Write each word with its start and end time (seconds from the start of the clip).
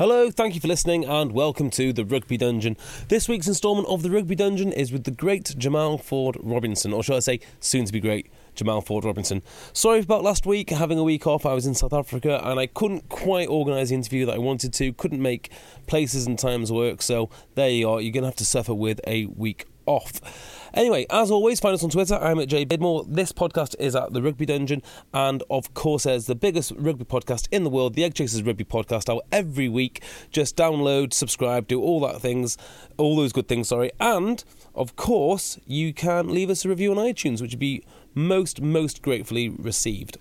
Hello, 0.00 0.30
thank 0.30 0.54
you 0.54 0.62
for 0.62 0.66
listening, 0.66 1.04
and 1.04 1.32
welcome 1.32 1.68
to 1.68 1.92
the 1.92 2.06
Rugby 2.06 2.38
Dungeon. 2.38 2.78
This 3.08 3.28
week's 3.28 3.46
instalment 3.46 3.86
of 3.86 4.02
the 4.02 4.10
Rugby 4.10 4.34
Dungeon 4.34 4.72
is 4.72 4.90
with 4.90 5.04
the 5.04 5.10
great 5.10 5.54
Jamal 5.58 5.98
Ford 5.98 6.38
Robinson, 6.40 6.94
or 6.94 7.02
shall 7.02 7.18
I 7.18 7.20
say, 7.20 7.40
soon 7.60 7.84
to 7.84 7.92
be 7.92 8.00
great 8.00 8.30
Jamal 8.54 8.80
Ford 8.80 9.04
Robinson. 9.04 9.42
Sorry 9.74 10.00
about 10.00 10.22
last 10.22 10.46
week, 10.46 10.70
having 10.70 10.98
a 10.98 11.04
week 11.04 11.26
off. 11.26 11.44
I 11.44 11.52
was 11.52 11.66
in 11.66 11.74
South 11.74 11.92
Africa 11.92 12.40
and 12.42 12.58
I 12.58 12.66
couldn't 12.66 13.10
quite 13.10 13.50
organise 13.50 13.90
the 13.90 13.94
interview 13.96 14.24
that 14.24 14.36
I 14.36 14.38
wanted 14.38 14.72
to, 14.72 14.94
couldn't 14.94 15.20
make 15.20 15.52
places 15.86 16.26
and 16.26 16.38
times 16.38 16.72
work, 16.72 17.02
so 17.02 17.28
there 17.54 17.68
you 17.68 17.90
are. 17.90 18.00
You're 18.00 18.12
going 18.12 18.22
to 18.22 18.28
have 18.28 18.36
to 18.36 18.46
suffer 18.46 18.72
with 18.72 19.02
a 19.06 19.26
week 19.26 19.66
off. 19.84 20.59
Anyway, 20.74 21.06
as 21.10 21.30
always, 21.30 21.60
find 21.60 21.74
us 21.74 21.82
on 21.82 21.90
Twitter. 21.90 22.14
I'm 22.14 22.38
at 22.38 22.48
Jay 22.48 22.64
Bidmore. 22.64 23.04
This 23.08 23.32
podcast 23.32 23.74
is 23.78 23.96
at 23.96 24.12
the 24.12 24.22
Rugby 24.22 24.46
Dungeon, 24.46 24.82
and 25.12 25.42
of 25.50 25.74
course, 25.74 26.04
there's 26.04 26.26
the 26.26 26.34
biggest 26.34 26.72
rugby 26.76 27.04
podcast 27.04 27.48
in 27.50 27.64
the 27.64 27.70
world, 27.70 27.94
the 27.94 28.04
Eggchasers 28.04 28.42
Rugby 28.42 28.64
Podcast, 28.64 29.12
out 29.12 29.24
every 29.32 29.68
week. 29.68 30.02
Just 30.30 30.56
download, 30.56 31.12
subscribe, 31.12 31.66
do 31.66 31.80
all 31.80 32.00
that 32.00 32.20
things, 32.20 32.56
all 32.96 33.16
those 33.16 33.32
good 33.32 33.48
things. 33.48 33.68
Sorry, 33.68 33.90
and 33.98 34.42
of 34.74 34.96
course, 34.96 35.58
you 35.66 35.92
can 35.92 36.28
leave 36.28 36.50
us 36.50 36.64
a 36.64 36.68
review 36.68 36.90
on 36.92 36.98
iTunes, 36.98 37.42
which 37.42 37.52
would 37.52 37.58
be 37.58 37.84
most 38.14 38.60
most 38.60 39.02
gratefully 39.02 39.48
received. 39.48 40.18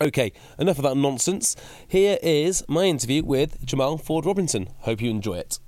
Okay, 0.00 0.32
enough 0.58 0.78
of 0.78 0.84
that 0.84 0.96
nonsense. 0.96 1.56
Here 1.86 2.18
is 2.22 2.64
my 2.68 2.84
interview 2.84 3.24
with 3.24 3.64
Jamal 3.64 3.98
Ford 3.98 4.26
Robinson. 4.26 4.68
Hope 4.80 5.00
you 5.00 5.10
enjoy 5.10 5.38
it. 5.38 5.58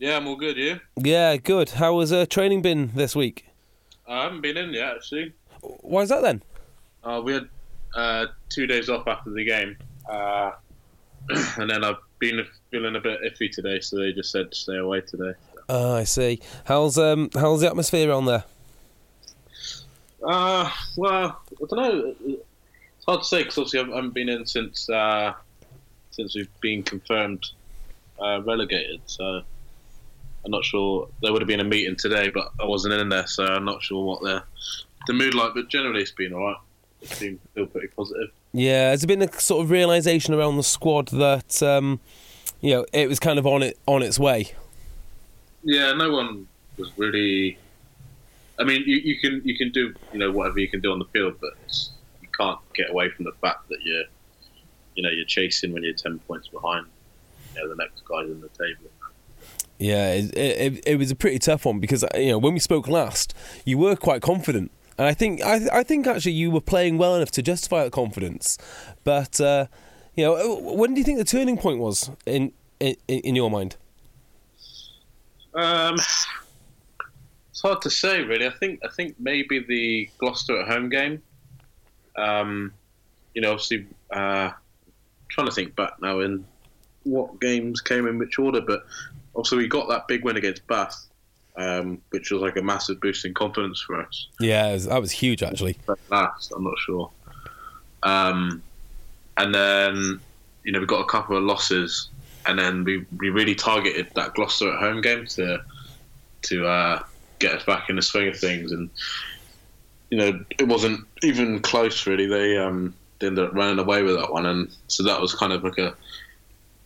Yeah, 0.00 0.16
I'm 0.16 0.26
all 0.26 0.36
good. 0.36 0.56
You? 0.56 0.80
Yeah, 0.96 1.36
good. 1.36 1.68
How 1.68 1.92
was 1.92 2.10
uh, 2.10 2.24
training 2.24 2.62
been 2.62 2.90
this 2.94 3.14
week? 3.14 3.44
I 4.08 4.22
haven't 4.22 4.40
been 4.40 4.56
in 4.56 4.72
yet, 4.72 4.94
actually. 4.96 5.34
Why 5.60 6.00
is 6.00 6.08
that 6.08 6.22
then? 6.22 6.42
Uh, 7.04 7.20
we 7.22 7.34
had 7.34 7.48
uh, 7.94 8.26
two 8.48 8.66
days 8.66 8.88
off 8.88 9.06
after 9.06 9.28
the 9.28 9.44
game, 9.44 9.76
uh, 10.08 10.52
and 11.58 11.68
then 11.68 11.84
I've 11.84 11.98
been 12.18 12.42
feeling 12.70 12.96
a 12.96 13.00
bit 13.00 13.20
iffy 13.22 13.50
today, 13.50 13.80
so 13.80 13.98
they 13.98 14.14
just 14.14 14.32
said 14.32 14.50
to 14.50 14.56
stay 14.56 14.78
away 14.78 15.02
today. 15.02 15.34
Oh, 15.68 15.96
I 15.96 16.04
see. 16.04 16.40
How's 16.64 16.96
um 16.96 17.28
how's 17.34 17.60
the 17.60 17.66
atmosphere 17.66 18.10
on 18.10 18.24
there? 18.24 18.44
Uh, 20.26 20.70
well, 20.96 21.42
I 21.52 21.66
don't 21.68 21.72
know. 21.72 22.14
It's 22.26 23.04
hard 23.06 23.20
to 23.20 23.26
say 23.26 23.42
because 23.42 23.58
obviously 23.58 23.80
I 23.80 23.94
haven't 23.96 24.14
been 24.14 24.30
in 24.30 24.46
since 24.46 24.88
uh, 24.88 25.34
since 26.10 26.34
we've 26.34 26.60
been 26.62 26.82
confirmed 26.82 27.46
uh, 28.18 28.40
relegated. 28.42 29.02
So 29.04 29.42
I'm 30.44 30.50
not 30.50 30.64
sure. 30.64 31.08
There 31.22 31.32
would 31.32 31.42
have 31.42 31.48
been 31.48 31.60
a 31.60 31.64
meeting 31.64 31.96
today, 31.96 32.30
but 32.30 32.50
I 32.60 32.64
wasn't 32.64 32.94
in 32.94 33.08
there, 33.08 33.26
so 33.26 33.44
I'm 33.44 33.64
not 33.64 33.82
sure 33.82 34.04
what 34.04 34.22
the 34.22 34.42
the 35.06 35.12
mood 35.12 35.34
like. 35.34 35.54
But 35.54 35.68
generally, 35.68 36.02
it's 36.02 36.12
been 36.12 36.32
all 36.32 36.46
right. 36.46 36.56
It's 37.02 37.18
been 37.18 37.38
still 37.52 37.66
pretty 37.66 37.88
positive. 37.88 38.30
Yeah, 38.52 38.90
has 38.90 39.02
there 39.02 39.08
been 39.08 39.22
a 39.22 39.40
sort 39.40 39.64
of 39.64 39.70
realization 39.70 40.34
around 40.34 40.56
the 40.56 40.62
squad 40.62 41.08
that 41.08 41.62
um, 41.62 42.00
you 42.60 42.74
know 42.74 42.86
it 42.92 43.08
was 43.08 43.20
kind 43.20 43.38
of 43.38 43.46
on 43.46 43.62
it 43.62 43.78
on 43.86 44.02
its 44.02 44.18
way? 44.18 44.52
Yeah, 45.62 45.92
no 45.92 46.10
one 46.10 46.46
was 46.78 46.90
really. 46.96 47.58
I 48.58 48.64
mean, 48.64 48.82
you, 48.86 48.96
you 48.96 49.18
can 49.20 49.42
you 49.44 49.56
can 49.56 49.72
do 49.72 49.94
you 50.12 50.18
know 50.18 50.30
whatever 50.30 50.58
you 50.58 50.68
can 50.68 50.80
do 50.80 50.92
on 50.92 50.98
the 50.98 51.06
field, 51.06 51.34
but 51.40 51.52
you 52.22 52.28
can't 52.38 52.58
get 52.74 52.90
away 52.90 53.10
from 53.10 53.24
the 53.24 53.32
fact 53.40 53.68
that 53.68 53.78
you're 53.82 54.04
you 54.94 55.02
know 55.02 55.10
you're 55.10 55.26
chasing 55.26 55.72
when 55.72 55.82
you're 55.82 55.94
ten 55.94 56.18
points 56.20 56.48
behind 56.48 56.86
you 57.54 57.62
know, 57.62 57.68
the 57.68 57.76
next 57.76 58.04
guys 58.04 58.26
in 58.26 58.40
the 58.40 58.48
table. 58.48 58.90
Yeah, 59.80 60.12
it, 60.12 60.36
it, 60.36 60.82
it, 60.86 60.96
was 60.96 61.10
a 61.10 61.16
pretty 61.16 61.38
tough 61.38 61.64
one 61.64 61.80
because 61.80 62.04
you 62.14 62.28
know 62.28 62.38
when 62.38 62.52
we 62.52 62.60
spoke 62.60 62.86
last, 62.86 63.32
you 63.64 63.78
were 63.78 63.96
quite 63.96 64.20
confident, 64.20 64.70
and 64.98 65.06
I 65.06 65.14
think 65.14 65.42
I, 65.42 65.60
I 65.72 65.82
think 65.82 66.06
actually 66.06 66.32
you 66.32 66.50
were 66.50 66.60
playing 66.60 66.98
well 66.98 67.16
enough 67.16 67.30
to 67.30 67.42
justify 67.42 67.84
that 67.84 67.90
confidence. 67.90 68.58
But 69.04 69.40
uh, 69.40 69.68
you 70.14 70.24
know, 70.24 70.56
when 70.60 70.92
do 70.92 71.00
you 71.00 71.04
think 71.04 71.16
the 71.16 71.24
turning 71.24 71.56
point 71.56 71.78
was 71.78 72.10
in 72.26 72.52
in, 72.78 72.94
in 73.08 73.34
your 73.34 73.50
mind? 73.50 73.76
Um, 75.54 75.94
it's 75.94 77.62
hard 77.62 77.80
to 77.80 77.90
say, 77.90 78.20
really. 78.20 78.46
I 78.46 78.50
think 78.50 78.80
I 78.84 78.88
think 78.94 79.16
maybe 79.18 79.60
the 79.60 80.10
Gloucester 80.18 80.60
at 80.60 80.68
home 80.68 80.90
game. 80.90 81.22
Um, 82.16 82.74
you 83.34 83.40
know, 83.40 83.52
obviously, 83.52 83.86
uh, 84.10 84.50
trying 85.30 85.46
to 85.46 85.52
think 85.54 85.74
back 85.74 85.94
now 86.02 86.20
in 86.20 86.44
what 87.04 87.40
games 87.40 87.80
came 87.80 88.06
in 88.06 88.18
which 88.18 88.38
order, 88.38 88.60
but 88.60 88.84
also 89.40 89.56
we 89.56 89.66
got 89.66 89.88
that 89.88 90.06
big 90.06 90.22
win 90.22 90.36
against 90.36 90.66
Bath, 90.66 91.08
um, 91.56 92.02
which 92.10 92.30
was 92.30 92.42
like 92.42 92.58
a 92.58 92.62
massive 92.62 93.00
boost 93.00 93.24
in 93.24 93.32
confidence 93.32 93.80
for 93.80 93.98
us. 93.98 94.28
Yeah, 94.38 94.70
was, 94.74 94.84
that 94.84 95.00
was 95.00 95.10
huge 95.10 95.42
actually. 95.42 95.78
Last, 96.10 96.52
I'm 96.54 96.62
not 96.62 96.78
sure. 96.84 97.10
Um, 98.02 98.62
and 99.38 99.54
then 99.54 100.20
you 100.62 100.72
know 100.72 100.80
we 100.80 100.84
got 100.84 101.00
a 101.00 101.06
couple 101.06 101.38
of 101.38 101.42
losses, 101.42 102.10
and 102.44 102.58
then 102.58 102.84
we, 102.84 103.06
we 103.16 103.30
really 103.30 103.54
targeted 103.54 104.08
that 104.14 104.34
Gloucester 104.34 104.70
at 104.70 104.78
home 104.78 105.00
game 105.00 105.24
to 105.28 105.62
to 106.42 106.66
uh, 106.66 107.02
get 107.38 107.54
us 107.54 107.64
back 107.64 107.88
in 107.88 107.96
the 107.96 108.02
swing 108.02 108.28
of 108.28 108.38
things, 108.38 108.72
and 108.72 108.90
you 110.10 110.18
know 110.18 110.44
it 110.58 110.68
wasn't 110.68 111.06
even 111.22 111.60
close 111.60 112.06
really. 112.06 112.26
They 112.26 112.58
um, 112.58 112.92
they 113.20 113.28
ended 113.28 113.46
up 113.46 113.54
running 113.54 113.78
away 113.78 114.02
with 114.02 114.16
that 114.16 114.30
one, 114.30 114.44
and 114.44 114.70
so 114.88 115.04
that 115.04 115.18
was 115.18 115.34
kind 115.34 115.54
of 115.54 115.64
like 115.64 115.78
a 115.78 115.94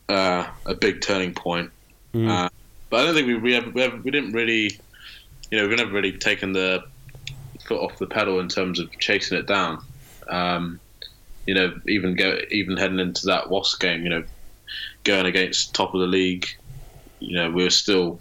uh, 0.08 0.46
a 0.66 0.74
big 0.76 1.00
turning 1.00 1.34
point. 1.34 1.72
Mm. 2.14 2.28
Uh, 2.28 2.48
but 2.88 3.00
I 3.00 3.04
don't 3.04 3.14
think 3.14 3.26
we 3.26 3.34
we, 3.34 3.52
have, 3.52 3.74
we, 3.74 3.82
have, 3.82 4.04
we 4.04 4.10
didn't 4.10 4.32
really, 4.32 4.78
you 5.50 5.58
know, 5.58 5.68
we've 5.68 5.76
never 5.76 5.92
really 5.92 6.12
taken 6.12 6.52
the 6.52 6.84
foot 7.66 7.80
off 7.80 7.98
the 7.98 8.06
pedal 8.06 8.40
in 8.40 8.48
terms 8.48 8.78
of 8.78 8.90
chasing 8.98 9.36
it 9.36 9.46
down. 9.46 9.84
Um, 10.28 10.80
you 11.46 11.54
know, 11.54 11.78
even 11.88 12.14
go 12.14 12.38
even 12.50 12.76
heading 12.76 13.00
into 13.00 13.26
that 13.26 13.50
Wasp 13.50 13.80
game, 13.80 14.04
you 14.04 14.10
know, 14.10 14.24
going 15.02 15.26
against 15.26 15.74
top 15.74 15.92
of 15.92 16.00
the 16.00 16.06
league, 16.06 16.46
you 17.20 17.36
know, 17.36 17.50
we 17.50 17.66
are 17.66 17.70
still 17.70 18.20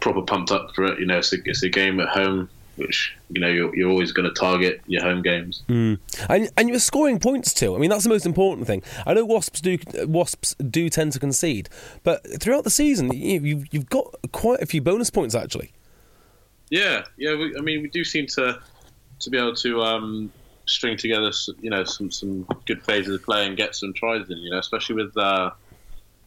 proper 0.00 0.22
pumped 0.22 0.50
up 0.50 0.74
for 0.74 0.84
it. 0.84 0.98
You 0.98 1.06
know, 1.06 1.18
it's 1.18 1.32
a, 1.32 1.36
it's 1.44 1.62
a 1.62 1.68
game 1.68 2.00
at 2.00 2.08
home 2.08 2.48
which 2.82 3.16
you 3.30 3.40
know 3.40 3.48
you're, 3.48 3.74
you're 3.74 3.90
always 3.90 4.12
going 4.12 4.28
to 4.28 4.34
target 4.34 4.80
your 4.86 5.02
home 5.02 5.22
games. 5.22 5.62
Mm. 5.68 5.98
And 6.28 6.50
and 6.56 6.68
you're 6.68 6.78
scoring 6.78 7.18
points 7.18 7.54
too. 7.54 7.74
I 7.74 7.78
mean 7.78 7.90
that's 7.90 8.04
the 8.04 8.10
most 8.10 8.26
important 8.26 8.66
thing. 8.66 8.82
I 9.06 9.14
know 9.14 9.24
Wasps 9.24 9.60
do 9.60 9.78
Wasps 10.06 10.54
do 10.56 10.88
tend 10.88 11.12
to 11.12 11.18
concede, 11.18 11.68
but 12.02 12.40
throughout 12.40 12.64
the 12.64 12.70
season 12.70 13.12
you, 13.12 13.64
you've 13.70 13.88
got 13.88 14.14
quite 14.32 14.60
a 14.60 14.66
few 14.66 14.80
bonus 14.80 15.10
points 15.10 15.34
actually. 15.34 15.72
Yeah, 16.70 17.04
yeah. 17.16 17.34
We, 17.34 17.56
I 17.56 17.60
mean 17.60 17.82
we 17.82 17.88
do 17.88 18.04
seem 18.04 18.26
to 18.28 18.60
to 19.20 19.30
be 19.30 19.38
able 19.38 19.54
to 19.56 19.82
um, 19.82 20.32
string 20.66 20.96
together 20.96 21.30
you 21.60 21.70
know 21.70 21.84
some 21.84 22.10
some 22.10 22.46
good 22.66 22.82
phases 22.82 23.14
of 23.14 23.22
play 23.24 23.46
and 23.46 23.56
get 23.56 23.74
some 23.74 23.92
tries 23.94 24.28
in. 24.28 24.38
You 24.38 24.50
know, 24.50 24.58
especially 24.58 24.96
with. 24.96 25.16
Uh, 25.16 25.50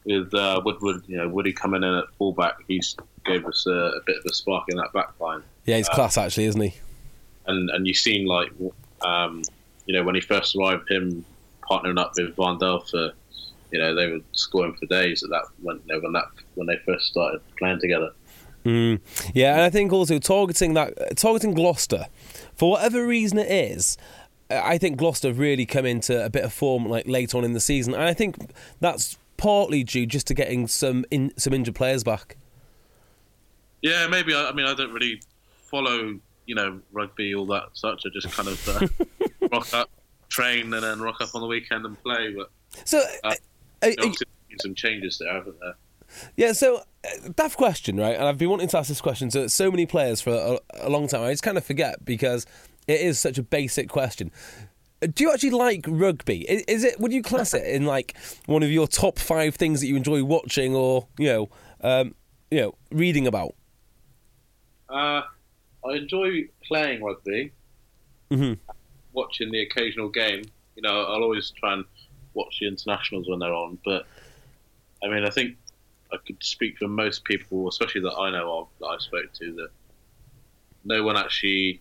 with 0.06 0.32
uh, 0.34 0.62
Woodward, 0.64 1.02
you 1.06 1.16
know, 1.16 1.28
Woody 1.28 1.52
coming 1.52 1.82
in 1.82 1.94
at 1.94 2.04
fullback, 2.16 2.56
he's 2.68 2.96
gave 3.24 3.44
us 3.44 3.66
a, 3.66 3.70
a 3.70 4.00
bit 4.06 4.16
of 4.18 4.24
a 4.24 4.32
spark 4.32 4.64
in 4.68 4.76
that 4.76 4.92
back 4.92 5.18
line. 5.20 5.42
Yeah, 5.64 5.76
he's 5.76 5.88
uh, 5.88 5.94
class 5.94 6.16
actually, 6.16 6.44
isn't 6.46 6.60
he? 6.60 6.74
And 7.46 7.68
and 7.70 7.86
you've 7.86 7.96
seen 7.96 8.26
like, 8.26 8.52
um, 9.02 9.42
you 9.84 9.94
know, 9.94 10.04
when 10.04 10.14
he 10.14 10.20
first 10.20 10.56
arrived, 10.56 10.90
him 10.90 11.24
partnering 11.68 11.98
up 11.98 12.12
with 12.16 12.36
Van 12.36 12.58
for, 12.58 13.12
you 13.72 13.78
know, 13.80 13.94
they 13.94 14.06
were 14.08 14.20
scoring 14.32 14.74
for 14.74 14.86
days 14.86 15.24
at 15.24 15.30
that 15.30 15.44
when 15.60 15.80
you 15.86 15.94
know, 15.94 16.00
when 16.00 16.12
that 16.12 16.26
when 16.54 16.66
they 16.68 16.76
first 16.86 17.06
started 17.06 17.40
playing 17.58 17.80
together. 17.80 18.10
Mm. 18.64 19.00
Yeah, 19.34 19.54
and 19.54 19.62
I 19.62 19.70
think 19.70 19.92
also 19.92 20.18
targeting 20.18 20.74
that 20.74 21.16
targeting 21.16 21.54
Gloucester, 21.54 22.06
for 22.54 22.72
whatever 22.72 23.06
reason 23.06 23.38
it 23.38 23.50
is, 23.50 23.96
I 24.50 24.78
think 24.78 24.96
Gloucester 24.98 25.32
really 25.32 25.66
come 25.66 25.86
into 25.86 26.24
a 26.24 26.30
bit 26.30 26.44
of 26.44 26.52
form 26.52 26.86
like 26.86 27.06
late 27.06 27.34
on 27.34 27.44
in 27.44 27.52
the 27.52 27.60
season, 27.60 27.94
and 27.94 28.02
I 28.04 28.14
think 28.14 28.36
that's 28.80 29.18
partly 29.36 29.84
due 29.84 30.06
just 30.06 30.26
to 30.28 30.34
getting 30.34 30.66
some 30.66 31.04
in, 31.10 31.32
some 31.36 31.52
injured 31.52 31.74
players 31.74 32.04
back. 32.04 32.36
Yeah, 33.82 34.06
maybe. 34.08 34.34
I, 34.34 34.48
I 34.48 34.52
mean, 34.52 34.66
I 34.66 34.74
don't 34.74 34.92
really 34.92 35.20
follow, 35.62 36.18
you 36.46 36.54
know, 36.54 36.80
rugby 36.92 37.34
all 37.34 37.46
that 37.46 37.68
such. 37.74 38.02
I 38.06 38.08
just 38.12 38.34
kind 38.34 38.48
of 38.48 38.68
uh, 38.68 39.48
rock 39.52 39.72
up, 39.74 39.90
train, 40.28 40.72
and 40.72 40.82
then 40.82 41.00
rock 41.00 41.20
up 41.20 41.34
on 41.34 41.40
the 41.40 41.46
weekend 41.46 41.84
and 41.84 42.00
play. 42.02 42.34
But 42.34 42.50
so, 42.84 42.98
uh, 43.24 43.34
uh, 43.82 43.90
obviously, 43.98 44.26
some 44.60 44.74
changes 44.74 45.18
there, 45.18 45.32
haven't 45.32 45.58
there? 45.60 45.74
Yeah, 46.36 46.52
so 46.52 46.78
uh, 47.04 47.28
daft 47.34 47.56
question, 47.56 47.96
right? 47.96 48.14
And 48.14 48.24
I've 48.24 48.38
been 48.38 48.50
wanting 48.50 48.68
to 48.68 48.78
ask 48.78 48.88
this 48.88 49.00
question 49.00 49.28
to 49.30 49.48
so 49.48 49.70
many 49.70 49.86
players 49.86 50.20
for 50.20 50.30
a, 50.30 50.86
a 50.86 50.88
long 50.88 51.08
time. 51.08 51.22
I 51.22 51.30
just 51.32 51.42
kind 51.42 51.58
of 51.58 51.64
forget 51.64 52.04
because 52.04 52.46
it 52.86 53.00
is 53.00 53.18
such 53.18 53.38
a 53.38 53.42
basic 53.42 53.88
question. 53.88 54.30
Do 55.00 55.24
you 55.24 55.32
actually 55.32 55.50
like 55.50 55.84
rugby? 55.86 56.48
Is, 56.48 56.62
is 56.62 56.84
it? 56.84 56.98
Would 57.00 57.12
you 57.12 57.22
class 57.22 57.52
it 57.52 57.66
in 57.66 57.84
like 57.84 58.16
one 58.46 58.62
of 58.62 58.70
your 58.70 58.86
top 58.86 59.18
five 59.18 59.54
things 59.54 59.80
that 59.80 59.86
you 59.86 59.96
enjoy 59.96 60.24
watching, 60.24 60.74
or 60.74 61.06
you 61.18 61.26
know, 61.26 61.50
um, 61.82 62.14
you 62.50 62.60
know, 62.60 62.74
reading 62.90 63.26
about? 63.26 63.54
Uh, 64.88 65.22
I 65.84 65.92
enjoy 65.92 66.44
playing 66.66 67.02
rugby, 67.02 67.52
mm-hmm. 68.30 68.54
watching 69.12 69.50
the 69.50 69.60
occasional 69.62 70.08
game. 70.08 70.42
You 70.76 70.82
know, 70.82 71.02
I'll 71.04 71.22
always 71.22 71.50
try 71.50 71.74
and 71.74 71.84
watch 72.32 72.58
the 72.60 72.68
internationals 72.68 73.28
when 73.28 73.38
they're 73.38 73.52
on. 73.52 73.78
But 73.84 74.06
I 75.04 75.08
mean, 75.08 75.24
I 75.24 75.30
think 75.30 75.56
I 76.12 76.16
could 76.26 76.42
speak 76.42 76.78
for 76.78 76.88
most 76.88 77.24
people, 77.24 77.68
especially 77.68 78.00
that 78.02 78.14
I 78.14 78.30
know 78.30 78.60
of, 78.60 78.68
that 78.80 78.86
I 78.86 78.96
spoke 78.98 79.32
to, 79.34 79.52
that 79.56 79.68
no 80.84 81.02
one 81.02 81.16
actually, 81.16 81.80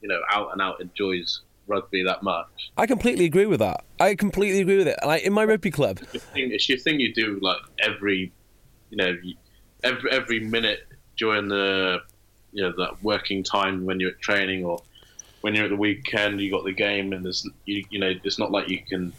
you 0.00 0.08
know, 0.08 0.20
out 0.30 0.52
and 0.52 0.62
out 0.62 0.80
enjoys 0.80 1.42
rugby 1.66 2.04
that 2.04 2.22
much. 2.22 2.70
I 2.76 2.86
completely 2.86 3.24
agree 3.24 3.46
with 3.46 3.60
that. 3.60 3.84
I 4.00 4.14
completely 4.14 4.60
agree 4.60 4.78
with 4.78 4.88
it. 4.88 4.98
Like 5.04 5.22
in 5.22 5.32
my 5.32 5.44
rugby 5.44 5.70
club, 5.70 5.98
it's 6.00 6.14
your 6.14 6.20
thing, 6.20 6.52
it's 6.52 6.68
your 6.68 6.78
thing 6.78 7.00
you 7.00 7.12
do 7.14 7.38
like 7.42 7.58
every, 7.80 8.32
you 8.90 8.96
know, 8.96 9.16
every 9.82 10.10
every 10.10 10.40
minute 10.40 10.86
during 11.16 11.48
the, 11.48 11.98
you 12.52 12.62
know, 12.62 12.72
that 12.76 13.02
working 13.02 13.42
time 13.42 13.84
when 13.84 14.00
you're 14.00 14.10
at 14.10 14.20
training 14.20 14.64
or 14.64 14.82
when 15.40 15.54
you're 15.54 15.64
at 15.64 15.70
the 15.70 15.76
weekend, 15.76 16.40
you 16.40 16.50
got 16.50 16.64
the 16.64 16.72
game, 16.72 17.12
and 17.12 17.24
there's 17.24 17.48
you, 17.66 17.84
you 17.90 17.98
know, 17.98 18.12
it's 18.24 18.38
not 18.38 18.50
like 18.50 18.68
you 18.68 18.80
can 18.82 19.12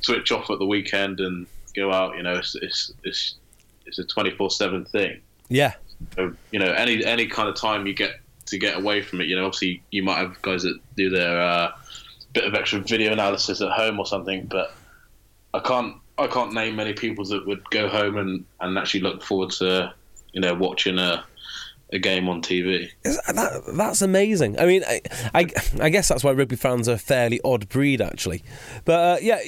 switch 0.00 0.30
off 0.30 0.50
at 0.50 0.58
the 0.58 0.66
weekend 0.66 1.20
and 1.20 1.46
go 1.74 1.92
out. 1.92 2.16
You 2.16 2.22
know, 2.22 2.34
it's 2.34 2.54
it's 2.54 2.92
it's, 3.04 3.34
it's 3.86 3.98
a 3.98 4.04
twenty 4.04 4.30
four 4.30 4.50
seven 4.50 4.84
thing. 4.84 5.20
Yeah. 5.48 5.74
So, 6.16 6.34
you 6.50 6.58
know, 6.58 6.72
any 6.72 7.04
any 7.04 7.26
kind 7.26 7.48
of 7.48 7.56
time 7.56 7.86
you 7.86 7.94
get 7.94 8.20
to 8.46 8.58
get 8.58 8.76
away 8.76 9.02
from 9.02 9.20
it. 9.20 9.26
You 9.26 9.36
know, 9.36 9.46
obviously 9.46 9.82
you 9.90 10.02
might 10.02 10.18
have 10.18 10.40
guys 10.42 10.62
that 10.62 10.78
do 10.96 11.10
their 11.10 11.40
uh, 11.40 11.72
bit 12.32 12.44
of 12.44 12.54
extra 12.54 12.80
video 12.80 13.12
analysis 13.12 13.60
at 13.60 13.70
home 13.70 13.98
or 13.98 14.06
something, 14.06 14.46
but 14.46 14.74
I 15.54 15.60
can't 15.60 15.96
I 16.18 16.26
can't 16.26 16.52
name 16.52 16.76
many 16.76 16.92
people 16.92 17.24
that 17.26 17.46
would 17.46 17.68
go 17.70 17.88
home 17.88 18.16
and, 18.16 18.44
and 18.60 18.78
actually 18.78 19.00
look 19.00 19.22
forward 19.22 19.50
to 19.52 19.92
you 20.32 20.40
know 20.40 20.54
watching 20.54 20.98
a 20.98 21.24
a 21.92 21.98
game 21.98 22.28
on 22.28 22.40
TV. 22.40 22.90
That, 23.02 23.62
that's 23.76 24.00
amazing. 24.00 24.58
I 24.58 24.64
mean, 24.64 24.82
I, 24.86 25.02
I, 25.34 25.46
I, 25.78 25.90
guess 25.90 26.08
that's 26.08 26.24
why 26.24 26.32
rugby 26.32 26.56
fans 26.56 26.88
are 26.88 26.94
a 26.94 26.98
fairly 26.98 27.38
odd 27.44 27.68
breed, 27.68 28.00
actually. 28.00 28.42
But 28.86 28.92
uh, 28.92 29.18
yeah, 29.20 29.38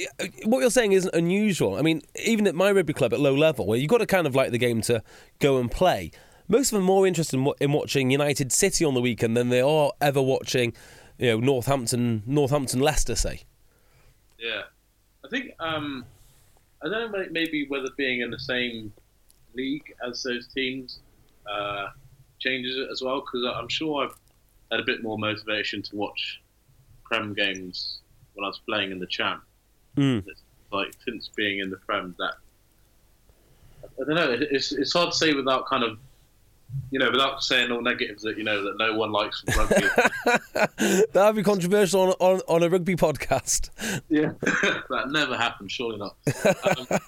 what 0.43 0.59
you're 0.59 0.69
saying 0.69 0.91
isn't 0.91 1.13
unusual. 1.15 1.75
I 1.75 1.81
mean, 1.81 2.03
even 2.23 2.45
at 2.45 2.53
my 2.53 2.71
rugby 2.71 2.93
club 2.93 3.13
at 3.13 3.19
low 3.19 3.33
level, 3.33 3.65
where 3.65 3.79
you've 3.79 3.89
got 3.89 3.97
to 3.97 4.05
kind 4.05 4.27
of 4.27 4.35
like 4.35 4.51
the 4.51 4.59
game 4.59 4.81
to 4.81 5.01
go 5.39 5.57
and 5.57 5.71
play, 5.71 6.11
most 6.47 6.71
of 6.71 6.75
them 6.75 6.83
are 6.83 6.85
more 6.85 7.07
interested 7.07 7.39
in, 7.39 7.51
in 7.59 7.71
watching 7.71 8.11
United 8.11 8.51
City 8.51 8.85
on 8.85 8.93
the 8.93 9.01
weekend 9.01 9.35
than 9.35 9.49
they 9.49 9.61
are 9.61 9.91
ever 9.99 10.21
watching, 10.21 10.73
you 11.17 11.31
know, 11.31 11.39
Northampton, 11.39 12.23
Northampton, 12.25 12.79
Leicester, 12.79 13.15
say. 13.15 13.41
Yeah, 14.39 14.63
I 15.23 15.29
think 15.29 15.51
um, 15.59 16.05
I 16.83 16.89
don't 16.89 17.11
know 17.11 17.25
maybe 17.31 17.65
whether 17.67 17.87
being 17.97 18.21
in 18.21 18.31
the 18.31 18.39
same 18.39 18.93
league 19.55 19.93
as 20.05 20.23
those 20.23 20.47
teams. 20.47 20.99
Uh, 21.49 21.87
changes 22.45 22.77
it 22.77 22.87
as 22.91 23.01
well 23.01 23.21
because 23.21 23.45
I'm 23.55 23.69
sure 23.69 24.05
I've 24.05 24.15
had 24.71 24.79
a 24.79 24.83
bit 24.83 25.03
more 25.03 25.17
motivation 25.17 25.81
to 25.83 25.95
watch 25.95 26.41
Prem 27.03 27.33
games 27.33 28.01
when 28.33 28.43
I 28.43 28.47
was 28.47 28.59
playing 28.67 28.91
in 28.91 28.99
the 28.99 29.07
Champ. 29.07 29.43
Mm. 29.97 30.25
Like 30.71 30.93
since 31.05 31.29
being 31.35 31.59
in 31.59 31.69
the 31.69 31.77
Prem, 31.77 32.15
that 32.19 32.33
I 33.83 34.03
don't 34.03 34.15
know. 34.15 34.37
It's 34.51 34.71
it's 34.71 34.93
hard 34.93 35.11
to 35.11 35.17
say 35.17 35.33
without 35.33 35.67
kind 35.67 35.83
of 35.83 35.97
you 36.91 36.99
know, 36.99 37.11
without 37.11 37.43
saying 37.43 37.71
all 37.71 37.81
negatives 37.81 38.23
that 38.23 38.37
you 38.37 38.43
know 38.43 38.63
that 38.63 38.77
no 38.77 38.95
one 38.95 39.11
likes 39.11 39.43
rugby. 39.57 39.75
that 40.25 41.11
would 41.13 41.35
be 41.35 41.43
controversial 41.43 42.01
on, 42.01 42.09
on, 42.19 42.41
on 42.47 42.63
a 42.63 42.69
rugby 42.69 42.95
podcast. 42.95 43.69
Yeah, 44.09 44.31
that 44.41 45.09
never 45.09 45.35
happened. 45.35 45.71
Surely 45.71 45.97
not. 45.97 46.15
Um, 46.45 46.99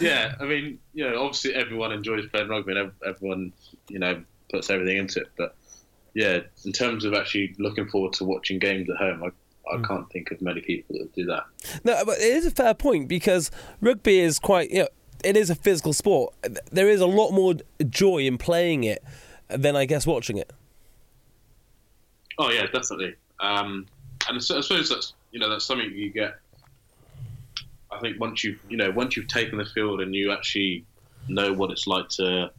yeah, 0.00 0.34
I 0.40 0.44
mean, 0.44 0.78
you 0.92 1.08
know, 1.08 1.22
obviously 1.22 1.54
everyone 1.54 1.92
enjoys 1.92 2.26
playing 2.26 2.48
rugby, 2.48 2.76
and 2.76 2.92
everyone, 3.06 3.52
you 3.88 3.98
know, 3.98 4.22
puts 4.50 4.70
everything 4.70 4.96
into 4.96 5.20
it. 5.20 5.28
But 5.36 5.54
yeah, 6.14 6.40
in 6.64 6.72
terms 6.72 7.04
of 7.04 7.14
actually 7.14 7.54
looking 7.58 7.88
forward 7.88 8.14
to 8.14 8.24
watching 8.24 8.58
games 8.58 8.88
at 8.90 8.96
home, 8.96 9.22
I, 9.22 9.28
I 9.72 9.76
mm. 9.76 9.86
can't 9.86 10.10
think 10.10 10.30
of 10.30 10.42
many 10.42 10.60
people 10.60 10.98
that 10.98 11.12
do 11.14 11.26
that. 11.26 11.44
No, 11.84 12.04
but 12.04 12.18
it 12.18 12.36
is 12.36 12.46
a 12.46 12.50
fair 12.50 12.74
point 12.74 13.08
because 13.08 13.50
rugby 13.80 14.18
is 14.18 14.38
quite, 14.38 14.70
you 14.70 14.80
know, 14.80 14.88
it 15.24 15.36
is 15.36 15.50
a 15.50 15.54
physical 15.54 15.92
sport. 15.92 16.34
There 16.70 16.88
is 16.88 17.00
a 17.00 17.06
lot 17.06 17.32
more 17.32 17.54
joy 17.88 18.18
in 18.18 18.38
playing 18.38 18.84
it 18.84 19.02
than 19.48 19.76
I 19.76 19.84
guess 19.84 20.06
watching 20.06 20.38
it. 20.38 20.52
Oh 22.38 22.50
yeah, 22.50 22.66
definitely. 22.66 23.14
Um, 23.40 23.86
and 24.28 24.36
I 24.36 24.40
suppose 24.40 24.88
that's 24.88 25.14
you 25.30 25.38
know 25.38 25.48
that's 25.48 25.64
something 25.64 25.90
you 25.90 26.10
get. 26.10 26.34
I 27.90 28.00
think 28.00 28.18
once 28.20 28.42
you 28.44 28.58
you 28.68 28.76
know 28.76 28.90
once 28.90 29.16
you've 29.16 29.28
taken 29.28 29.58
the 29.58 29.64
field 29.64 30.00
and 30.00 30.14
you 30.14 30.32
actually 30.32 30.84
know 31.28 31.52
what 31.52 31.70
it's 31.70 31.86
like 31.86 32.08
to 32.10 32.50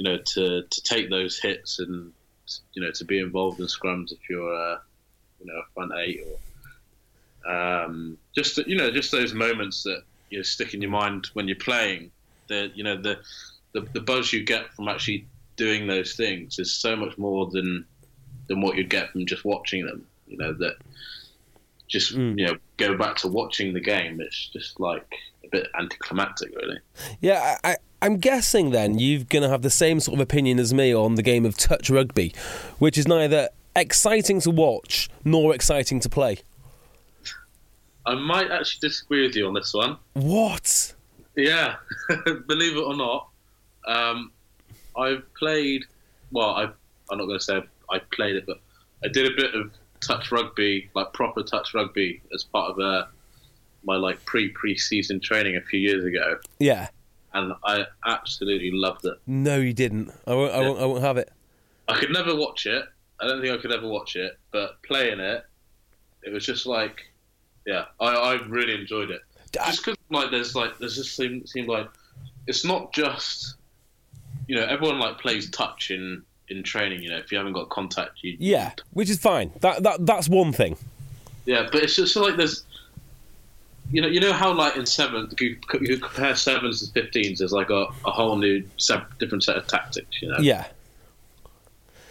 you 0.00 0.04
know, 0.04 0.16
to 0.16 0.62
to 0.62 0.82
take 0.82 1.10
those 1.10 1.38
hits 1.38 1.78
and 1.78 2.10
you 2.72 2.82
know 2.82 2.90
to 2.90 3.04
be 3.04 3.18
involved 3.18 3.60
in 3.60 3.66
scrums 3.66 4.12
if 4.12 4.30
you're 4.30 4.54
uh, 4.54 4.78
you 5.38 5.46
know 5.46 5.58
a 5.58 5.72
front 5.74 5.92
eight 5.98 6.24
or 7.44 7.52
um, 7.52 8.16
just 8.34 8.56
you 8.66 8.78
know 8.78 8.90
just 8.90 9.12
those 9.12 9.34
moments 9.34 9.82
that 9.82 10.02
you 10.30 10.38
know, 10.38 10.42
stick 10.42 10.74
in 10.74 10.80
your 10.80 10.90
mind 10.90 11.26
when 11.34 11.48
you're 11.48 11.56
playing. 11.56 12.10
The 12.48 12.70
you 12.74 12.84
know 12.84 13.00
the, 13.00 13.18
the 13.72 13.82
the 13.92 14.00
buzz 14.00 14.32
you 14.32 14.44
get 14.44 14.72
from 14.74 14.88
actually 14.88 15.26
doing 15.56 15.86
those 15.86 16.14
things 16.14 16.58
is 16.58 16.74
so 16.74 16.96
much 16.96 17.18
more 17.18 17.46
than 17.50 17.84
than 18.48 18.60
what 18.60 18.76
you'd 18.76 18.90
get 18.90 19.10
from 19.10 19.26
just 19.26 19.44
watching 19.44 19.86
them. 19.86 20.06
You 20.26 20.38
know 20.38 20.52
that 20.54 20.76
just 21.88 22.16
mm. 22.16 22.38
you 22.38 22.46
know 22.46 22.56
go 22.76 22.96
back 22.96 23.16
to 23.16 23.28
watching 23.28 23.74
the 23.74 23.80
game. 23.80 24.20
It's 24.20 24.48
just 24.48 24.80
like 24.80 25.12
a 25.44 25.48
bit 25.48 25.68
anticlimactic, 25.78 26.54
really. 26.56 26.78
Yeah, 27.20 27.58
I 27.62 27.76
I'm 28.02 28.16
guessing 28.16 28.70
then 28.70 28.98
you're 28.98 29.24
going 29.24 29.42
to 29.42 29.50
have 29.50 29.62
the 29.62 29.70
same 29.70 30.00
sort 30.00 30.14
of 30.14 30.20
opinion 30.20 30.58
as 30.58 30.72
me 30.72 30.94
on 30.94 31.16
the 31.16 31.22
game 31.22 31.44
of 31.44 31.56
touch 31.56 31.90
rugby, 31.90 32.32
which 32.78 32.96
is 32.96 33.06
neither 33.06 33.50
exciting 33.76 34.40
to 34.40 34.50
watch 34.50 35.10
nor 35.24 35.54
exciting 35.54 36.00
to 36.00 36.08
play. 36.08 36.38
I 38.06 38.14
might 38.14 38.50
actually 38.50 38.88
disagree 38.88 39.26
with 39.26 39.36
you 39.36 39.46
on 39.46 39.54
this 39.54 39.74
one. 39.74 39.96
What? 40.14 40.94
Yeah, 41.36 41.76
believe 42.46 42.76
it 42.76 42.82
or 42.82 42.96
not, 42.96 43.28
um, 43.86 44.32
I've 44.96 45.22
played. 45.34 45.84
Well, 46.32 46.50
I, 46.50 46.64
I'm 47.10 47.18
not 47.18 47.26
going 47.26 47.38
to 47.38 47.44
say 47.44 47.62
I 47.90 47.98
played 48.12 48.36
it, 48.36 48.46
but 48.46 48.60
I 49.04 49.08
did 49.08 49.26
a 49.26 49.36
bit 49.36 49.54
of 49.54 49.70
touch 50.00 50.32
rugby, 50.32 50.90
like 50.94 51.12
proper 51.12 51.42
touch 51.42 51.74
rugby, 51.74 52.22
as 52.34 52.44
part 52.44 52.70
of 52.70 52.78
uh, 52.78 53.06
my 53.84 53.96
like 53.96 54.24
pre 54.24 54.48
pre 54.48 54.76
season 54.76 55.20
training 55.20 55.56
a 55.56 55.60
few 55.62 55.80
years 55.80 56.04
ago. 56.04 56.38
Yeah 56.58 56.88
and 57.32 57.52
I 57.64 57.84
absolutely 58.06 58.70
loved 58.72 59.04
it. 59.04 59.14
No, 59.26 59.56
you 59.58 59.72
didn't. 59.72 60.12
I 60.26 60.34
won't. 60.34 60.52
I 60.52 60.60
won't. 60.60 60.80
I 60.80 60.86
won't 60.86 61.02
have 61.02 61.16
it. 61.16 61.30
I 61.88 61.98
could 61.98 62.12
never 62.12 62.34
watch 62.34 62.66
it. 62.66 62.84
I 63.20 63.26
don't 63.26 63.40
think 63.40 63.52
I 63.56 63.60
could 63.60 63.72
ever 63.72 63.86
watch 63.86 64.16
it. 64.16 64.38
But 64.50 64.82
playing 64.82 65.20
it, 65.20 65.44
it 66.22 66.32
was 66.32 66.44
just 66.44 66.66
like, 66.66 67.09
yeah, 67.70 67.84
I, 68.00 68.08
I 68.08 68.34
really 68.48 68.74
enjoyed 68.74 69.10
it. 69.10 69.20
Just 69.52 69.84
because 69.84 69.96
like 70.10 70.30
there's 70.30 70.56
like 70.56 70.78
there's 70.78 70.96
just 70.96 71.14
seemed 71.14 71.48
seemed 71.48 71.68
like 71.68 71.88
it's 72.46 72.64
not 72.64 72.92
just 72.92 73.54
you 74.48 74.56
know 74.56 74.64
everyone 74.64 74.98
like 74.98 75.18
plays 75.18 75.48
touch 75.50 75.90
in 75.90 76.22
in 76.48 76.64
training. 76.64 77.02
You 77.02 77.10
know, 77.10 77.18
if 77.18 77.30
you 77.30 77.38
haven't 77.38 77.52
got 77.52 77.68
contact, 77.68 78.22
you 78.22 78.36
yeah, 78.40 78.72
which 78.92 79.08
is 79.08 79.20
fine. 79.20 79.52
That 79.60 79.84
that 79.84 80.04
that's 80.04 80.28
one 80.28 80.52
thing. 80.52 80.76
Yeah, 81.46 81.68
but 81.70 81.82
it's 81.84 81.94
just 81.94 82.16
like 82.16 82.36
there's 82.36 82.64
you 83.92 84.00
know, 84.00 84.08
you 84.08 84.20
know 84.20 84.32
how 84.32 84.52
like 84.52 84.76
in 84.76 84.86
sevens 84.86 85.32
you, 85.40 85.56
you 85.80 85.98
compare 85.98 86.34
sevens 86.34 86.82
and 86.82 86.92
fifteens. 86.92 87.38
There's 87.38 87.52
like 87.52 87.70
a, 87.70 87.86
a 88.04 88.10
whole 88.10 88.36
new 88.36 88.64
set, 88.78 89.02
different 89.18 89.44
set 89.44 89.56
of 89.56 89.66
tactics. 89.68 90.20
You 90.20 90.28
know. 90.28 90.38
Yeah. 90.38 90.66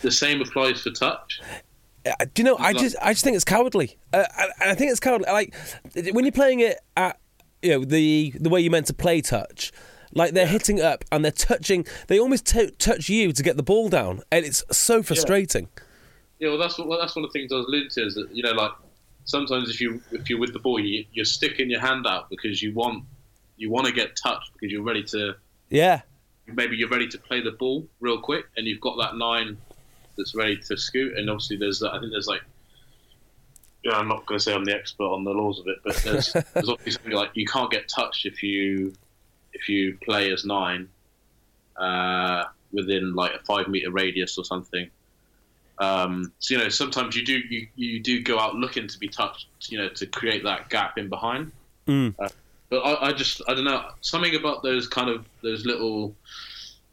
The 0.01 0.11
same 0.11 0.41
applies 0.41 0.81
for 0.81 0.91
touch. 0.91 1.41
Uh, 2.05 2.25
do 2.33 2.41
you 2.41 2.43
know? 2.43 2.57
I 2.57 2.73
just 2.73 2.95
I 3.01 3.13
just 3.13 3.23
think 3.23 3.35
it's 3.35 3.45
cowardly. 3.45 3.97
Uh, 4.13 4.25
I, 4.37 4.71
I 4.71 4.75
think 4.75 4.91
it's 4.91 4.99
cowardly. 4.99 5.27
Like 5.27 5.53
when 6.11 6.25
you're 6.25 6.31
playing 6.31 6.61
it 6.61 6.77
at 6.95 7.19
you 7.61 7.71
know 7.71 7.85
the 7.85 8.33
the 8.39 8.49
way 8.49 8.61
you're 8.61 8.71
meant 8.71 8.87
to 8.87 8.93
play 8.93 9.21
touch. 9.21 9.71
Like 10.11 10.33
they're 10.33 10.47
hitting 10.47 10.81
up 10.81 11.05
and 11.11 11.23
they're 11.23 11.31
touching. 11.31 11.85
They 12.07 12.19
almost 12.19 12.47
t- 12.47 12.71
touch 12.79 13.09
you 13.09 13.31
to 13.31 13.43
get 13.43 13.57
the 13.57 13.63
ball 13.63 13.89
down, 13.89 14.21
and 14.31 14.43
it's 14.43 14.63
so 14.71 15.03
frustrating. 15.03 15.69
Yeah, 16.39 16.49
well, 16.49 16.57
that's 16.57 16.79
what 16.79 16.87
well, 16.87 16.99
that's 16.99 17.15
one 17.15 17.25
of 17.25 17.31
the 17.31 17.39
things 17.39 17.51
I 17.51 17.57
was 17.57 17.67
alluding 17.67 17.89
to 17.91 18.05
is 18.05 18.15
that 18.15 18.35
you 18.35 18.41
know, 18.41 18.53
like 18.53 18.71
sometimes 19.25 19.69
if 19.69 19.79
you 19.79 20.01
if 20.11 20.29
you're 20.29 20.39
with 20.39 20.53
the 20.53 20.59
ball, 20.59 20.79
you, 20.79 21.05
you're 21.11 21.25
sticking 21.25 21.69
your 21.69 21.81
hand 21.81 22.07
out 22.07 22.29
because 22.29 22.61
you 22.61 22.73
want 22.73 23.03
you 23.57 23.69
want 23.69 23.85
to 23.85 23.93
get 23.93 24.15
touched 24.15 24.51
because 24.53 24.71
you're 24.71 24.83
ready 24.83 25.03
to 25.03 25.35
Yeah, 25.69 26.01
maybe 26.47 26.77
you're 26.77 26.89
ready 26.89 27.07
to 27.09 27.17
play 27.17 27.41
the 27.41 27.51
ball 27.51 27.87
real 27.99 28.19
quick 28.19 28.45
and 28.57 28.65
you've 28.65 28.81
got 28.81 28.97
that 28.97 29.15
line 29.15 29.57
that's 30.19 30.35
ready 30.35 30.57
to 30.57 30.77
scoot 30.77 31.17
and 31.17 31.29
obviously 31.29 31.57
there's 31.57 31.81
I 31.81 31.99
think 31.99 32.11
there's 32.11 32.27
like 32.27 32.41
yeah, 33.83 33.93
I'm 33.93 34.07
not 34.07 34.25
going 34.25 34.37
to 34.37 34.43
say 34.43 34.53
I'm 34.53 34.65
the 34.65 34.75
expert 34.75 35.05
on 35.05 35.23
the 35.23 35.31
laws 35.31 35.59
of 35.59 35.67
it, 35.67 35.77
but 35.83 35.95
there's, 35.97 36.33
there's 36.53 36.69
obviously 36.69 36.91
something 36.91 37.13
like 37.13 37.31
you 37.33 37.45
can't 37.45 37.71
get 37.71 37.87
touched 37.87 38.25
if 38.25 38.43
you 38.43 38.93
if 39.53 39.67
you 39.69 39.97
play 40.03 40.31
as 40.31 40.45
nine 40.45 40.87
uh, 41.77 42.43
within 42.71 43.15
like 43.15 43.33
a 43.33 43.39
five 43.39 43.67
meter 43.67 43.91
radius 43.91 44.37
or 44.37 44.43
something. 44.43 44.89
Um, 45.77 46.33
so 46.39 46.55
you 46.55 46.61
know 46.61 46.69
sometimes 46.69 47.15
you 47.15 47.25
do 47.25 47.37
you, 47.37 47.67
you 47.75 47.99
do 48.01 48.21
go 48.21 48.37
out 48.37 48.55
looking 48.55 48.87
to 48.87 48.99
be 48.99 49.07
touched, 49.07 49.47
you 49.69 49.77
know, 49.77 49.89
to 49.89 50.05
create 50.05 50.43
that 50.43 50.69
gap 50.69 50.97
in 50.97 51.07
behind. 51.07 51.51
Mm. 51.87 52.13
Uh, 52.19 52.29
but 52.69 52.81
I, 52.81 53.07
I 53.07 53.13
just 53.13 53.41
I 53.47 53.53
don't 53.53 53.63
know 53.63 53.89
something 54.01 54.35
about 54.35 54.61
those 54.61 54.87
kind 54.87 55.09
of 55.09 55.25
those 55.41 55.65
little 55.65 56.13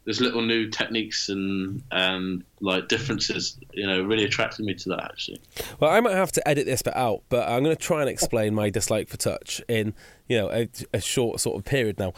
those 0.07 0.21
little 0.21 0.41
new 0.41 0.69
techniques 0.69 1.27
and 1.27 1.83
and 1.91 2.43
like 2.61 2.87
differences, 2.87 3.59
you 3.73 3.85
know, 3.85 4.01
really 4.01 4.23
attracted 4.23 4.65
me 4.65 4.73
to 4.73 4.89
that 4.89 5.03
actually. 5.03 5.39
Well, 5.79 5.91
I 5.91 5.99
might 5.99 6.15
have 6.15 6.31
to 6.31 6.47
edit 6.47 6.65
this 6.65 6.81
bit 6.81 6.95
out, 6.95 7.23
but 7.29 7.47
I'm 7.47 7.61
going 7.61 7.75
to 7.75 7.81
try 7.81 8.01
and 8.01 8.09
explain 8.09 8.55
my 8.55 8.69
dislike 8.69 9.09
for 9.09 9.17
touch 9.17 9.61
in 9.67 9.93
you 10.27 10.37
know 10.37 10.49
a, 10.49 10.69
a 10.93 11.01
short 11.01 11.41
sort 11.41 11.57
of 11.57 11.65
period 11.65 11.99
now. 11.99 12.13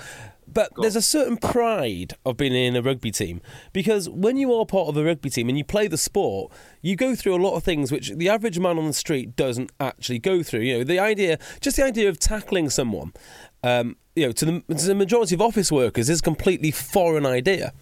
But 0.52 0.72
there's 0.78 0.96
a 0.96 1.02
certain 1.02 1.38
pride 1.38 2.14
of 2.26 2.38
being 2.38 2.54
in 2.54 2.76
a 2.76 2.82
rugby 2.82 3.12
team 3.12 3.42
because 3.72 4.10
when 4.10 4.38
you 4.38 4.54
are 4.54 4.66
part 4.66 4.88
of 4.88 4.98
a 4.98 5.04
rugby 5.04 5.30
team 5.30 5.48
and 5.50 5.58
you 5.58 5.64
play 5.64 5.88
the 5.88 5.98
sport, 5.98 6.52
you 6.82 6.96
go 6.96 7.16
through 7.16 7.36
a 7.36 7.42
lot 7.42 7.56
of 7.56 7.64
things 7.64 7.92
which 7.92 8.12
the 8.12 8.30
average 8.30 8.58
man 8.58 8.78
on 8.78 8.88
the 8.88 8.94
street 8.94 9.36
doesn't 9.36 9.72
actually 9.80 10.20
go 10.20 10.42
through. 10.42 10.62
You 10.62 10.80
know, 10.80 10.84
the 10.84 11.00
idea, 11.00 11.38
just 11.62 11.78
the 11.78 11.84
idea 11.84 12.10
of 12.10 12.20
tackling 12.20 12.70
someone, 12.72 13.14
um, 13.64 13.98
you 14.20 14.28
know, 14.28 14.32
to 14.34 14.46
the, 14.46 14.76
to 14.76 14.86
the 14.86 14.96
majority 14.96 15.36
of 15.36 15.42
office 15.42 15.72
workers 15.72 16.10
is 16.10 16.20
a 16.20 16.24
completely 16.24 16.72
foreign 16.72 17.26
idea. 17.26 17.74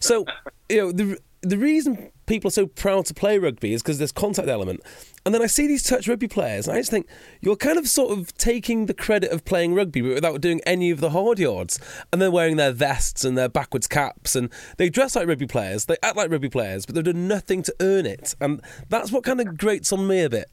So, 0.00 0.24
you 0.68 0.78
know, 0.78 0.92
the 0.92 1.18
the 1.42 1.58
reason 1.58 2.12
people 2.26 2.48
are 2.48 2.52
so 2.52 2.66
proud 2.66 3.04
to 3.06 3.14
play 3.14 3.36
rugby 3.36 3.74
is 3.74 3.82
because 3.82 3.98
there's 3.98 4.12
contact 4.12 4.48
element. 4.48 4.80
And 5.26 5.34
then 5.34 5.42
I 5.42 5.46
see 5.46 5.66
these 5.66 5.82
touch 5.82 6.06
rugby 6.06 6.28
players, 6.28 6.66
and 6.66 6.76
I 6.76 6.80
just 6.80 6.90
think 6.90 7.08
you're 7.40 7.56
kind 7.56 7.78
of 7.78 7.88
sort 7.88 8.16
of 8.16 8.32
taking 8.34 8.86
the 8.86 8.94
credit 8.94 9.30
of 9.32 9.44
playing 9.44 9.74
rugby 9.74 10.02
but 10.02 10.14
without 10.14 10.40
doing 10.40 10.60
any 10.64 10.90
of 10.90 11.00
the 11.00 11.10
hard 11.10 11.40
yards. 11.40 11.80
And 12.12 12.22
they're 12.22 12.30
wearing 12.30 12.56
their 12.56 12.72
vests 12.72 13.24
and 13.24 13.36
their 13.36 13.48
backwards 13.48 13.88
caps, 13.88 14.36
and 14.36 14.50
they 14.78 14.88
dress 14.88 15.16
like 15.16 15.26
rugby 15.26 15.46
players, 15.46 15.86
they 15.86 15.96
act 16.02 16.16
like 16.16 16.30
rugby 16.30 16.48
players, 16.48 16.86
but 16.86 16.94
they've 16.94 17.04
done 17.04 17.26
nothing 17.26 17.62
to 17.64 17.74
earn 17.80 18.06
it. 18.06 18.34
And 18.40 18.60
that's 18.88 19.10
what 19.10 19.24
kind 19.24 19.40
of 19.40 19.56
grates 19.58 19.92
on 19.92 20.06
me 20.06 20.22
a 20.22 20.30
bit. 20.30 20.48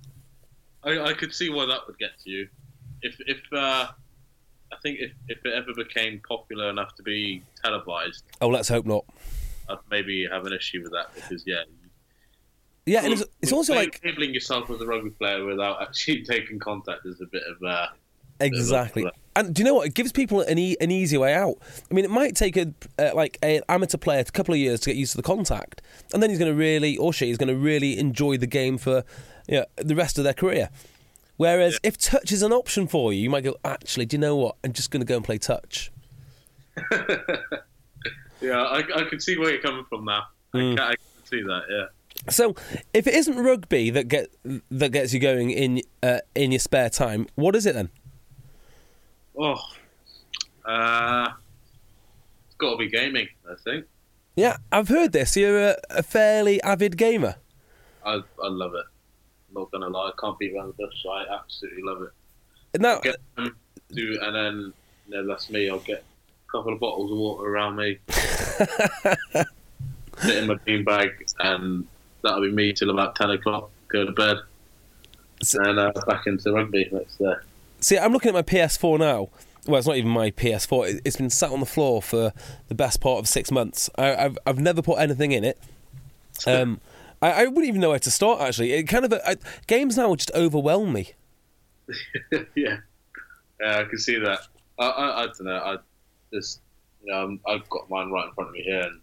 I, 0.83 0.99
I 0.99 1.13
could 1.13 1.33
see 1.33 1.49
why 1.49 1.65
that 1.67 1.81
would 1.87 1.99
get 1.99 2.17
to 2.23 2.29
you. 2.29 2.47
If 3.01 3.15
if 3.27 3.41
uh, 3.53 3.89
I 4.71 4.75
think 4.81 4.99
if, 4.99 5.11
if 5.27 5.45
it 5.45 5.53
ever 5.53 5.73
became 5.75 6.21
popular 6.27 6.69
enough 6.69 6.95
to 6.95 7.03
be 7.03 7.43
televised, 7.63 8.23
Oh, 8.41 8.47
let's 8.49 8.69
hope 8.69 8.85
not. 8.85 9.05
I'd 9.69 9.77
maybe 9.91 10.27
have 10.31 10.45
an 10.45 10.53
issue 10.53 10.81
with 10.83 10.91
that 10.93 11.13
because 11.15 11.43
yeah, 11.45 11.63
Yeah, 12.85 13.03
and 13.03 13.13
it's, 13.13 13.23
it's 13.41 13.51
also 13.51 13.75
like 13.75 14.01
labeling 14.03 14.33
yourself 14.33 14.69
as 14.69 14.81
a 14.81 14.85
rugby 14.85 15.11
player 15.11 15.45
without 15.45 15.81
actually 15.81 16.23
taking 16.29 16.59
contact 16.59 17.05
is 17.05 17.21
a 17.21 17.25
bit 17.25 17.43
of 17.43 17.57
uh, 17.67 17.87
Exactly. 18.39 19.09
And 19.35 19.53
do 19.53 19.61
you 19.61 19.65
know 19.65 19.75
what? 19.75 19.87
It 19.87 19.93
gives 19.93 20.11
people 20.11 20.41
an, 20.41 20.57
e- 20.57 20.77
an 20.81 20.91
easy 20.91 21.17
way 21.17 21.33
out. 21.33 21.55
I 21.89 21.93
mean, 21.93 22.05
it 22.05 22.11
might 22.11 22.35
take 22.35 22.57
a 22.57 22.73
uh, 22.97 23.11
like 23.13 23.37
an 23.41 23.61
amateur 23.69 23.97
player 23.97 24.21
a 24.21 24.23
couple 24.25 24.53
of 24.53 24.59
years 24.59 24.79
to 24.81 24.89
get 24.89 24.95
used 24.95 25.11
to 25.11 25.17
the 25.17 25.23
contact, 25.23 25.81
and 26.13 26.23
then 26.23 26.29
he's 26.29 26.39
going 26.39 26.51
to 26.51 26.57
really, 26.57 26.97
or 26.97 27.13
she 27.13 27.29
is 27.29 27.37
going 27.37 27.49
to 27.49 27.55
really 27.55 27.97
enjoy 27.99 28.37
the 28.37 28.47
game 28.47 28.77
for 28.77 29.03
you 29.47 29.59
know, 29.59 29.65
the 29.77 29.95
rest 29.95 30.17
of 30.17 30.23
their 30.23 30.33
career. 30.33 30.69
Whereas 31.39 31.79
if 31.83 31.97
touch 31.97 32.33
is 32.33 32.41
an 32.41 32.51
option 32.51 32.85
for 32.85 33.13
you, 33.13 33.21
you 33.21 33.29
might 33.29 33.45
go, 33.45 33.55
actually, 33.63 34.05
do 34.05 34.15
you 34.15 34.19
know 34.19 34.35
what? 34.35 34.57
I'm 34.61 34.73
just 34.73 34.91
going 34.91 34.99
to 34.99 35.05
go 35.05 35.15
and 35.15 35.23
play 35.23 35.37
touch. 35.37 35.89
yeah. 38.41 38.61
I, 38.61 38.79
I 38.79 39.03
can 39.09 39.21
see 39.21 39.37
where 39.37 39.49
you're 39.49 39.61
coming 39.61 39.85
from 39.87 40.03
now. 40.03 40.23
Mm. 40.53 40.73
I, 40.73 40.75
can, 40.75 40.79
I 40.79 40.95
can 40.95 41.25
see 41.25 41.41
that. 41.41 41.61
Yeah. 41.69 41.85
So, 42.29 42.55
if 42.93 43.07
it 43.07 43.13
isn't 43.13 43.37
rugby 43.37 43.89
that 43.89 44.09
get 44.09 44.35
that 44.69 44.91
gets 44.91 45.13
you 45.13 45.21
going 45.21 45.51
in 45.51 45.81
uh, 46.03 46.19
in 46.35 46.51
your 46.51 46.59
spare 46.59 46.89
time, 46.89 47.27
what 47.35 47.55
is 47.55 47.65
it 47.65 47.73
then? 47.73 47.89
Oh, 49.37 49.55
uh, 50.65 51.29
it's 52.47 52.55
got 52.57 52.71
to 52.71 52.77
be 52.77 52.89
gaming. 52.89 53.29
I 53.49 53.53
think. 53.63 53.85
Yeah, 54.35 54.57
I've 54.73 54.89
heard 54.89 55.13
this. 55.13 55.37
You're 55.37 55.69
a, 55.69 55.77
a 55.89 56.03
fairly 56.03 56.61
avid 56.63 56.97
gamer. 56.97 57.35
I 58.05 58.15
I 58.43 58.49
love 58.49 58.73
it. 58.73 58.85
Not 59.53 59.71
gonna 59.71 59.87
lie, 59.87 60.09
I 60.09 60.11
can't 60.19 60.37
beat 60.39 60.53
around 60.55 60.67
the 60.77 60.85
bush. 60.85 61.05
I 61.09 61.25
absolutely 61.41 61.81
love 61.83 62.01
it. 62.03 62.79
Now, 62.81 62.99
Get 62.99 63.17
them, 63.35 63.55
do, 63.91 64.19
and 64.21 64.35
then 64.35 64.73
you 65.07 65.13
know, 65.15 65.27
that's 65.27 65.49
me. 65.49 65.69
I'll 65.69 65.79
get 65.79 66.03
a 66.47 66.51
couple 66.51 66.71
of 66.73 66.79
bottles 66.79 67.11
of 67.11 67.17
water 67.17 67.47
around 67.49 67.75
me, 67.77 67.97
sit 70.21 70.37
in 70.37 70.47
my 70.47 70.55
bean 70.65 70.83
bag, 70.83 71.09
and 71.39 71.85
that'll 72.23 72.41
be 72.41 72.51
me 72.51 72.73
till 72.73 72.89
about 72.89 73.15
ten 73.15 73.29
o'clock. 73.31 73.71
Go 73.87 74.05
to 74.05 74.11
bed, 74.11 74.37
and 75.53 75.79
uh, 75.79 75.91
back 76.05 76.27
into 76.27 76.51
rugby 76.51 76.87
next 76.91 77.17
day. 77.17 77.33
See, 77.79 77.97
I'm 77.97 78.11
looking 78.13 78.29
at 78.29 78.33
my 78.35 78.41
PS4 78.43 78.99
now. 78.99 79.29
Well, 79.65 79.77
it's 79.77 79.87
not 79.87 79.95
even 79.97 80.11
my 80.11 80.31
PS4. 80.31 80.89
It- 80.95 81.01
It's 81.05 81.15
been 81.17 81.29
sat 81.29 81.51
on 81.51 81.59
the 81.59 81.65
floor 81.65 82.01
for 82.01 82.33
the 82.67 82.75
best 82.75 83.01
part 83.01 83.19
of 83.19 83.27
six 83.27 83.51
months. 83.51 83.89
I, 83.97 84.15
I've 84.15 84.37
I've 84.45 84.59
never 84.59 84.81
put 84.81 84.99
anything 84.99 85.31
in 85.31 85.43
it. 85.43 85.57
Um, 86.45 86.79
I, 87.21 87.31
I 87.31 87.45
wouldn't 87.45 87.65
even 87.65 87.81
know 87.81 87.89
where 87.89 87.99
to 87.99 88.11
start. 88.11 88.41
Actually, 88.41 88.73
it 88.73 88.83
kind 88.83 89.05
of 89.05 89.13
I, 89.25 89.35
games 89.67 89.97
now 89.97 90.13
just 90.15 90.31
overwhelm 90.33 90.93
me. 90.93 91.13
yeah, 92.55 92.77
yeah, 93.59 93.79
I 93.79 93.83
can 93.83 93.97
see 93.97 94.19
that. 94.19 94.39
I, 94.77 94.85
I, 94.85 95.23
I 95.23 95.25
don't 95.25 95.43
know. 95.43 95.57
I 95.57 95.77
just, 96.33 96.61
you 97.03 97.11
know, 97.11 97.37
I've 97.47 97.67
got 97.69 97.89
mine 97.89 98.09
right 98.11 98.27
in 98.27 98.33
front 98.33 98.49
of 98.49 98.53
me 98.53 98.63
here, 98.63 98.81
and 98.81 99.01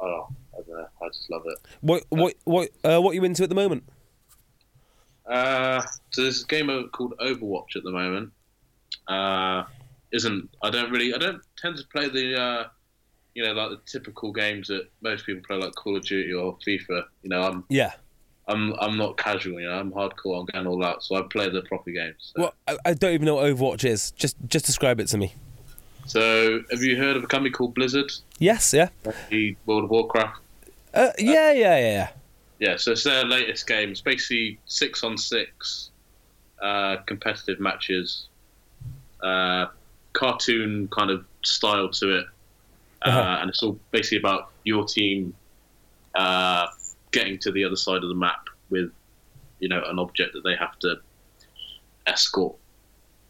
oh, 0.00 0.28
I 0.54 0.56
don't 0.56 0.68
know. 0.68 0.88
I 1.02 1.08
just 1.08 1.30
love 1.30 1.42
it. 1.46 1.58
What 1.80 2.04
what 2.08 2.34
what 2.44 2.70
uh, 2.84 3.00
what 3.00 3.10
are 3.12 3.14
you 3.14 3.24
into 3.24 3.42
at 3.42 3.48
the 3.48 3.54
moment? 3.54 3.84
Uh, 5.26 5.82
so 6.10 6.22
there's 6.22 6.44
a 6.44 6.46
game 6.46 6.88
called 6.92 7.14
Overwatch 7.18 7.76
at 7.76 7.82
the 7.82 7.90
moment. 7.90 8.32
Uh, 9.08 9.64
isn't 10.12 10.48
I 10.62 10.70
don't 10.70 10.90
really 10.90 11.12
I 11.14 11.18
don't 11.18 11.42
tend 11.58 11.76
to 11.76 11.84
play 11.88 12.08
the 12.08 12.40
uh, 12.40 12.64
you 13.36 13.44
know 13.44 13.52
like 13.52 13.70
the 13.70 13.80
typical 13.86 14.32
games 14.32 14.68
that 14.68 14.88
most 15.02 15.26
people 15.26 15.42
play 15.46 15.58
like 15.58 15.74
Call 15.74 15.94
of 15.96 16.04
Duty 16.04 16.32
or 16.32 16.56
FIFA. 16.66 17.04
You 17.22 17.30
know 17.30 17.42
I'm 17.42 17.64
Yeah. 17.68 17.92
I'm 18.48 18.72
I'm 18.80 18.96
not 18.96 19.16
casual. 19.18 19.60
You 19.60 19.68
know 19.68 19.74
I'm 19.78 19.92
hardcore. 19.92 20.40
I'm 20.40 20.46
going 20.46 20.66
all 20.66 20.82
out. 20.84 21.04
So 21.04 21.16
I 21.16 21.22
play 21.22 21.50
the 21.50 21.62
proper 21.62 21.90
games. 21.90 22.32
So, 22.34 22.42
Well, 22.42 22.54
I, 22.66 22.78
I 22.86 22.94
don't 22.94 23.12
even 23.12 23.26
know 23.26 23.34
what 23.34 23.44
Overwatch 23.44 23.84
is. 23.84 24.10
Just 24.12 24.36
just 24.48 24.64
describe 24.64 24.98
it 25.00 25.06
to 25.08 25.18
me. 25.18 25.34
so 26.06 26.60
have 26.70 26.82
you 26.82 26.96
heard 26.96 27.16
of 27.16 27.24
a 27.24 27.26
company 27.26 27.50
called 27.50 27.74
Blizzard? 27.74 28.10
Yes. 28.38 28.72
Yeah. 28.72 28.88
The 29.30 29.54
World 29.66 29.84
of 29.84 29.90
Warcraft. 29.90 30.40
Uh, 30.94 31.10
yeah. 31.18 31.52
Yeah. 31.52 31.78
Yeah. 31.78 31.90
Yeah. 31.90 32.08
Yeah, 32.58 32.76
so 32.78 32.92
it's 32.92 33.04
their 33.04 33.22
latest 33.26 33.66
game. 33.66 33.90
It's 33.90 34.00
basically 34.00 34.58
six 34.64 35.04
on 35.04 35.18
six 35.18 35.90
uh, 36.62 36.96
competitive 37.04 37.60
matches, 37.60 38.28
uh, 39.22 39.66
cartoon 40.14 40.88
kind 40.88 41.10
of 41.10 41.26
style 41.44 41.90
to 41.90 42.20
it, 42.20 42.26
uh, 43.06 43.08
Uh-huh. 43.10 43.38
and 43.40 43.48
it's 43.50 43.62
all 43.62 43.78
basically 43.90 44.18
about 44.18 44.50
your 44.64 44.84
team 44.84 45.34
uh, 46.14 46.66
getting 47.12 47.38
to 47.38 47.52
the 47.52 47.64
other 47.64 47.76
side 47.76 48.02
of 48.02 48.08
the 48.08 48.14
map 48.14 48.48
with, 48.70 48.90
you 49.60 49.68
know, 49.68 49.82
an 49.86 49.98
object 49.98 50.32
that 50.34 50.42
they 50.44 50.56
have 50.56 50.78
to 50.80 50.96
escort 52.06 52.56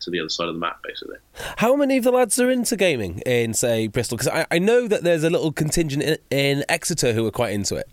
to 0.00 0.10
the 0.10 0.20
other 0.20 0.28
side 0.28 0.48
of 0.48 0.54
the 0.54 0.60
map, 0.60 0.82
basically. 0.82 1.16
How 1.56 1.74
many 1.74 1.96
of 1.96 2.04
the 2.04 2.10
lads 2.12 2.38
are 2.38 2.50
into 2.50 2.76
gaming 2.76 3.20
in, 3.20 3.54
say, 3.54 3.86
Bristol? 3.88 4.18
Because 4.18 4.32
I, 4.32 4.46
I 4.50 4.58
know 4.58 4.86
that 4.88 5.02
there's 5.02 5.24
a 5.24 5.30
little 5.30 5.52
contingent 5.52 6.02
in, 6.02 6.18
in 6.30 6.64
Exeter 6.68 7.12
who 7.12 7.26
are 7.26 7.30
quite 7.30 7.52
into 7.54 7.76
it. 7.76 7.88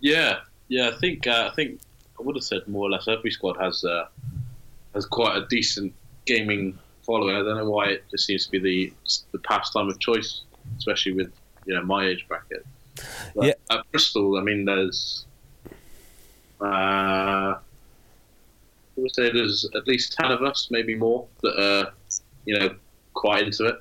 Yeah, 0.00 0.40
yeah. 0.68 0.88
I 0.88 0.98
think 0.98 1.26
uh, 1.26 1.48
I 1.50 1.54
think 1.54 1.80
I 2.18 2.22
would 2.22 2.36
have 2.36 2.44
said 2.44 2.66
more 2.66 2.86
or 2.86 2.90
less 2.90 3.08
every 3.08 3.30
squad 3.30 3.56
has 3.60 3.84
uh, 3.84 4.06
has 4.94 5.06
quite 5.06 5.36
a 5.36 5.46
decent 5.48 5.94
gaming 6.26 6.78
following. 7.06 7.36
I 7.36 7.38
don't 7.40 7.56
know 7.56 7.70
why 7.70 7.86
it 7.86 8.04
just 8.10 8.26
seems 8.26 8.44
to 8.46 8.50
be 8.50 8.58
the 8.58 8.92
the 9.32 9.38
pastime 9.38 9.88
of 9.88 9.98
choice, 10.00 10.42
especially 10.78 11.12
with 11.12 11.32
you 11.66 11.74
know 11.74 11.82
my 11.82 12.06
age 12.06 12.26
bracket. 12.28 12.66
But 13.34 13.46
Yeah. 13.46 13.52
At 13.70 13.90
Bristol, 13.90 14.36
I 14.38 14.42
mean, 14.42 14.64
there's 14.64 15.24
uh, 16.60 16.64
I 16.64 17.58
would 18.96 19.14
say 19.14 19.30
there's 19.32 19.68
at 19.74 19.86
least 19.86 20.12
ten 20.12 20.30
of 20.30 20.42
us, 20.42 20.68
maybe 20.70 20.94
more, 20.94 21.26
that 21.42 21.58
are 21.60 21.92
you 22.44 22.58
know 22.58 22.74
quite 23.14 23.44
into 23.44 23.66
it. 23.66 23.76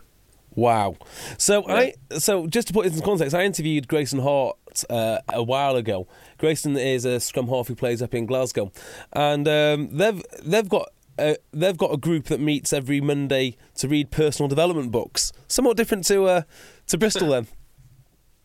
Wow. 0.55 0.97
So 1.37 1.67
I 1.67 1.93
so 2.17 2.47
just 2.47 2.67
to 2.67 2.73
put 2.73 2.85
it 2.85 2.93
into 2.93 3.05
context, 3.05 3.33
I 3.33 3.43
interviewed 3.43 3.87
Grayson 3.87 4.19
Hart 4.19 4.57
uh, 4.89 5.19
a 5.29 5.43
while 5.43 5.75
ago. 5.75 6.07
Grayson 6.37 6.75
is 6.77 7.05
a 7.05 7.19
scrum 7.19 7.47
half 7.47 7.67
who 7.67 7.75
plays 7.75 8.01
up 8.01 8.13
in 8.13 8.25
Glasgow, 8.25 8.71
and 9.13 9.47
um, 9.47 9.95
they've 9.95 10.23
they've 10.43 10.67
got 10.67 10.89
uh, 11.17 11.35
they've 11.51 11.77
got 11.77 11.93
a 11.93 11.97
group 11.97 12.25
that 12.25 12.39
meets 12.39 12.73
every 12.73 13.01
Monday 13.01 13.57
to 13.75 13.87
read 13.87 14.11
personal 14.11 14.47
development 14.47 14.91
books. 14.91 15.31
Somewhat 15.47 15.77
different 15.77 16.05
to 16.05 16.25
uh, 16.25 16.41
to 16.87 16.97
Bristol 16.97 17.29
then. 17.29 17.47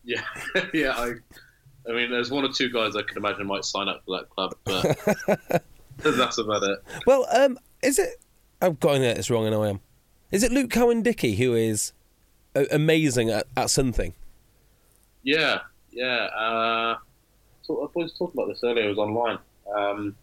Yeah, 0.07 0.23
yeah. 0.73 0.91
I, 0.91 1.11
I 1.85 1.91
mean, 1.91 2.09
there's 2.09 2.31
one 2.31 2.45
or 2.45 2.53
two 2.53 2.69
guys 2.69 2.95
I 2.95 3.01
can 3.01 3.17
imagine 3.17 3.45
might 3.45 3.65
sign 3.65 3.89
up 3.89 4.03
for 4.05 4.17
that 4.17 4.29
club, 4.29 4.55
but 4.63 5.63
that's 6.15 6.37
about 6.37 6.63
it. 6.63 6.79
Well, 7.05 7.27
um, 7.29 7.59
is 7.83 7.99
it? 7.99 8.11
I've 8.61 8.79
got 8.79 8.93
to 8.93 8.99
get 8.99 9.17
this 9.17 9.29
wrong, 9.29 9.45
and 9.45 9.53
I 9.53 9.67
am. 9.67 9.81
Is 10.31 10.43
it 10.43 10.53
Luke 10.53 10.71
Cowan 10.71 11.01
Dickie 11.01 11.35
who 11.35 11.55
is 11.55 11.91
uh, 12.55 12.63
amazing 12.71 13.29
at, 13.29 13.47
at 13.57 13.69
something? 13.69 14.13
Yeah, 15.23 15.59
yeah. 15.91 16.27
Uh, 16.27 16.97
so 17.63 17.91
I 17.93 17.99
was 17.99 18.13
talking 18.13 18.41
about 18.41 18.47
this 18.47 18.63
earlier. 18.63 18.85
It 18.85 18.95
was 18.95 18.97
online. 18.97 19.39
Um, 19.75 20.15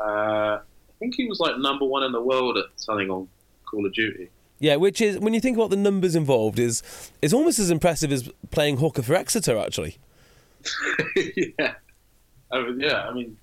uh, 0.00 0.58
think 1.04 1.14
he 1.16 1.26
was 1.26 1.38
like 1.38 1.58
number 1.58 1.84
one 1.84 2.02
in 2.02 2.12
the 2.12 2.20
world 2.20 2.56
at 2.56 2.64
something 2.76 3.10
on 3.10 3.28
Call 3.66 3.84
of 3.84 3.92
Duty. 3.92 4.30
Yeah, 4.58 4.76
which 4.76 5.00
is 5.00 5.18
when 5.18 5.34
you 5.34 5.40
think 5.40 5.56
about 5.56 5.70
the 5.70 5.76
numbers 5.76 6.14
involved, 6.16 6.58
is 6.58 6.82
is 7.20 7.34
almost 7.34 7.58
as 7.58 7.70
impressive 7.70 8.10
as 8.12 8.30
playing 8.50 8.78
hooker 8.78 9.02
for 9.02 9.14
Exeter. 9.14 9.58
Actually, 9.58 9.98
yeah, 11.58 11.74
I 12.50 12.62
mean, 12.62 12.80
yeah. 12.80 13.02
I 13.02 13.12
mean, 13.12 13.36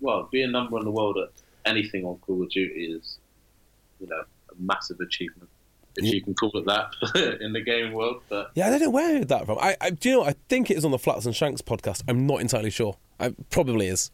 well, 0.00 0.28
being 0.32 0.52
number 0.52 0.72
one 0.72 0.82
in 0.82 0.86
the 0.86 0.92
world 0.92 1.18
at 1.18 1.30
anything 1.70 2.04
on 2.04 2.16
Call 2.18 2.42
of 2.42 2.50
Duty 2.50 2.86
is, 2.86 3.18
you 4.00 4.06
know, 4.06 4.20
a 4.20 4.54
massive 4.58 5.00
achievement. 5.00 5.50
If 5.96 6.06
you 6.06 6.22
can 6.22 6.32
call 6.34 6.52
it 6.54 6.64
that 6.64 7.38
in 7.42 7.52
the 7.52 7.60
gaming 7.60 7.92
world, 7.92 8.22
but 8.30 8.52
yeah, 8.54 8.68
I 8.68 8.70
don't 8.70 8.80
know 8.80 8.90
where 8.90 9.10
I 9.10 9.18
heard 9.18 9.28
that 9.28 9.44
from. 9.44 9.58
I, 9.58 9.76
I 9.78 9.90
do 9.90 10.08
you 10.08 10.16
know? 10.16 10.24
I 10.24 10.34
think 10.48 10.70
it 10.70 10.78
is 10.78 10.86
on 10.86 10.90
the 10.90 10.98
Flats 10.98 11.26
and 11.26 11.36
Shanks 11.36 11.60
podcast. 11.60 12.02
I'm 12.08 12.26
not 12.26 12.40
entirely 12.40 12.70
sure. 12.70 12.96
I 13.20 13.34
probably 13.50 13.88
is. 13.88 14.10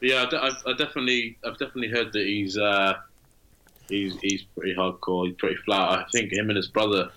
Yeah, 0.00 0.24
I, 0.30 0.48
I've, 0.48 0.56
I 0.66 0.72
definitely, 0.76 1.38
I've 1.44 1.58
definitely 1.58 1.88
heard 1.88 2.12
that 2.12 2.24
he's, 2.26 2.56
uh, 2.56 2.94
he's, 3.88 4.18
he's 4.20 4.42
pretty 4.56 4.74
hardcore. 4.74 5.26
He's 5.26 5.36
pretty 5.36 5.56
flat. 5.56 5.98
I 5.98 6.04
think 6.12 6.32
him 6.32 6.48
and 6.50 6.56
his 6.56 6.68
brother, 6.68 7.10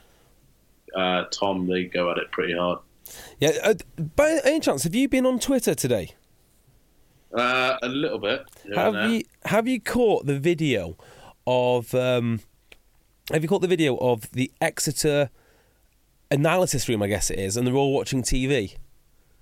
uh, 0.96 1.26
Tom, 1.32 1.68
they 1.68 1.86
go 1.86 2.12
at 2.12 2.18
it 2.18 2.32
pretty 2.32 2.54
hard. 2.58 2.80
Yeah. 3.40 3.52
Uh, 3.64 3.74
by 4.16 4.40
any 4.44 4.60
chance, 4.60 4.84
have 4.84 4.96
you 4.96 5.08
been 5.08 5.26
on 5.26 5.40
Twitter 5.40 5.76
today? 5.76 6.14
Uh, 7.34 7.78
a 7.82 7.88
little 7.88 8.20
bit. 8.20 8.44
Have 8.76 9.12
you 9.12 9.24
have 9.46 9.68
you 9.68 9.82
caught 9.82 10.28
the 10.28 10.38
video 10.38 10.96
of 11.48 11.96
um, 11.96 12.42
have 13.32 13.42
you 13.42 13.50
caught 13.50 13.62
the 13.62 13.68
video 13.68 13.98
of 13.98 14.30
the 14.32 14.52
Exeter 14.62 15.32
analysis 16.30 16.88
room? 16.88 17.02
I 17.02 17.08
guess 17.08 17.32
it 17.32 17.40
is, 17.40 17.58
and 17.58 17.66
they're 17.66 17.74
all 17.74 17.92
watching 17.92 18.22
TV. 18.22 18.76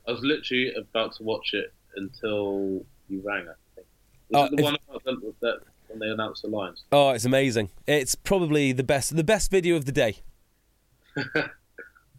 I 0.07 0.11
was 0.11 0.21
literally 0.21 0.73
about 0.73 1.15
to 1.17 1.23
watch 1.23 1.53
it 1.53 1.73
until 1.95 2.85
you 3.11 3.21
rang. 3.23 3.43
I 3.47 3.53
think. 3.75 3.87
Was 4.29 4.49
Oh, 4.51 4.55
the 4.55 4.57
if- 4.59 4.63
one 4.63 4.77
about 4.89 5.39
that 5.41 5.59
when 5.87 5.99
they 5.99 6.07
announced 6.09 6.41
the 6.43 6.47
lines? 6.47 6.83
Oh, 6.91 7.09
it's 7.11 7.25
amazing! 7.25 7.69
It's 7.87 8.15
probably 8.15 8.71
the 8.71 8.83
best 8.83 9.15
the 9.15 9.23
best 9.23 9.51
video 9.51 9.75
of 9.75 9.85
the 9.85 9.91
day. 9.91 10.17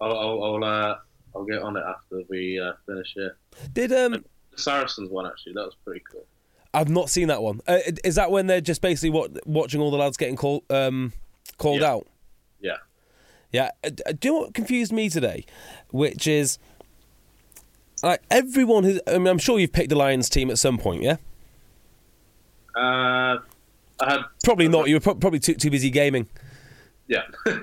I'll, 0.01 0.19
I'll, 0.19 0.43
I'll, 0.45 0.65
uh, 0.65 0.97
I'll 1.35 1.45
get 1.45 1.63
on 1.63 1.77
it 1.77 1.83
after 1.87 2.23
we 2.29 2.61
uh, 2.61 2.73
finish 2.87 3.13
here. 3.15 3.37
Did 3.73 3.93
um 3.93 4.13
The 4.13 4.59
Saracens 4.61 5.11
one 5.11 5.27
actually, 5.27 5.55
that 5.55 5.65
was 5.65 5.75
pretty 5.85 6.03
cool. 6.11 6.25
I've 6.75 6.89
not 6.89 7.11
seen 7.11 7.29
that 7.29 7.43
one. 7.43 7.61
Uh, 7.67 7.79
is 8.03 8.15
that 8.15 8.31
when 8.31 8.47
they're 8.47 8.61
just 8.63 8.81
basically 8.81 9.11
what, 9.11 9.47
watching 9.47 9.81
all 9.81 9.91
the 9.91 9.99
lads 9.99 10.17
getting 10.17 10.37
called 10.37 10.65
um, 10.71 11.13
called 11.59 11.81
Yeah. 11.83 11.91
out? 11.93 12.07
Yeah. 12.61 12.77
Yeah. 13.53 13.71
Uh, 13.85 13.91
uh, 14.07 14.13
do 14.19 14.29
you 14.29 14.35
know 14.35 14.41
what 14.41 14.55
confused 14.55 14.93
me 14.93 15.09
today? 15.11 15.45
Which 15.91 16.27
is 16.27 16.59
like 18.03 18.23
everyone 18.31 18.85
who 18.85 19.01
I 19.07 19.19
mean, 19.19 19.27
I'm 19.29 19.39
sure 19.39 19.59
you've 19.59 19.73
picked 19.73 19.91
the 19.91 19.97
Lions 19.97 20.29
team 20.29 20.51
at 20.51 20.59
some 20.59 20.79
point, 20.79 21.03
yeah? 21.03 21.17
Uh, 22.75 23.39
I 24.01 24.11
had 24.13 24.21
Probably 24.45 24.69
not. 24.69 24.89
You 24.89 24.97
were 24.97 25.01
pro- 25.01 25.15
probably 25.15 25.39
too 25.41 25.55
too 25.55 25.71
busy 25.71 25.91
gaming. 25.91 26.29
yeah. 27.09 27.23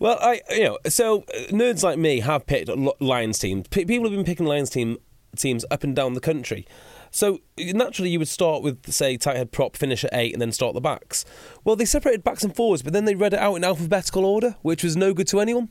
Well, 0.00 0.18
I 0.20 0.40
you 0.50 0.64
know, 0.64 0.78
so 0.88 1.18
uh, 1.22 1.46
nerds 1.50 1.84
like 1.84 1.96
me 1.96 2.18
have 2.20 2.44
picked 2.44 2.68
Lions 3.00 3.38
teams. 3.38 3.68
P- 3.68 3.84
people 3.84 4.04
have 4.04 4.12
been 4.12 4.24
picking 4.24 4.44
Lions 4.44 4.68
team 4.68 4.98
teams 5.36 5.64
up 5.70 5.84
and 5.84 5.94
down 5.94 6.14
the 6.14 6.20
country. 6.20 6.66
So 7.12 7.38
naturally, 7.56 8.10
you 8.10 8.18
would 8.18 8.26
start 8.26 8.64
with 8.64 8.90
say 8.92 9.16
tight 9.16 9.36
head 9.36 9.52
prop, 9.52 9.76
finish 9.76 10.02
at 10.04 10.10
eight, 10.12 10.32
and 10.32 10.42
then 10.42 10.50
start 10.50 10.74
the 10.74 10.80
backs. 10.80 11.24
Well, 11.62 11.76
they 11.76 11.84
separated 11.84 12.24
backs 12.24 12.42
and 12.42 12.54
forwards, 12.54 12.82
but 12.82 12.92
then 12.92 13.04
they 13.04 13.14
read 13.14 13.32
it 13.32 13.38
out 13.38 13.54
in 13.54 13.62
alphabetical 13.62 14.24
order, 14.24 14.56
which 14.62 14.82
was 14.82 14.96
no 14.96 15.14
good 15.14 15.28
to 15.28 15.38
anyone. 15.38 15.70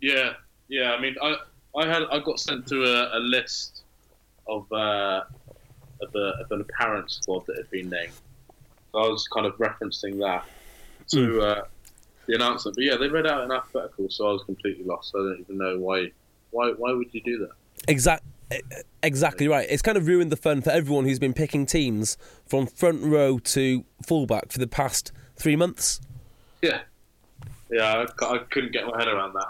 Yeah, 0.00 0.32
yeah. 0.66 0.92
I 0.92 1.00
mean, 1.00 1.14
I 1.22 1.36
I 1.76 1.86
had 1.86 2.04
I 2.10 2.18
got 2.20 2.40
sent 2.40 2.66
to 2.68 2.84
a, 2.84 3.18
a 3.18 3.20
list 3.20 3.82
of 4.48 4.70
uh, 4.72 5.22
of, 6.00 6.14
a, 6.14 6.42
of 6.42 6.50
an 6.50 6.60
apparent 6.62 7.10
squad 7.10 7.44
that 7.46 7.56
had 7.56 7.70
been 7.70 7.90
named. 7.90 8.12
So 8.92 8.98
I 8.98 9.08
was 9.08 9.28
kind 9.28 9.46
of 9.46 9.56
referencing 9.58 10.18
that 10.20 10.44
to 11.08 11.40
uh, 11.40 11.64
the 12.26 12.34
announcement. 12.34 12.76
But 12.76 12.84
yeah, 12.84 12.96
they 12.96 13.08
read 13.08 13.26
out 13.26 13.44
in 13.44 13.52
alphabetical, 13.52 14.08
so 14.08 14.28
I 14.28 14.32
was 14.32 14.42
completely 14.44 14.84
lost. 14.84 15.14
I 15.14 15.18
don't 15.18 15.40
even 15.40 15.58
know 15.58 15.78
why. 15.78 16.12
Why 16.50 16.70
why 16.70 16.92
would 16.92 17.12
you 17.12 17.20
do 17.20 17.38
that? 17.38 17.50
Exact, 17.88 18.24
exactly 19.02 19.48
right. 19.48 19.66
It's 19.68 19.82
kind 19.82 19.98
of 19.98 20.06
ruined 20.06 20.32
the 20.32 20.36
fun 20.36 20.62
for 20.62 20.70
everyone 20.70 21.04
who's 21.04 21.18
been 21.18 21.34
picking 21.34 21.66
teams 21.66 22.16
from 22.46 22.66
front 22.66 23.02
row 23.02 23.38
to 23.38 23.84
fullback 24.02 24.50
for 24.50 24.58
the 24.58 24.66
past 24.66 25.12
three 25.36 25.56
months. 25.56 26.00
Yeah, 26.62 26.80
yeah. 27.70 28.06
I 28.22 28.38
couldn't 28.50 28.72
get 28.72 28.86
my 28.86 28.96
head 28.98 29.08
around 29.08 29.34
that. 29.34 29.48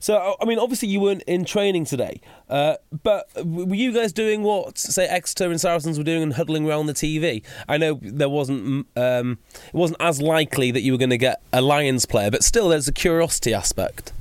So, 0.00 0.36
I 0.40 0.44
mean, 0.44 0.58
obviously 0.58 0.88
you 0.88 1.00
weren't 1.00 1.22
in 1.22 1.44
training 1.44 1.84
today, 1.84 2.20
uh, 2.48 2.76
but 3.02 3.28
were 3.44 3.74
you 3.74 3.92
guys 3.92 4.12
doing 4.12 4.42
what, 4.42 4.78
say, 4.78 5.06
Exeter 5.06 5.50
and 5.50 5.60
Saracens 5.60 5.98
were 5.98 6.04
doing 6.04 6.22
and 6.22 6.34
huddling 6.34 6.68
around 6.68 6.86
the 6.86 6.94
TV? 6.94 7.42
I 7.68 7.78
know 7.78 7.98
there 8.02 8.28
wasn't, 8.28 8.86
um, 8.96 9.38
it 9.66 9.74
wasn't 9.74 10.00
as 10.00 10.20
likely 10.20 10.70
that 10.70 10.82
you 10.82 10.92
were 10.92 10.98
going 10.98 11.10
to 11.10 11.18
get 11.18 11.40
a 11.52 11.60
Lions 11.60 12.06
player, 12.06 12.30
but 12.30 12.42
still, 12.42 12.68
there's 12.68 12.88
a 12.88 12.92
curiosity 12.92 13.54
aspect. 13.54 14.12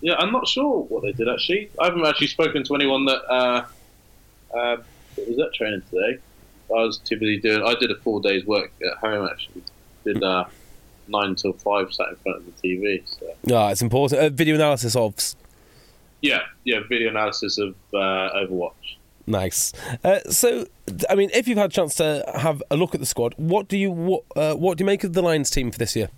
Yeah, 0.00 0.16
I'm 0.18 0.32
not 0.32 0.46
sure 0.46 0.82
what 0.82 1.02
they 1.02 1.12
did 1.12 1.28
actually. 1.30 1.70
I 1.80 1.86
haven't 1.86 2.04
actually 2.04 2.26
spoken 2.26 2.62
to 2.64 2.74
anyone 2.74 3.06
that 3.06 3.22
uh, 3.26 3.64
uh, 4.54 4.76
was 5.16 5.38
at 5.38 5.54
training 5.54 5.82
today. 5.90 6.18
I 6.70 6.82
was 6.82 6.98
busy 6.98 7.40
doing. 7.40 7.62
I 7.62 7.74
did 7.74 7.90
a 7.90 7.96
four 7.96 8.20
day's 8.20 8.44
work 8.44 8.70
at 8.82 8.98
home 8.98 9.26
actually. 9.30 9.62
Did 10.04 10.22
uh, 10.22 10.44
nine 11.08 11.34
till 11.34 11.52
five, 11.52 11.92
sat 11.92 12.08
in 12.10 12.16
front 12.16 12.38
of 12.38 12.46
the 12.46 12.52
TV. 12.68 13.02
So 13.06 13.54
Ah, 13.56 13.70
it's 13.70 13.82
important. 13.82 14.20
Uh, 14.20 14.28
video 14.30 14.54
analysis 14.54 14.94
of. 14.96 15.14
yeah, 16.22 16.40
yeah, 16.64 16.80
video 16.88 17.08
analysis 17.10 17.58
of 17.58 17.74
uh, 17.92 18.30
Overwatch. 18.36 18.96
Nice. 19.26 19.72
Uh, 20.04 20.18
so, 20.30 20.66
I 21.08 21.14
mean, 21.14 21.30
if 21.32 21.48
you've 21.48 21.56
had 21.56 21.70
a 21.70 21.72
chance 21.72 21.94
to 21.94 22.24
have 22.34 22.62
a 22.70 22.76
look 22.76 22.94
at 22.94 23.00
the 23.00 23.06
squad, 23.06 23.34
what 23.38 23.68
do 23.68 23.78
you 23.78 23.90
what, 23.90 24.22
uh, 24.36 24.54
what 24.54 24.76
do 24.76 24.82
you 24.82 24.86
make 24.86 25.02
of 25.02 25.14
the 25.14 25.22
Lions 25.22 25.48
team 25.50 25.70
for 25.70 25.78
this 25.78 25.96
year? 25.96 26.10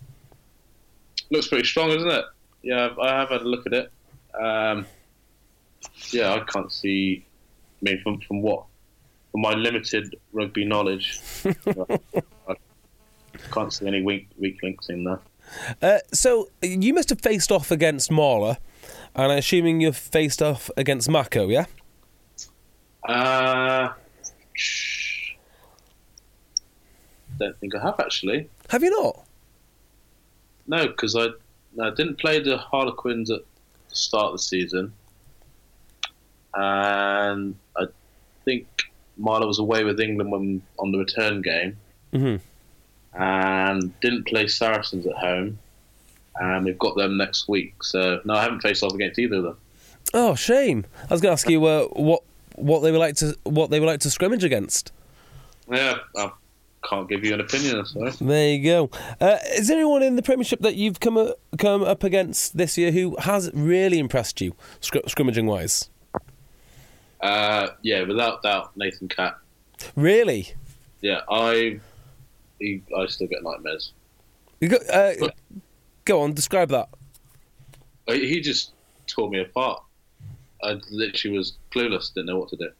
Looks 1.30 1.46
pretty 1.48 1.64
strong, 1.66 1.90
isn't 1.90 2.10
it? 2.10 2.24
Yeah, 2.62 2.88
I 3.00 3.08
have 3.10 3.28
had 3.28 3.42
a 3.42 3.48
look 3.48 3.64
at 3.66 3.72
it. 3.72 3.92
Um, 4.34 4.86
yeah, 6.10 6.34
I 6.34 6.40
can't 6.40 6.72
see. 6.72 7.24
I 7.80 7.90
mean, 7.90 8.00
from 8.02 8.20
from 8.20 8.42
what 8.42 8.64
from 9.30 9.42
my 9.42 9.52
limited 9.54 10.16
rugby 10.32 10.64
knowledge, 10.64 11.20
can't 13.52 13.72
see 13.72 13.86
any 13.86 14.02
weak 14.02 14.28
weak 14.38 14.62
links 14.62 14.88
in 14.88 15.04
there. 15.04 15.20
Uh, 15.80 15.98
so 16.12 16.48
you 16.62 16.92
must 16.92 17.08
have 17.10 17.20
faced 17.20 17.52
off 17.52 17.70
against 17.70 18.10
Marler, 18.10 18.56
and 19.14 19.30
I'm 19.32 19.38
assuming 19.38 19.80
you've 19.80 19.96
faced 19.96 20.42
off 20.42 20.70
against 20.76 21.08
Mako, 21.08 21.48
yeah? 21.48 21.66
Uh, 23.08 23.92
don't 27.38 27.56
think 27.58 27.74
I 27.74 27.82
have 27.82 28.00
actually. 28.00 28.48
Have 28.70 28.82
you 28.82 28.90
not? 28.90 29.24
No, 30.66 30.86
because 30.88 31.14
I, 31.14 31.26
I 31.80 31.90
didn't 31.90 32.18
play 32.18 32.40
the 32.40 32.56
Harlequins 32.58 33.30
at 33.30 33.40
the 33.88 33.94
start 33.94 34.26
of 34.26 34.32
the 34.32 34.38
season, 34.38 34.92
and 36.54 37.54
I 37.76 37.84
think 38.44 38.66
Marler 39.20 39.46
was 39.46 39.58
away 39.60 39.84
with 39.84 40.00
England 40.00 40.32
when 40.32 40.62
on 40.78 40.90
the 40.90 40.98
return 40.98 41.42
game, 41.42 41.76
Mhm. 42.12 42.40
And 43.18 43.98
didn't 44.00 44.26
play 44.26 44.46
Saracens 44.46 45.06
at 45.06 45.16
home, 45.16 45.58
and 46.36 46.64
we've 46.64 46.78
got 46.78 46.96
them 46.96 47.16
next 47.16 47.48
week. 47.48 47.82
So 47.82 48.20
no, 48.24 48.34
I 48.34 48.42
haven't 48.42 48.60
faced 48.60 48.82
off 48.82 48.92
against 48.92 49.18
either 49.18 49.36
of 49.36 49.42
them. 49.42 49.56
Oh, 50.12 50.34
shame. 50.34 50.84
I 51.02 51.14
was 51.14 51.20
going 51.20 51.30
to 51.30 51.32
ask 51.32 51.48
you 51.48 51.64
uh, 51.64 51.86
what 51.86 52.22
what 52.56 52.80
they 52.80 52.90
were 52.92 52.98
like 52.98 53.16
to 53.16 53.36
what 53.44 53.70
they 53.70 53.80
were 53.80 53.86
like 53.86 54.00
to 54.00 54.10
scrimmage 54.10 54.44
against. 54.44 54.92
Yeah, 55.70 55.98
I 56.16 56.30
can't 56.88 57.08
give 57.08 57.24
you 57.24 57.34
an 57.34 57.40
opinion. 57.40 57.84
Sorry. 57.86 58.12
There 58.20 58.54
you 58.54 58.64
go. 58.64 58.90
Uh, 59.20 59.38
is 59.56 59.68
there 59.68 59.76
anyone 59.76 60.02
in 60.02 60.16
the 60.16 60.22
Premiership 60.22 60.60
that 60.60 60.74
you've 60.76 61.00
come 61.00 61.16
uh, 61.16 61.32
come 61.58 61.82
up 61.82 62.04
against 62.04 62.56
this 62.56 62.76
year 62.78 62.92
who 62.92 63.16
has 63.20 63.50
really 63.54 63.98
impressed 63.98 64.40
you, 64.40 64.54
scr- 64.80 64.98
scrimmaging 65.06 65.46
wise? 65.46 65.90
Uh, 67.20 67.68
yeah, 67.82 68.02
without 68.02 68.42
doubt, 68.42 68.76
Nathan 68.76 69.08
Catt. 69.08 69.38
Really? 69.94 70.54
Yeah, 71.00 71.20
I, 71.28 71.80
he, 72.58 72.82
I 72.96 73.06
still 73.06 73.26
get 73.26 73.42
nightmares. 73.42 73.92
You 74.60 74.68
go, 74.68 74.76
uh, 74.92 75.28
go 76.04 76.22
on, 76.22 76.32
describe 76.32 76.70
that. 76.70 76.88
He 78.06 78.26
he 78.28 78.40
just 78.40 78.72
tore 79.06 79.28
me 79.28 79.40
apart. 79.40 79.82
I 80.62 80.76
literally 80.90 81.36
was 81.36 81.58
clueless, 81.70 82.14
didn't 82.14 82.26
know 82.26 82.38
what 82.38 82.48
to 82.50 82.56
do. 82.56 82.70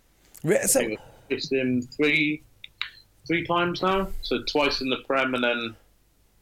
Re- 0.42 0.58
I 0.58 0.66
So, 0.66 0.80
think 0.80 1.00
faced 1.28 1.52
him 1.52 1.82
three, 1.82 2.42
three 3.26 3.44
times 3.44 3.82
now. 3.82 4.08
So 4.22 4.42
twice 4.44 4.80
in 4.80 4.88
the 4.88 4.98
Prem 5.06 5.34
and 5.34 5.44
then 5.44 5.76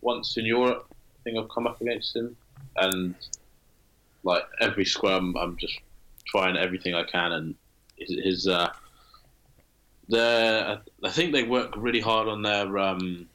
once 0.00 0.36
in 0.36 0.44
Europe. 0.44 0.86
I 0.90 1.20
think 1.24 1.38
I've 1.38 1.48
come 1.48 1.66
up 1.66 1.80
against 1.80 2.14
him, 2.14 2.36
and 2.76 3.14
like 4.24 4.44
every 4.60 4.84
scrum, 4.84 5.34
I'm 5.38 5.56
just 5.56 5.78
trying 6.26 6.56
everything 6.56 6.94
I 6.94 7.02
can, 7.04 7.32
and 7.32 7.54
his, 7.96 8.10
his 8.22 8.46
uh, 8.46 8.70
their 10.08 10.80
I 11.02 11.10
think 11.10 11.32
they 11.32 11.42
work 11.44 11.74
really 11.76 12.00
hard 12.00 12.28
on 12.28 12.42
their 12.42 12.78
um, 12.78 13.26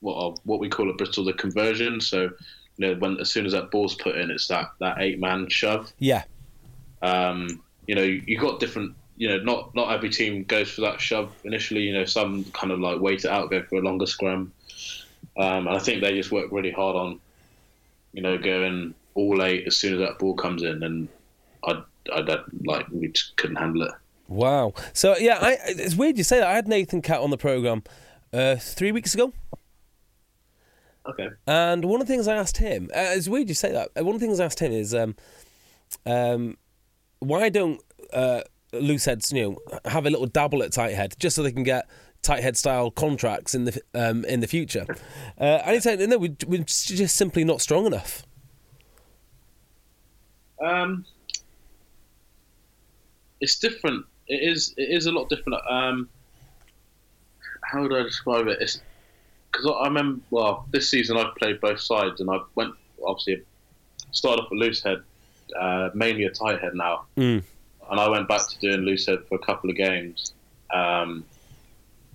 what 0.00 0.38
what 0.44 0.60
we 0.60 0.68
call 0.68 0.90
at 0.90 0.98
Bristol 0.98 1.24
the 1.24 1.32
conversion. 1.32 2.00
So 2.00 2.30
you 2.76 2.86
know 2.86 2.94
when 2.94 3.18
as 3.20 3.30
soon 3.30 3.46
as 3.46 3.52
that 3.52 3.70
ball's 3.70 3.94
put 3.94 4.16
in, 4.16 4.30
it's 4.30 4.48
that 4.48 4.72
that 4.80 5.00
eight 5.00 5.20
man 5.20 5.48
shove. 5.48 5.92
Yeah. 5.98 6.24
Um, 7.02 7.62
you 7.86 7.94
know 7.94 8.02
you 8.02 8.38
got 8.38 8.60
different. 8.60 8.94
You 9.18 9.30
know, 9.30 9.38
not 9.38 9.74
not 9.74 9.92
every 9.92 10.10
team 10.10 10.44
goes 10.44 10.70
for 10.70 10.82
that 10.82 11.00
shove 11.00 11.32
initially. 11.44 11.82
You 11.82 11.94
know, 11.94 12.04
some 12.04 12.44
kind 12.52 12.70
of 12.70 12.80
like 12.80 13.00
wait 13.00 13.24
it 13.24 13.30
out, 13.30 13.50
go 13.50 13.62
for 13.62 13.76
a 13.76 13.80
longer 13.80 14.06
scrum. 14.06 14.52
Um, 15.38 15.66
and 15.66 15.76
I 15.76 15.78
think 15.78 16.00
they 16.00 16.14
just 16.14 16.32
work 16.32 16.50
really 16.50 16.70
hard 16.70 16.96
on, 16.96 17.20
you 18.12 18.22
know, 18.22 18.38
going 18.38 18.94
all 19.14 19.42
eight 19.42 19.66
as 19.66 19.76
soon 19.76 19.94
as 19.94 20.00
that 20.00 20.18
ball 20.18 20.34
comes 20.34 20.62
in, 20.62 20.82
and 20.82 21.08
I, 21.64 21.82
I, 22.12 22.20
like 22.64 22.86
we 22.90 23.08
just 23.08 23.36
couldn't 23.36 23.56
handle 23.56 23.82
it. 23.82 23.92
Wow. 24.28 24.74
So 24.92 25.16
yeah, 25.16 25.38
I, 25.40 25.56
it's 25.66 25.94
weird 25.94 26.18
you 26.18 26.24
say 26.24 26.38
that. 26.38 26.48
I 26.48 26.54
had 26.54 26.68
Nathan 26.68 27.02
Catt 27.02 27.20
on 27.20 27.30
the 27.30 27.36
program 27.36 27.82
uh, 28.32 28.56
three 28.56 28.92
weeks 28.92 29.14
ago. 29.14 29.32
Okay. 31.08 31.28
And 31.46 31.84
one 31.84 32.00
of 32.00 32.06
the 32.06 32.12
things 32.12 32.26
I 32.26 32.34
asked 32.34 32.56
him, 32.56 32.90
uh, 32.94 33.14
it's 33.14 33.28
weird 33.28 33.48
you 33.48 33.54
say 33.54 33.72
that. 33.72 33.90
Uh, 33.96 34.04
One 34.04 34.14
of 34.14 34.20
the 34.20 34.26
things 34.26 34.40
I 34.40 34.44
asked 34.46 34.58
him 34.58 34.72
is, 34.72 34.92
um, 34.92 35.14
um, 36.04 36.56
why 37.20 37.48
don't 37.48 37.80
uh, 38.12 38.42
loose 38.72 39.04
heads, 39.04 39.30
you 39.32 39.42
know, 39.42 39.80
have 39.84 40.06
a 40.06 40.10
little 40.10 40.26
dabble 40.26 40.62
at 40.62 40.72
tight 40.72 40.94
head 40.94 41.14
just 41.18 41.36
so 41.36 41.42
they 41.42 41.52
can 41.52 41.62
get 41.62 41.88
tight 42.22 42.42
head 42.42 42.56
style 42.56 42.90
contracts 42.90 43.54
in 43.54 43.64
the 43.66 43.80
um, 43.94 44.24
in 44.24 44.40
the 44.40 44.46
future? 44.48 44.86
Uh, 45.38 45.60
and 45.66 45.74
he 45.74 45.80
said, 45.80 46.00
no, 46.08 46.16
we, 46.16 46.34
we're 46.46 46.64
just 46.64 47.14
simply 47.14 47.44
not 47.44 47.60
strong 47.60 47.84
enough. 47.84 48.24
Um, 50.64 51.04
it's 53.42 53.58
different. 53.58 54.06
It 54.28 54.42
is. 54.50 54.74
It 54.76 54.90
is 54.90 55.06
a 55.06 55.12
lot 55.12 55.28
different. 55.28 55.58
Um, 55.68 56.08
how 57.62 57.82
would 57.82 57.92
I 57.92 58.02
describe 58.02 58.46
it? 58.48 58.58
It's 58.60 58.80
because 59.52 59.66
I 59.80 59.84
remember. 59.84 60.20
Well, 60.30 60.66
this 60.70 60.88
season 60.90 61.16
I've 61.16 61.34
played 61.36 61.60
both 61.60 61.80
sides, 61.80 62.20
and 62.20 62.30
I 62.30 62.38
went 62.54 62.74
obviously 63.06 63.42
started 64.12 64.42
off 64.42 64.50
a 64.50 64.54
loose 64.54 64.82
head, 64.82 65.02
uh, 65.58 65.90
mainly 65.94 66.24
a 66.24 66.30
tight 66.30 66.60
head 66.60 66.74
now, 66.74 67.04
Mm. 67.16 67.42
and 67.90 68.00
I 68.00 68.08
went 68.08 68.26
back 68.28 68.48
to 68.48 68.58
doing 68.58 68.80
loose 68.80 69.06
head 69.06 69.18
for 69.28 69.34
a 69.34 69.38
couple 69.38 69.68
of 69.70 69.76
games. 69.76 70.32
Um, 70.72 71.24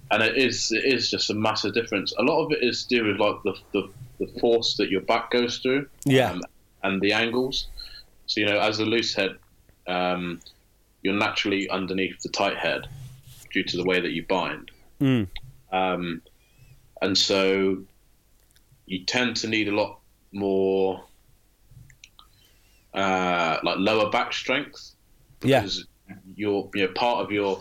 and 0.09 0.21
it 0.21 0.35
is 0.37 0.71
it 0.73 0.83
is 0.83 1.09
just 1.09 1.29
a 1.29 1.33
massive 1.33 1.73
difference. 1.73 2.13
A 2.17 2.23
lot 2.23 2.43
of 2.45 2.51
it 2.51 2.59
is 2.61 2.83
to 2.85 2.97
do 2.97 3.05
with 3.05 3.17
like 3.17 3.41
the 3.43 3.53
the, 3.71 3.89
the 4.25 4.39
force 4.39 4.75
that 4.77 4.89
your 4.89 5.01
back 5.01 5.31
goes 5.31 5.59
through, 5.59 5.87
Yeah. 6.05 6.31
um, 6.31 6.43
and 6.83 6.99
the 7.01 7.13
angles. 7.13 7.67
So 8.25 8.41
you 8.41 8.47
know, 8.47 8.59
as 8.59 8.79
a 8.79 8.85
loose 8.85 9.13
head, 9.13 9.37
um, 9.87 10.41
you're 11.03 11.13
naturally 11.15 11.69
underneath 11.69 12.19
the 12.21 12.29
tight 12.29 12.57
head 12.57 12.87
due 13.53 13.63
to 13.63 13.77
the 13.77 13.83
way 13.83 13.99
that 13.99 14.11
you 14.11 14.25
bind, 14.27 14.71
Mm. 14.99 15.27
um, 15.71 16.21
and 17.01 17.17
so 17.17 17.77
you 18.85 19.03
tend 19.05 19.35
to 19.37 19.47
need 19.47 19.67
a 19.67 19.75
lot 19.75 19.99
more 20.31 21.03
uh, 22.93 23.57
like 23.63 23.77
lower 23.77 24.09
back 24.09 24.33
strength 24.33 24.95
Yeah. 25.43 25.61
because 25.61 25.85
your 26.35 26.69
you 26.73 26.85
know 26.87 26.93
part 26.93 27.23
of 27.23 27.31
your 27.31 27.59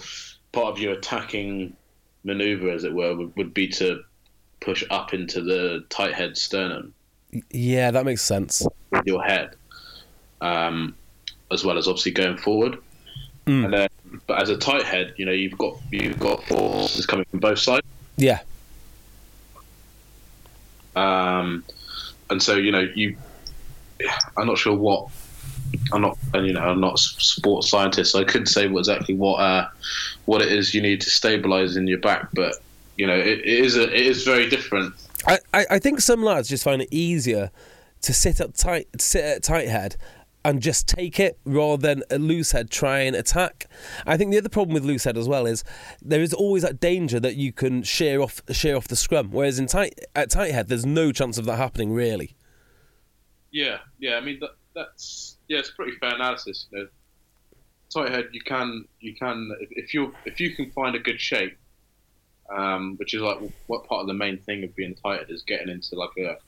part 0.52 0.66
of 0.68 0.78
your 0.78 0.92
attacking 0.94 1.76
maneuver, 2.24 2.68
as 2.70 2.84
it 2.84 2.92
were, 2.92 3.14
would, 3.14 3.34
would 3.36 3.54
be 3.54 3.68
to 3.68 4.00
push 4.60 4.84
up 4.90 5.14
into 5.14 5.40
the 5.40 5.84
tight 5.88 6.12
head 6.12 6.36
sternum 6.36 6.92
Yeah, 7.50 7.90
that 7.92 8.04
makes 8.04 8.22
sense. 8.22 8.66
with 8.90 9.06
your 9.06 9.22
head, 9.22 9.54
um, 10.40 10.94
as 11.50 11.64
well 11.64 11.78
as 11.78 11.88
obviously 11.88 12.12
going 12.12 12.36
forward. 12.36 12.76
And 13.46 13.72
then, 13.72 13.88
but 14.26 14.40
as 14.40 14.48
a 14.48 14.56
tight 14.56 14.84
head, 14.84 15.14
you 15.16 15.26
know 15.26 15.32
you've 15.32 15.58
got 15.58 15.76
you've 15.90 16.18
got 16.20 16.44
forces 16.44 17.04
coming 17.06 17.24
from 17.30 17.40
both 17.40 17.58
sides, 17.58 17.84
Yeah. 18.16 18.38
um, 20.96 21.64
and 22.28 22.42
so 22.42 22.56
you 22.56 22.72
know 22.72 22.86
you. 22.94 23.16
I'm 24.36 24.46
not 24.46 24.58
sure 24.58 24.74
what. 24.76 25.08
I'm 25.92 26.00
not, 26.00 26.18
and 26.34 26.46
you 26.46 26.52
know, 26.52 26.60
I'm 26.62 26.80
not 26.80 26.94
a 26.94 26.98
sports 26.98 27.68
scientist, 27.70 28.12
so 28.12 28.20
I 28.20 28.24
couldn't 28.24 28.46
say 28.46 28.66
what, 28.66 28.80
exactly 28.80 29.14
what 29.14 29.36
uh, 29.40 29.68
what 30.26 30.42
it 30.42 30.52
is 30.52 30.74
you 30.74 30.80
need 30.82 31.00
to 31.02 31.10
stabilize 31.10 31.76
in 31.76 31.86
your 31.86 31.98
back. 31.98 32.28
But 32.32 32.54
you 32.96 33.06
know, 33.06 33.16
it, 33.16 33.38
it 33.40 33.46
is 33.46 33.76
a, 33.76 33.82
it 33.84 34.06
is 34.06 34.24
very 34.24 34.48
different. 34.48 34.94
I, 35.26 35.38
I, 35.52 35.66
I 35.72 35.78
think 35.78 36.00
some 36.00 36.22
lads 36.24 36.48
just 36.48 36.64
find 36.64 36.82
it 36.82 36.88
easier 36.90 37.50
to 38.02 38.12
sit 38.14 38.40
up 38.40 38.54
tight, 38.56 38.88
sit 38.98 39.22
at 39.24 39.42
tight 39.42 39.68
head, 39.68 39.96
and 40.44 40.60
just 40.62 40.88
take 40.88 41.20
it 41.20 41.38
rather 41.44 41.80
than 41.80 42.02
a 42.10 42.18
loose 42.18 42.52
head 42.52 42.70
try 42.70 43.00
and 43.00 43.14
attack. 43.14 43.66
I 44.06 44.16
think 44.16 44.30
the 44.30 44.38
other 44.38 44.48
problem 44.48 44.74
with 44.74 44.84
loose 44.84 45.04
head 45.04 45.18
as 45.18 45.28
well 45.28 45.46
is 45.46 45.64
there 46.02 46.22
is 46.22 46.32
always 46.32 46.62
that 46.62 46.80
danger 46.80 47.20
that 47.20 47.36
you 47.36 47.52
can 47.52 47.82
shear 47.82 48.20
off 48.20 48.42
shear 48.52 48.76
off 48.76 48.88
the 48.88 48.96
scrum, 48.96 49.30
whereas 49.30 49.58
in 49.58 49.66
tight 49.66 49.98
at 50.14 50.30
tight 50.30 50.52
head 50.52 50.68
there's 50.68 50.86
no 50.86 51.12
chance 51.12 51.38
of 51.38 51.44
that 51.46 51.56
happening 51.56 51.92
really. 51.92 52.36
Yeah, 53.50 53.78
yeah. 53.98 54.16
I 54.16 54.20
mean, 54.20 54.38
that, 54.40 54.50
that's 54.74 55.36
yeah, 55.48 55.58
it's 55.58 55.70
pretty 55.70 55.92
fair 55.98 56.14
analysis. 56.14 56.66
You 56.70 56.78
know, 56.78 56.88
tight 57.92 58.12
head, 58.12 58.28
you 58.32 58.40
can 58.40 58.84
you 59.00 59.14
can 59.14 59.50
if, 59.70 59.92
you 59.92 60.14
if 60.24 60.40
you 60.40 60.54
can 60.54 60.70
find 60.70 60.94
a 60.94 61.00
good 61.00 61.20
shape, 61.20 61.56
um, 62.54 62.96
which 62.96 63.14
is 63.14 63.20
like 63.20 63.38
what 63.66 63.84
part 63.84 64.02
of 64.02 64.06
the 64.06 64.14
main 64.14 64.38
thing 64.38 64.64
of 64.64 64.74
being 64.76 64.94
tight 64.94 65.20
head 65.20 65.30
is 65.30 65.42
getting 65.42 65.68
into 65.68 65.96
like 65.96 66.16
a 66.18 66.38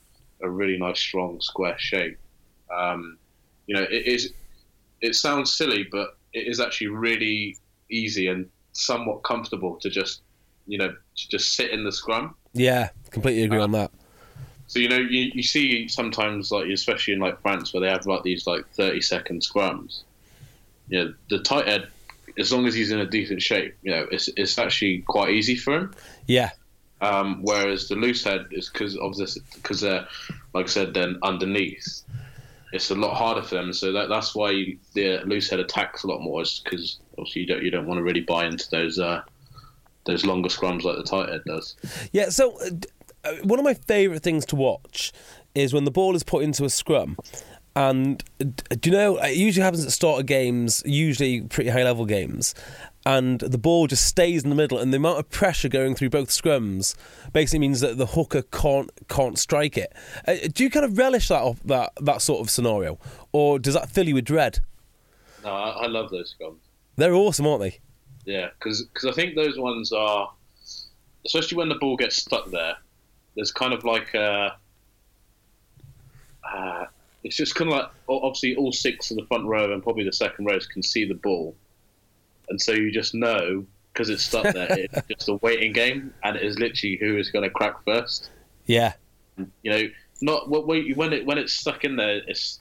a 0.45 0.49
really 0.49 0.79
nice 0.79 0.99
strong 0.99 1.41
square 1.41 1.79
shape. 1.79 2.19
Um, 2.75 3.19
you 3.67 3.75
know, 3.77 3.83
it 3.83 4.07
is. 4.07 4.33
It 5.01 5.15
sounds 5.17 5.53
silly, 5.55 5.87
but 5.91 6.17
it 6.33 6.47
is 6.47 6.61
actually 6.61 6.89
really 6.89 7.57
easy 7.91 8.29
and 8.29 8.49
somewhat 8.73 9.23
comfortable 9.23 9.77
to 9.81 9.91
just 9.91 10.23
you 10.67 10.79
know 10.79 10.89
to 10.89 11.29
just 11.29 11.55
sit 11.55 11.71
in 11.71 11.85
the 11.85 11.93
scrum. 11.93 12.35
Yeah, 12.53 12.91
completely 13.11 13.43
agree 13.45 13.59
on 13.59 13.73
that. 13.73 13.91
So 14.67 14.79
you 14.79 14.89
know, 14.89 14.99
you, 14.99 15.31
you 15.35 15.43
see 15.43 15.89
sometimes 15.89 16.51
like 16.51 16.67
especially 16.69 17.15
in 17.15 17.21
like 17.21 17.41
France 17.43 17.73
where 17.75 17.81
they 17.81 17.89
have 17.89 18.07
like 18.07 18.23
these 18.23 18.47
like 18.47 18.67
thirty 18.71 19.01
second 19.01 19.43
scrums. 19.43 20.03
You 20.89 21.05
know, 21.05 21.15
the 21.31 21.39
tight 21.41 21.69
head, 21.69 21.89
as 22.39 22.53
long 22.53 22.67
as 22.67 22.75
he's 22.75 22.91
in 22.91 22.99
a 22.99 23.07
decent 23.07 23.43
shape, 23.43 23.75
you 23.83 23.91
know, 23.91 24.07
it's 24.11 24.29
it's 24.37 24.59
actually 24.59 24.99
quite 25.03 25.31
easy 25.31 25.57
for 25.57 25.75
him. 25.75 25.95
Yeah, 26.27 26.51
Um, 27.01 27.41
whereas 27.43 27.89
the 27.89 27.97
loose 27.97 28.25
head 28.25 28.47
is 28.53 28.69
because 28.69 28.97
of 28.97 29.17
this 29.17 29.37
because 29.55 29.81
they're 29.81 30.07
like 30.55 30.67
I 30.67 30.69
said, 30.69 30.95
then 30.95 31.19
underneath, 31.23 32.03
it's 32.73 32.91
a 32.91 32.95
lot 32.95 33.15
harder 33.15 33.43
for 33.43 33.55
them. 33.55 33.73
So 33.73 33.93
that 33.93 34.09
that's 34.09 34.35
why 34.35 34.77
the 34.95 35.21
loose 35.25 35.51
head 35.51 35.61
attacks 35.61 36.05
a 36.05 36.07
lot 36.07 36.21
more, 36.21 36.43
is 36.43 36.63
because 36.65 36.99
obviously 37.19 37.43
you 37.43 37.49
don't 37.49 37.63
you 37.63 37.71
don't 37.71 37.87
want 37.87 37.99
to 37.99 38.03
really 38.03 38.23
buy 38.23 38.47
into 38.47 38.69
those 38.71 38.99
uh, 38.99 39.23
those 40.05 40.25
longer 40.25 40.49
scrums 40.49 40.83
like 40.83 40.97
the 40.97 41.05
tight 41.05 41.29
does. 41.47 41.77
Yeah, 42.13 42.31
so 42.31 42.59
uh, 42.61 42.71
uh, 43.25 43.35
one 43.43 43.59
of 43.59 43.65
my 43.65 43.75
favourite 43.75 44.23
things 44.23 44.45
to 44.47 44.57
watch 44.57 45.13
is 45.55 45.73
when 45.73 45.85
the 45.85 45.91
ball 45.91 46.17
is 46.17 46.23
put 46.23 46.43
into 46.43 46.65
a 46.65 46.71
scrum. 46.71 47.17
And 47.75 48.23
do 48.39 48.91
you 48.91 48.97
know, 48.97 49.17
it 49.17 49.37
usually 49.37 49.65
happens 49.65 49.83
at 49.83 49.87
the 49.87 49.93
start 49.93 50.21
of 50.21 50.27
games, 50.27 50.83
usually 50.85 51.41
pretty 51.41 51.71
high 51.71 51.85
level 51.85 52.05
games, 52.05 52.55
and 53.05 53.41
the 53.41 53.59
ball 53.59 53.87
just 53.87 54.05
stays 54.07 54.45
in 54.45 54.51
the 54.51 54.57
middle, 54.57 54.79
and 54.79 54.93
the 54.93 54.97
amount 54.97 55.19
of 55.19 55.31
pressure 55.31 55.69
going 55.69 55.95
through 55.95 56.11
both 56.11 56.29
scrums 56.29 56.95
basically 57.33 57.59
means 57.59 57.81
that 57.81 57.99
the 57.99 58.07
hooker 58.07 58.43
can't 58.43 58.91
can't 59.09 59.39
strike 59.39 59.77
it. 59.77 59.93
Uh, 60.27 60.37
do 60.53 60.65
you 60.65 60.71
kind 60.71 60.85
of 60.85 60.97
relish 60.99 61.29
that 61.29 61.57
that 61.65 61.93
that 62.01 62.23
sort 62.23 62.41
of 62.41 62.51
scenario, 62.51 62.99
or 63.33 63.59
does 63.59 63.75
that 63.75 63.91
fill 63.91 64.09
you 64.09 64.15
with 64.15 64.25
dread? 64.25 64.61
No, 65.45 65.51
I, 65.51 65.85
I 65.85 65.87
love 65.87 66.11
those 66.11 66.35
scrums. 66.39 66.59
They're 66.97 67.15
awesome, 67.15 67.47
aren't 67.47 67.63
they? 67.63 67.81
Yeah, 68.25 68.51
because 68.59 68.87
I 69.05 69.13
think 69.13 69.35
those 69.35 69.59
ones 69.59 69.93
are, 69.93 70.31
especially 71.25 71.59
when 71.59 71.69
the 71.69 71.75
ball 71.77 71.97
gets 71.97 72.17
stuck 72.17 72.51
there. 72.51 72.77
There's 73.35 73.51
kind 73.51 73.73
of 73.73 73.83
like 73.83 74.15
a, 74.15 74.57
uh, 76.45 76.85
it's 77.25 77.37
just 77.37 77.55
kind 77.55 77.71
of 77.71 77.79
like 77.79 77.91
obviously 78.09 78.55
all 78.57 78.73
six 78.73 79.11
of 79.11 79.17
the 79.17 79.25
front 79.27 79.47
row 79.47 79.73
and 79.73 79.83
probably 79.83 80.05
the 80.05 80.13
second 80.13 80.45
rows 80.45 80.67
can 80.67 80.83
see 80.83 81.05
the 81.05 81.15
ball, 81.15 81.57
and 82.49 82.61
so 82.61 82.73
you 82.73 82.91
just 82.91 83.15
know 83.15 83.65
because 83.93 84.09
it's 84.09 84.25
stuck 84.25 84.53
there. 84.55 84.69
it's 84.93 85.07
just 85.09 85.29
a 85.29 85.35
waiting 85.37 85.73
game, 85.73 86.13
and 86.25 86.37
it 86.37 86.43
is 86.43 86.59
literally 86.59 86.97
who 86.97 87.17
is 87.17 87.31
going 87.31 87.45
to 87.45 87.51
crack 87.51 87.77
first. 87.85 88.31
Yeah, 88.67 88.95
You 89.63 89.71
know, 89.71 89.83
not 90.21 90.49
when 90.49 90.93
when 90.95 91.13
it 91.13 91.27
when 91.27 91.39
it's 91.39 91.53
stuck 91.53 91.85
in 91.85 91.97
there, 91.97 92.23
it's 92.27 92.61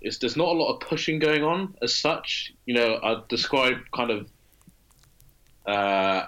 it's 0.00 0.18
there's 0.18 0.36
not 0.36 0.48
a 0.48 0.52
lot 0.52 0.72
of 0.72 0.80
pushing 0.80 1.18
going 1.18 1.42
on 1.42 1.74
as 1.82 1.94
such. 1.94 2.52
You 2.66 2.74
know, 2.74 3.00
I 3.02 3.22
describe 3.28 3.78
kind 3.94 4.10
of 4.10 4.30
uh, 5.66 6.26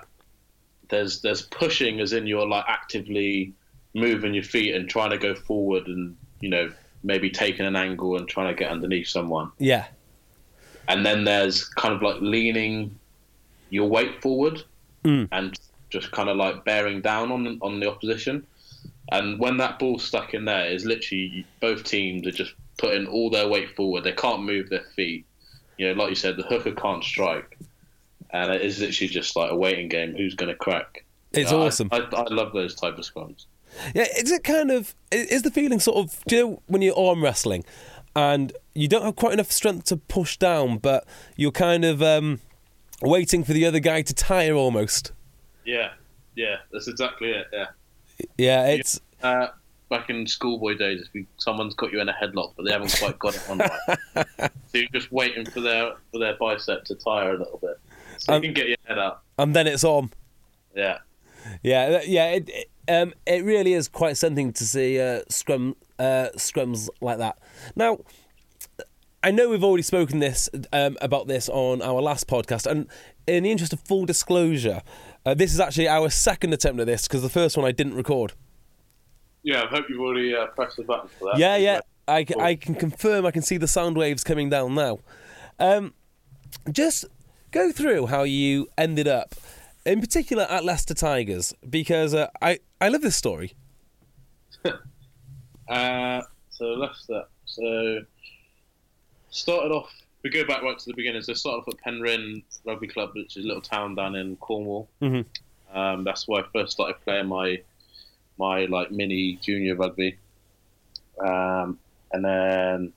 there's 0.88 1.20
there's 1.20 1.42
pushing 1.42 2.00
as 2.00 2.12
in 2.12 2.26
you're 2.26 2.46
like 2.46 2.64
actively 2.68 3.54
moving 3.94 4.34
your 4.34 4.44
feet 4.44 4.74
and 4.74 4.88
trying 4.88 5.10
to 5.10 5.18
go 5.18 5.34
forward 5.34 5.86
and 5.86 6.16
you 6.40 6.50
know 6.50 6.70
maybe 7.02 7.30
taking 7.30 7.64
an 7.64 7.76
angle 7.76 8.16
and 8.16 8.28
trying 8.28 8.48
to 8.48 8.54
get 8.54 8.70
underneath 8.70 9.08
someone. 9.08 9.50
yeah, 9.58 9.86
And 10.88 11.04
then 11.04 11.24
there's 11.24 11.64
kind 11.64 11.94
of 11.94 12.02
like 12.02 12.16
leaning 12.20 12.96
your 13.70 13.88
weight 13.88 14.22
forward 14.22 14.62
Mm. 15.04 15.28
and 15.30 15.56
just 15.90 16.10
kind 16.10 16.28
of 16.28 16.36
like 16.36 16.64
bearing 16.64 17.00
down 17.00 17.30
on 17.30 17.58
on 17.62 17.78
the 17.80 17.88
opposition. 17.88 18.44
And 19.12 19.38
when 19.38 19.56
that 19.58 19.78
ball's 19.78 20.02
stuck 20.02 20.34
in 20.34 20.44
there, 20.44 20.66
is 20.66 20.84
literally 20.84 21.46
both 21.60 21.84
teams 21.84 22.26
are 22.26 22.32
just 22.32 22.54
putting 22.76 23.06
all 23.06 23.30
their 23.30 23.46
weight 23.48 23.76
forward. 23.76 24.02
They 24.02 24.12
can't 24.12 24.42
move 24.42 24.68
their 24.68 24.82
feet. 24.96 25.24
You 25.78 25.88
know, 25.94 26.00
like 26.02 26.08
you 26.10 26.16
said, 26.16 26.36
the 26.36 26.42
hooker 26.42 26.72
can't 26.72 27.04
strike, 27.04 27.56
and 28.30 28.52
it 28.52 28.62
is 28.62 28.80
literally 28.80 29.08
just 29.08 29.36
like 29.36 29.50
a 29.52 29.56
waiting 29.56 29.88
game. 29.88 30.16
Who's 30.16 30.34
going 30.34 30.48
to 30.50 30.56
crack? 30.56 31.04
It's 31.32 31.50
You 31.52 31.56
know, 31.56 31.62
I- 31.62 31.66
awesome. 31.68 31.88
I, 31.92 31.98
I, 31.98 32.24
love 32.32 32.52
those 32.52 32.74
type 32.74 32.98
of 32.98 33.04
scrums. 33.04 33.44
Yeah, 33.94 34.06
is 34.16 34.32
it 34.32 34.42
kind 34.42 34.70
of 34.72 34.94
is 35.12 35.42
the 35.42 35.50
feeling 35.50 35.78
sort 35.80 35.98
of 35.98 36.24
do 36.26 36.36
you 36.36 36.42
know 36.42 36.62
when 36.66 36.82
you're 36.82 36.98
arm 36.98 37.22
wrestling 37.22 37.64
and 38.16 38.52
you 38.74 38.88
don't 38.88 39.02
have 39.04 39.14
quite 39.14 39.34
enough 39.34 39.52
strength 39.52 39.84
to 39.84 39.96
push 39.96 40.36
down, 40.38 40.78
but 40.78 41.06
you're 41.36 41.52
kind 41.52 41.84
of 41.84 42.02
um, 42.02 42.40
waiting 43.02 43.44
for 43.44 43.52
the 43.52 43.64
other 43.66 43.78
guy 43.78 44.02
to 44.02 44.14
tire 44.14 44.54
almost. 44.54 45.12
Yeah, 45.64 45.90
yeah, 46.34 46.56
that's 46.72 46.88
exactly 46.88 47.30
it. 47.30 47.46
Yeah. 47.52 47.66
Yeah, 48.38 48.66
it's 48.68 48.98
Uh, 49.22 49.48
back 49.90 50.08
in 50.10 50.26
schoolboy 50.26 50.76
days, 50.78 51.02
if 51.02 51.14
you, 51.14 51.26
someone's 51.36 51.74
got 51.74 51.92
you 51.92 52.00
in 52.00 52.08
a 52.08 52.12
headlock, 52.14 52.54
but 52.56 52.64
they 52.64 52.72
haven't 52.72 52.96
quite 52.98 53.18
got 53.18 53.34
it 53.36 53.42
on 53.50 53.58
right, 53.58 53.96
so 54.66 54.78
you're 54.78 54.88
just 54.92 55.12
waiting 55.12 55.44
for 55.44 55.60
their 55.60 55.92
for 56.10 56.18
their 56.18 56.34
bicep 56.36 56.84
to 56.86 56.94
tire 56.94 57.34
a 57.34 57.38
little 57.38 57.58
bit, 57.58 57.78
so 58.18 58.32
Um, 58.32 58.42
you 58.42 58.48
can 58.48 58.54
get 58.54 58.68
your 58.68 58.78
head 58.84 58.98
up. 58.98 59.22
and 59.38 59.54
then 59.54 59.66
it's 59.66 59.84
on. 59.84 60.10
Yeah, 60.74 60.98
Yeah, 61.62 62.00
yeah. 62.06 62.30
It, 62.32 62.48
it, 62.48 62.70
um, 62.88 63.12
it 63.26 63.44
really 63.44 63.74
is 63.74 63.86
quite 63.88 64.16
something 64.16 64.52
to 64.54 64.64
see 64.64 64.98
uh, 65.00 65.20
scrum 65.28 65.76
uh, 65.98 66.28
scrums 66.36 66.88
like 67.00 67.18
that. 67.18 67.38
Now, 67.74 67.98
I 69.22 69.30
know 69.30 69.48
we've 69.48 69.64
already 69.64 69.82
spoken 69.82 70.20
this 70.20 70.48
um, 70.72 70.96
about 71.00 71.26
this 71.26 71.48
on 71.48 71.82
our 71.82 72.00
last 72.00 72.28
podcast, 72.28 72.66
and 72.66 72.86
in 73.26 73.42
the 73.42 73.50
interest 73.50 73.72
of 73.72 73.80
full 73.80 74.06
disclosure, 74.06 74.82
uh, 75.24 75.34
this 75.34 75.52
is 75.52 75.60
actually 75.60 75.88
our 75.88 76.10
second 76.10 76.52
attempt 76.52 76.80
at 76.80 76.86
this 76.86 77.08
because 77.08 77.22
the 77.22 77.28
first 77.28 77.56
one 77.56 77.66
I 77.66 77.72
didn't 77.72 77.94
record. 77.94 78.32
yeah. 79.42 79.64
I 79.64 79.66
hope 79.66 79.86
you've 79.88 80.00
already 80.00 80.34
uh, 80.34 80.46
pressed 80.46 80.76
the 80.76 80.84
button 80.84 81.08
for 81.18 81.30
that. 81.32 81.38
Yeah, 81.38 81.56
yeah. 81.56 81.80
I 82.08 82.54
can 82.54 82.76
confirm 82.76 83.26
I 83.26 83.32
can 83.32 83.42
see 83.42 83.56
the 83.56 83.66
sound 83.66 83.96
waves 83.96 84.22
coming 84.22 84.48
down 84.48 84.74
now. 84.76 85.00
Um, 85.58 85.92
just 86.70 87.04
go 87.50 87.72
through 87.72 88.06
how 88.06 88.22
you 88.22 88.68
ended 88.78 89.08
up, 89.08 89.34
in 89.84 90.00
particular 90.00 90.44
at 90.44 90.64
Leicester 90.64 90.94
Tigers, 90.94 91.52
because 91.68 92.14
uh, 92.14 92.28
I, 92.40 92.60
I 92.80 92.88
love 92.88 93.00
this 93.02 93.16
story. 93.16 93.54
Uh, 95.68 96.22
so 96.50 96.76
that. 97.08 97.26
So 97.44 98.00
started 99.30 99.72
off. 99.72 99.90
We 100.22 100.30
go 100.30 100.44
back 100.46 100.62
right 100.62 100.78
to 100.78 100.86
the 100.86 100.94
beginning. 100.94 101.22
So 101.22 101.34
started 101.34 101.60
off 101.60 101.68
at 101.68 101.78
Penryn 101.84 102.42
Rugby 102.64 102.88
Club, 102.88 103.10
which 103.14 103.36
is 103.36 103.44
a 103.44 103.46
little 103.46 103.62
town 103.62 103.94
down 103.94 104.14
in 104.16 104.36
Cornwall. 104.36 104.88
Mhm. 105.02 105.24
Um, 105.72 106.04
that's 106.04 106.26
where 106.26 106.44
I 106.44 106.48
first 106.52 106.72
started 106.72 106.96
playing 107.04 107.26
my 107.26 107.60
my 108.38 108.66
like 108.66 108.90
mini 108.90 109.36
junior 109.42 109.74
rugby. 109.76 110.16
Um, 111.20 111.78
and 112.12 112.24
then 112.24 112.92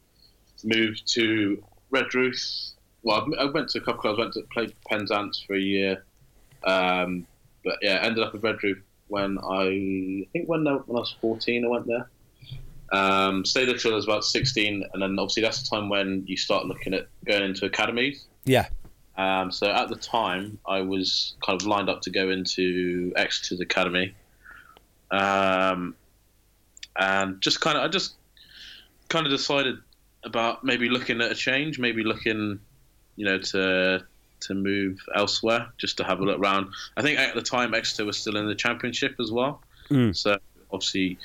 moved 0.63 1.07
to 1.13 1.63
Redruth. 1.91 2.73
Well, 3.03 3.27
I 3.39 3.45
went 3.45 3.69
to 3.69 3.77
a 3.79 3.81
couple 3.81 4.01
clubs. 4.01 4.19
Went 4.19 4.33
to 4.33 4.41
play 4.51 4.73
Penzance 4.89 5.41
for 5.45 5.55
a 5.55 5.59
year. 5.59 6.03
Um, 6.63 7.25
but 7.63 7.77
yeah, 7.81 7.99
ended 8.01 8.23
up 8.23 8.35
at 8.35 8.41
Redruth 8.41 8.81
when 9.07 9.37
I, 9.39 10.23
I 10.23 10.27
think 10.33 10.47
when, 10.49 10.67
I- 10.67 10.73
when 10.73 10.97
I 10.97 10.99
was 10.99 11.15
14, 11.21 11.63
I 11.63 11.67
went 11.67 11.87
there. 11.87 12.09
Um, 12.91 13.45
stayed 13.45 13.69
until 13.69 13.91
I 13.91 13.95
was 13.95 14.05
about 14.05 14.23
16, 14.25 14.83
and 14.93 15.01
then 15.01 15.17
obviously 15.19 15.43
that's 15.43 15.61
the 15.61 15.75
time 15.75 15.89
when 15.89 16.23
you 16.25 16.35
start 16.37 16.65
looking 16.65 16.93
at 16.93 17.07
going 17.25 17.43
into 17.43 17.65
academies. 17.65 18.25
Yeah. 18.45 18.67
Um, 19.17 19.51
so 19.51 19.69
at 19.69 19.89
the 19.89 19.95
time, 19.95 20.57
I 20.67 20.81
was 20.81 21.35
kind 21.45 21.61
of 21.61 21.67
lined 21.67 21.89
up 21.89 22.01
to 22.03 22.09
go 22.09 22.29
into 22.29 23.11
Exeter's 23.15 23.59
academy, 23.59 24.15
um, 25.11 25.95
and 26.95 27.41
just 27.41 27.61
kind 27.61 27.77
of, 27.77 27.83
I 27.83 27.87
just 27.87 28.15
kind 29.09 29.25
of 29.25 29.31
decided 29.31 29.77
about 30.23 30.63
maybe 30.63 30.89
looking 30.89 31.21
at 31.21 31.31
a 31.31 31.35
change, 31.35 31.79
maybe 31.79 32.03
looking, 32.03 32.59
you 33.15 33.25
know, 33.25 33.37
to 33.39 34.03
to 34.41 34.53
move 34.53 34.97
elsewhere, 35.15 35.67
just 35.77 35.97
to 35.97 36.03
have 36.05 36.21
a 36.21 36.23
look 36.23 36.39
around. 36.39 36.69
I 36.95 37.01
think 37.01 37.19
at 37.19 37.35
the 37.35 37.41
time 37.41 37.73
Exeter 37.73 38.05
was 38.05 38.17
still 38.17 38.37
in 38.37 38.47
the 38.47 38.55
championship 38.55 39.15
as 39.19 39.31
well, 39.31 39.61
Mm. 39.89 40.15
so 40.15 40.37
obviously, 40.71 41.17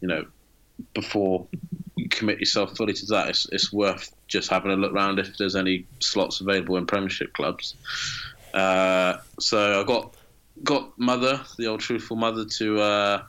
you 0.00 0.06
know, 0.08 0.24
before 0.94 1.46
you 1.96 2.08
commit 2.08 2.38
yourself 2.38 2.76
fully 2.76 2.92
to 2.92 3.06
that, 3.06 3.28
it's, 3.28 3.46
it's 3.52 3.72
worth 3.72 4.14
just 4.28 4.50
having 4.50 4.72
a 4.72 4.76
look 4.76 4.92
around 4.92 5.18
if 5.18 5.36
there's 5.36 5.56
any 5.56 5.86
slots 6.00 6.40
available 6.40 6.76
in 6.76 6.86
Premiership 6.86 7.32
clubs. 7.32 7.74
Uh, 8.52 9.18
so 9.40 9.80
I 9.80 9.84
got 9.84 10.14
got 10.62 10.96
mother, 10.98 11.40
the 11.58 11.66
old 11.66 11.80
truthful 11.80 12.16
mother, 12.16 12.44
to 12.44 12.80
uh, 12.80 13.22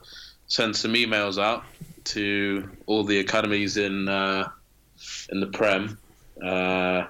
send 0.46 0.76
some 0.76 0.94
emails 0.94 1.42
out 1.42 1.64
to 2.04 2.70
all 2.86 3.02
the 3.02 3.18
academies 3.18 3.76
in 3.76 4.08
uh, 4.08 4.48
in 5.30 5.40
the 5.40 5.46
Prem, 5.46 5.98
uh, 6.42 7.06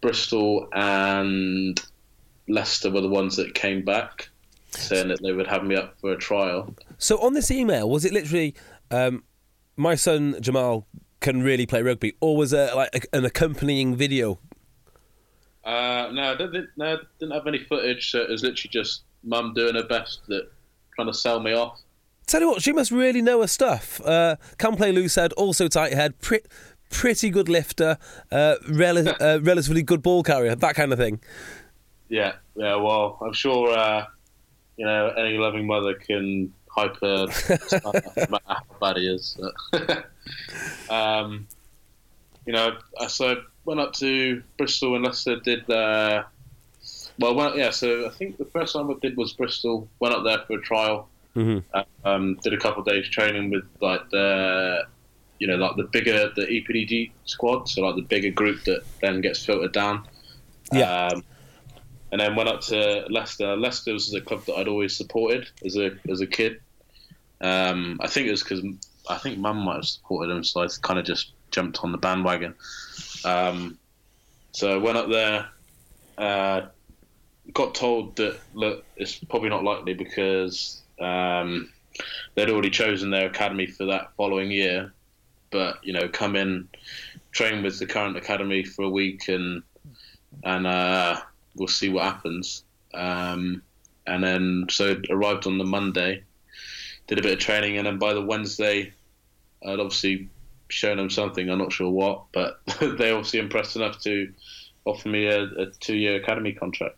Bristol 0.00 0.68
and 0.72 1.80
Leicester 2.48 2.90
were 2.90 3.02
the 3.02 3.08
ones 3.08 3.36
that 3.36 3.54
came 3.54 3.84
back 3.84 4.29
saying 4.70 5.08
that 5.08 5.22
they 5.22 5.32
would 5.32 5.46
have 5.46 5.64
me 5.64 5.76
up 5.76 5.98
for 6.00 6.12
a 6.12 6.16
trial. 6.16 6.74
So 6.98 7.18
on 7.18 7.34
this 7.34 7.50
email, 7.50 7.88
was 7.88 8.04
it 8.04 8.12
literally, 8.12 8.54
um, 8.90 9.24
my 9.76 9.94
son 9.94 10.36
Jamal 10.40 10.86
can 11.20 11.42
really 11.42 11.66
play 11.66 11.82
rugby, 11.82 12.14
or 12.20 12.36
was 12.36 12.52
it 12.52 12.74
like 12.74 13.08
a, 13.12 13.16
an 13.16 13.24
accompanying 13.24 13.96
video? 13.96 14.38
Uh, 15.64 16.08
no, 16.12 16.32
I 16.32 16.36
didn't, 16.36 16.70
no, 16.76 16.94
I 16.94 16.96
didn't 17.18 17.34
have 17.34 17.46
any 17.46 17.58
footage. 17.58 18.10
So 18.10 18.20
it 18.22 18.30
was 18.30 18.42
literally 18.42 18.70
just 18.70 19.02
mum 19.22 19.52
doing 19.54 19.74
her 19.74 19.84
best 19.84 20.20
at 20.30 20.44
trying 20.94 21.08
to 21.08 21.14
sell 21.14 21.40
me 21.40 21.52
off. 21.52 21.80
Tell 22.26 22.40
you 22.40 22.48
what, 22.48 22.62
she 22.62 22.72
must 22.72 22.90
really 22.90 23.22
know 23.22 23.40
her 23.40 23.46
stuff. 23.46 24.00
Uh, 24.04 24.36
can 24.56 24.76
play 24.76 24.92
loose 24.92 25.16
head, 25.16 25.32
also 25.34 25.68
tight 25.68 25.92
head, 25.92 26.18
pre- 26.20 26.42
pretty 26.90 27.30
good 27.30 27.48
lifter, 27.48 27.98
uh, 28.30 28.56
rel- 28.68 29.08
uh, 29.20 29.40
relatively 29.42 29.82
good 29.82 30.02
ball 30.02 30.22
carrier, 30.22 30.54
that 30.54 30.74
kind 30.74 30.92
of 30.92 30.98
thing. 30.98 31.20
Yeah, 32.08 32.34
yeah. 32.54 32.76
Well, 32.76 33.18
I'm 33.20 33.32
sure 33.32 33.76
uh, 33.76 34.06
you 34.76 34.84
know 34.86 35.08
any 35.10 35.36
loving 35.38 35.66
mother 35.66 35.94
can 35.94 36.52
hype 36.68 36.96
her 37.00 37.26
son 37.30 37.80
up 37.84 38.16
about 38.16 38.42
how 38.46 38.62
bad 38.80 38.96
he 38.96 39.06
is. 39.06 39.38
um, 40.90 41.46
you 42.46 42.52
know, 42.52 42.76
I 42.98 43.06
so 43.08 43.32
I 43.32 43.36
went 43.64 43.80
up 43.80 43.92
to 43.94 44.42
Bristol 44.56 44.94
and 44.94 45.04
Leicester. 45.04 45.36
Did 45.36 45.68
uh, 45.70 46.24
well, 47.18 47.34
went, 47.34 47.56
yeah. 47.56 47.70
So 47.70 48.06
I 48.06 48.10
think 48.10 48.38
the 48.38 48.46
first 48.46 48.72
time 48.72 48.90
I 48.90 48.94
did 49.00 49.16
was 49.16 49.32
Bristol. 49.32 49.88
Went 50.00 50.14
up 50.14 50.24
there 50.24 50.38
for 50.46 50.54
a 50.54 50.62
trial. 50.62 51.08
Mhm. 51.36 51.62
Um, 52.04 52.38
did 52.42 52.54
a 52.54 52.58
couple 52.58 52.80
of 52.80 52.88
days 52.88 53.08
training 53.08 53.50
with 53.50 53.64
like 53.80 54.08
the, 54.10 54.84
you 55.38 55.46
know, 55.46 55.56
like 55.56 55.76
the 55.76 55.84
bigger 55.84 56.30
the 56.34 56.46
EPDG 56.46 57.12
squad. 57.24 57.68
So 57.68 57.82
like 57.82 57.96
the 57.96 58.02
bigger 58.02 58.30
group 58.30 58.64
that 58.64 58.82
then 59.00 59.20
gets 59.20 59.44
filtered 59.44 59.72
down. 59.72 60.08
Yeah. 60.72 61.08
Um, 61.08 61.24
and 62.12 62.20
then 62.20 62.34
went 62.34 62.48
up 62.48 62.60
to 62.62 63.06
Leicester. 63.08 63.56
Leicester 63.56 63.92
was 63.92 64.12
a 64.14 64.20
club 64.20 64.44
that 64.46 64.54
I'd 64.54 64.68
always 64.68 64.96
supported 64.96 65.48
as 65.64 65.76
a 65.76 65.92
as 66.08 66.20
a 66.20 66.26
kid. 66.26 66.60
Um, 67.40 67.98
I 68.02 68.08
think 68.08 68.26
it 68.26 68.32
was 68.32 68.42
because 68.42 68.62
I 69.08 69.18
think 69.18 69.38
Mum 69.38 69.58
might 69.58 69.76
have 69.76 69.84
supported 69.86 70.30
them, 70.30 70.44
so 70.44 70.62
I 70.62 70.68
kind 70.82 70.98
of 70.98 71.04
just 71.04 71.32
jumped 71.50 71.78
on 71.82 71.92
the 71.92 71.98
bandwagon. 71.98 72.54
Um, 73.24 73.78
so 74.52 74.74
I 74.74 74.76
went 74.76 74.98
up 74.98 75.08
there. 75.08 75.48
Uh, 76.18 76.66
got 77.52 77.74
told 77.74 78.16
that 78.16 78.38
look, 78.54 78.84
it's 78.96 79.14
probably 79.14 79.48
not 79.48 79.64
likely 79.64 79.94
because 79.94 80.82
um, 81.00 81.70
they'd 82.34 82.50
already 82.50 82.70
chosen 82.70 83.10
their 83.10 83.26
academy 83.26 83.66
for 83.66 83.86
that 83.86 84.12
following 84.16 84.50
year. 84.50 84.92
But 85.50 85.84
you 85.84 85.92
know, 85.92 86.08
come 86.08 86.36
in, 86.36 86.68
train 87.32 87.62
with 87.62 87.78
the 87.78 87.86
current 87.86 88.16
academy 88.16 88.64
for 88.64 88.82
a 88.82 88.90
week, 88.90 89.28
and 89.28 89.62
and 90.44 90.66
uh, 90.66 91.20
we'll 91.56 91.68
see 91.68 91.88
what 91.88 92.04
happens. 92.04 92.64
Um, 92.94 93.62
and 94.06 94.22
then 94.24 94.66
so 94.70 94.88
it 94.90 95.06
arrived 95.10 95.46
on 95.46 95.58
the 95.58 95.64
Monday, 95.64 96.24
did 97.06 97.18
a 97.18 97.22
bit 97.22 97.32
of 97.32 97.38
training, 97.38 97.78
and 97.78 97.86
then 97.86 97.98
by 97.98 98.14
the 98.14 98.22
Wednesday, 98.22 98.92
I'd 99.64 99.80
obviously 99.80 100.28
shown 100.68 100.96
them 100.96 101.10
something. 101.10 101.48
I'm 101.48 101.58
not 101.58 101.72
sure 101.72 101.90
what, 101.90 102.24
but 102.32 102.60
they 102.80 103.10
obviously 103.10 103.40
impressed 103.40 103.76
enough 103.76 104.00
to 104.00 104.32
offer 104.84 105.08
me 105.08 105.26
a, 105.26 105.42
a 105.42 105.66
two-year 105.80 106.16
academy 106.16 106.52
contract. 106.52 106.96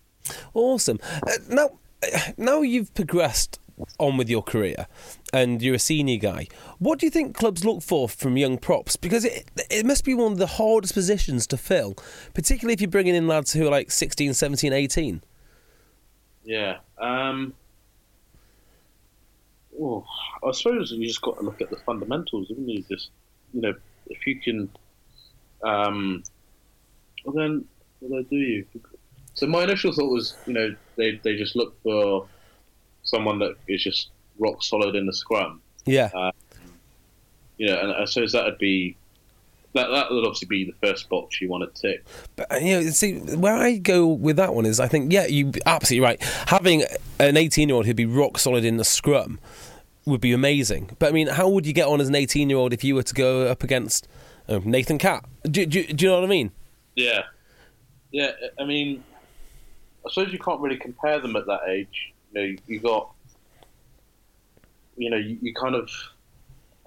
Awesome. 0.55 1.01
Uh, 1.27 1.33
now, 1.49 1.79
now 2.37 2.63
you've 2.63 2.95
progressed 2.95 3.59
on 3.99 4.17
with 4.17 4.29
your 4.29 4.43
career 4.43 4.87
and 5.33 5.63
you're 5.63 5.75
a 5.75 5.79
senior 5.79 6.19
guy. 6.19 6.47
What 6.79 6.99
do 6.99 7.07
you 7.07 7.11
think 7.11 7.37
clubs 7.37 7.65
look 7.65 7.83
for 7.83 8.09
from 8.09 8.37
young 8.37 8.59
props? 8.59 8.97
Because 8.97 9.25
it 9.25 9.51
it 9.71 9.87
must 9.87 10.05
be 10.05 10.15
one 10.15 10.33
of 10.33 10.39
the 10.39 10.47
hardest 10.47 10.95
positions 10.95 11.47
to 11.49 11.57
fill, 11.57 11.95
particularly 12.35 12.75
if 12.75 12.81
you're 12.81 12.91
bringing 12.91 13.15
in 13.15 13.27
lads 13.27 13.53
who 13.53 13.67
are 13.67 13.71
like 13.71 13.91
16, 13.91 14.35
17, 14.35 14.73
18. 14.73 15.23
Yeah. 16.45 16.79
Um, 16.99 17.55
well, 19.71 20.07
I 20.47 20.53
suppose 20.53 20.93
you 20.93 21.07
just 21.07 21.23
got 21.23 21.39
to 21.39 21.43
look 21.43 21.61
at 21.61 21.71
the 21.71 21.77
fundamentals, 21.77 22.49
haven't 22.49 22.69
you? 22.69 22.85
Just 22.89 23.11
you 23.53 23.61
know, 23.61 23.75
if 24.07 24.27
you 24.27 24.41
can, 24.41 24.71
um, 25.65 26.23
well 27.25 27.35
then, 27.35 27.65
what 28.01 28.11
do 28.11 28.19
I 28.19 28.23
do 28.23 28.37
you? 28.37 28.67
So 29.35 29.47
my 29.47 29.65
initial 29.65 29.93
thought 29.93 30.11
was, 30.11 30.37
you 30.47 30.53
know, 30.53 30.75
they 30.97 31.21
they 31.23 31.37
just 31.37 31.57
look 31.57 31.81
for 31.83 32.27
someone 33.13 33.39
that 33.39 33.55
is 33.69 33.85
just 33.85 34.09
rock 34.39 34.63
solid 34.63 34.97
in 34.97 35.07
the 35.07 35.13
scrum. 35.13 35.61
Yeah. 35.85 36.11
Uh, 36.15 36.33
You 37.59 37.69
know, 37.69 37.79
and 37.79 37.93
I 37.93 38.05
suppose 38.07 38.33
that 38.33 38.45
would 38.45 38.59
be 38.59 38.97
that 39.75 39.89
that 39.89 40.11
would 40.11 40.25
obviously 40.25 40.49
be 40.49 40.65
the 40.65 40.87
first 40.87 41.09
box 41.09 41.41
you 41.41 41.49
want 41.49 41.75
to 41.75 41.81
tick. 41.81 42.05
But 42.37 42.53
uh, 42.53 42.57
you 42.57 42.81
know, 42.81 42.91
see 42.91 43.19
where 43.19 43.55
I 43.55 43.77
go 43.77 44.07
with 44.07 44.37
that 44.37 44.55
one 44.55 44.67
is 44.67 44.81
I 44.81 44.89
think 44.89 45.13
yeah, 45.13 45.27
you 45.27 45.53
absolutely 45.65 46.05
right. 46.05 46.23
Having 46.47 46.85
an 47.19 47.37
18 47.37 47.69
year 47.69 47.77
old 47.77 47.87
who'd 47.87 47.97
be 47.97 48.07
rock 48.07 48.39
solid 48.39 48.65
in 48.65 48.77
the 48.79 48.85
scrum 48.85 49.39
would 50.05 50.21
be 50.21 50.33
amazing. 50.33 50.97
But 50.99 51.11
I 51.11 51.13
mean, 51.13 51.29
how 51.29 51.49
would 51.49 51.67
you 51.67 51.73
get 51.73 51.87
on 51.87 52.01
as 52.01 52.09
an 52.09 52.15
18 52.15 52.51
year 52.51 52.59
old 52.59 52.73
if 52.73 52.83
you 52.83 52.95
were 52.95 53.03
to 53.03 53.15
go 53.15 53.47
up 53.47 53.63
against 53.63 54.09
uh, 54.49 54.61
Nathan 54.65 54.99
Catt? 54.99 55.25
Do, 55.45 55.65
do, 55.65 55.85
do 55.85 56.05
you 56.05 56.11
know 56.11 56.17
what 56.17 56.25
I 56.25 56.29
mean? 56.29 56.51
Yeah, 56.97 57.23
yeah. 58.11 58.33
I 58.59 58.65
mean, 58.65 59.05
I 60.05 60.11
suppose 60.11 60.33
you 60.33 60.39
can't 60.39 60.61
really 60.61 60.79
compare 60.79 61.21
them 61.21 61.37
at 61.37 61.47
that 61.47 61.61
age. 61.69 62.12
You 62.33 62.41
know, 62.41 62.57
you 62.67 62.81
got, 62.81 63.13
you 64.97 65.11
know, 65.11 65.17
you, 65.17 65.39
you 65.41 65.55
kind 65.55 65.75
of 65.75 65.91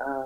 uh, 0.05 0.25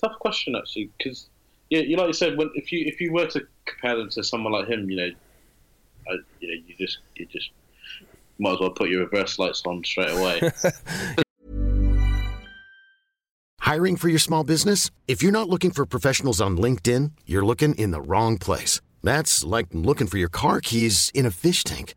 tough 0.00 0.18
question 0.18 0.54
actually 0.56 0.90
because 0.98 1.28
yeah, 1.70 1.80
you 1.80 1.96
like 1.96 2.06
you 2.06 2.12
said 2.12 2.38
when 2.38 2.50
if 2.54 2.70
you 2.70 2.84
if 2.86 3.00
you 3.00 3.12
were 3.12 3.26
to 3.26 3.46
compare 3.64 3.96
them 3.96 4.08
to 4.10 4.22
someone 4.22 4.52
like 4.52 4.68
him, 4.68 4.88
you 4.88 4.96
know, 4.96 5.10
I, 6.08 6.12
you 6.40 6.48
know, 6.48 6.62
you 6.66 6.74
just 6.78 6.98
you 7.16 7.26
just 7.26 7.50
might 8.38 8.52
as 8.52 8.60
well 8.60 8.70
put 8.70 8.88
your 8.88 9.00
reverse 9.00 9.38
lights 9.38 9.62
on 9.66 9.82
straight 9.84 10.10
away. 10.10 10.40
Hiring 13.60 13.96
for 13.96 14.08
your 14.08 14.20
small 14.20 14.44
business? 14.44 14.92
If 15.08 15.24
you're 15.24 15.32
not 15.32 15.48
looking 15.48 15.72
for 15.72 15.84
professionals 15.84 16.40
on 16.40 16.56
LinkedIn, 16.56 17.10
you're 17.26 17.44
looking 17.44 17.74
in 17.74 17.90
the 17.90 18.00
wrong 18.00 18.38
place. 18.38 18.80
That's 19.02 19.42
like 19.42 19.66
looking 19.72 20.06
for 20.06 20.18
your 20.18 20.28
car 20.28 20.60
keys 20.60 21.10
in 21.14 21.26
a 21.26 21.32
fish 21.32 21.64
tank. 21.64 21.96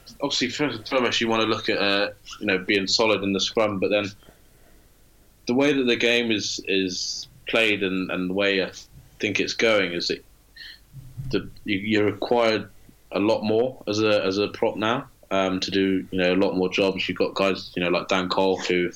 obviously 0.21 0.49
first 0.49 0.77
and 0.77 0.87
foremost 0.87 1.21
you 1.21 1.27
want 1.27 1.41
to 1.41 1.47
look 1.47 1.69
at 1.69 1.77
uh, 1.77 2.09
you 2.39 2.47
know 2.47 2.59
being 2.59 2.87
solid 2.87 3.23
in 3.23 3.33
the 3.33 3.39
scrum, 3.39 3.79
but 3.79 3.89
then 3.89 4.05
the 5.47 5.53
way 5.53 5.73
that 5.73 5.83
the 5.83 5.95
game 5.95 6.31
is 6.31 6.59
is 6.67 7.27
played 7.47 7.83
and, 7.83 8.11
and 8.11 8.29
the 8.29 8.33
way 8.33 8.63
I 8.63 8.71
think 9.19 9.39
it's 9.39 9.53
going 9.53 9.93
is 9.93 10.07
that 10.07 10.23
the, 11.31 11.49
you, 11.65 11.77
you're 11.79 12.05
required 12.05 12.69
a 13.11 13.19
lot 13.19 13.43
more 13.43 13.83
as 13.87 13.99
a 14.01 14.23
as 14.23 14.37
a 14.37 14.47
prop 14.49 14.77
now 14.77 15.09
um, 15.31 15.59
to 15.59 15.71
do 15.71 16.07
you 16.11 16.19
know 16.19 16.33
a 16.33 16.35
lot 16.35 16.55
more 16.55 16.69
jobs. 16.69 17.07
You've 17.07 17.17
got 17.17 17.35
guys 17.35 17.71
you 17.75 17.83
know 17.83 17.89
like 17.89 18.07
Dan 18.07 18.29
Cole 18.29 18.59
who 18.59 18.89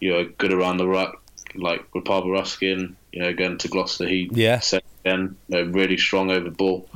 you 0.00 0.10
know 0.12 0.20
are 0.20 0.24
good 0.24 0.52
around 0.52 0.76
the 0.76 0.88
ruck, 0.88 1.22
like 1.54 1.88
Rapava 1.92 2.30
Ruskin. 2.30 2.96
You 3.12 3.22
know, 3.22 3.32
going 3.32 3.56
to 3.58 3.68
Gloucester, 3.68 4.06
he 4.06 4.28
Yeah. 4.32 4.60
said 4.60 4.82
again, 5.04 5.36
you 5.48 5.64
know, 5.64 5.70
really 5.72 5.96
strong 5.96 6.30
over 6.30 6.50
ball. 6.50 6.88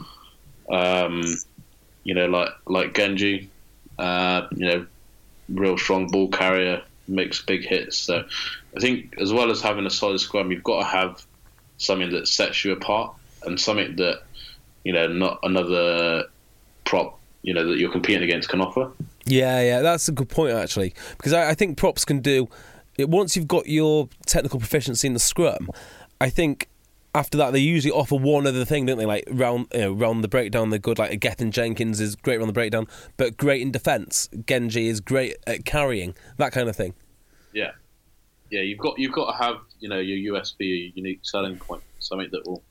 Um, 0.70 1.22
you 2.04 2.14
know, 2.14 2.26
like 2.26 2.50
like 2.66 2.94
Genji, 2.94 3.50
uh, 3.98 4.46
you 4.52 4.68
know, 4.68 4.86
real 5.48 5.78
strong 5.78 6.08
ball 6.08 6.28
carrier, 6.28 6.82
makes 7.08 7.42
big 7.42 7.64
hits. 7.64 7.96
So 7.96 8.24
I 8.76 8.80
think 8.80 9.14
as 9.18 9.32
well 9.32 9.50
as 9.50 9.60
having 9.60 9.86
a 9.86 9.90
solid 9.90 10.18
scrum, 10.20 10.50
you've 10.50 10.64
got 10.64 10.80
to 10.80 10.86
have 10.86 11.24
something 11.78 12.10
that 12.12 12.28
sets 12.28 12.64
you 12.64 12.72
apart 12.72 13.14
and 13.44 13.60
something 13.60 13.96
that 13.96 14.22
you 14.84 14.92
know 14.92 15.08
not 15.08 15.38
another 15.42 16.24
prop 16.84 17.18
you 17.42 17.52
know 17.54 17.66
that 17.66 17.78
you're 17.78 17.90
competing 17.90 18.22
against 18.22 18.48
can 18.48 18.60
offer. 18.60 18.90
Yeah, 19.24 19.60
yeah, 19.60 19.80
that's 19.80 20.08
a 20.08 20.12
good 20.12 20.28
point 20.28 20.52
actually, 20.52 20.94
because 21.16 21.32
I, 21.32 21.50
I 21.50 21.54
think 21.54 21.76
props 21.76 22.04
can 22.04 22.20
do 22.20 22.48
it 22.96 23.08
once 23.08 23.36
you've 23.36 23.48
got 23.48 23.68
your 23.68 24.08
technical 24.26 24.58
proficiency 24.58 25.06
in 25.06 25.14
the 25.14 25.20
scrum. 25.20 25.70
I 26.20 26.30
think 26.30 26.68
after 27.14 27.36
that 27.38 27.52
they 27.52 27.58
usually 27.58 27.92
offer 27.92 28.16
one 28.16 28.46
other 28.46 28.64
thing, 28.64 28.86
don't 28.86 28.98
they? 28.98 29.06
Like 29.06 29.24
round, 29.30 29.66
you 29.72 29.80
know, 29.80 29.92
round 29.92 30.24
the 30.24 30.28
breakdown, 30.28 30.70
they're 30.70 30.78
good. 30.78 30.98
Like 30.98 31.18
Gethin 31.20 31.50
Jenkins 31.50 32.00
is 32.00 32.16
great 32.16 32.38
around 32.38 32.46
the 32.46 32.52
breakdown, 32.52 32.86
but 33.16 33.36
great 33.36 33.60
in 33.60 33.70
defence. 33.70 34.28
Genji 34.46 34.88
is 34.88 35.00
great 35.00 35.36
at 35.46 35.64
carrying, 35.64 36.14
that 36.38 36.52
kind 36.52 36.68
of 36.68 36.76
thing. 36.76 36.94
Yeah, 37.52 37.72
yeah. 38.50 38.62
You've 38.62 38.78
got 38.78 38.98
you've 38.98 39.12
got 39.12 39.32
to 39.32 39.44
have 39.44 39.56
you 39.80 39.88
know 39.88 39.98
your 39.98 40.34
USP, 40.34 40.56
your 40.60 40.92
unique 40.94 41.20
selling 41.22 41.58
point, 41.58 41.82
something 41.98 42.28
that 42.32 42.46
will 42.46 42.62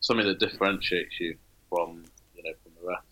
something 0.00 0.26
that 0.26 0.40
differentiates 0.40 1.20
you 1.20 1.36
from 1.68 2.04
you 2.34 2.42
know 2.42 2.52
from 2.62 2.72
the 2.80 2.88
rest. 2.88 3.04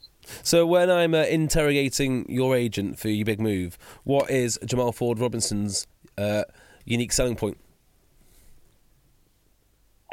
So 0.43 0.67
when 0.67 0.91
I'm 0.91 1.15
uh, 1.15 1.23
interrogating 1.23 2.27
your 2.29 2.57
agent 2.57 2.99
for 2.99 3.09
your 3.09 3.25
big 3.25 3.41
move, 3.41 3.79
what 4.03 4.29
is 4.31 4.59
Jamal 4.65 4.91
Ford 4.91 5.21
Robinson's 5.21 5.87
uh, 6.19 6.43
unique 6.85 7.13
selling 7.13 7.37
point? 7.37 7.59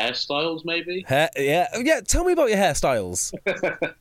Hairstyles, 0.04 0.66
maybe. 0.66 1.06
Hair, 1.08 1.30
yeah, 1.38 1.68
yeah. 1.80 2.02
Tell 2.02 2.24
me 2.24 2.34
about 2.34 2.50
your 2.50 2.58
hairstyles. 2.58 3.34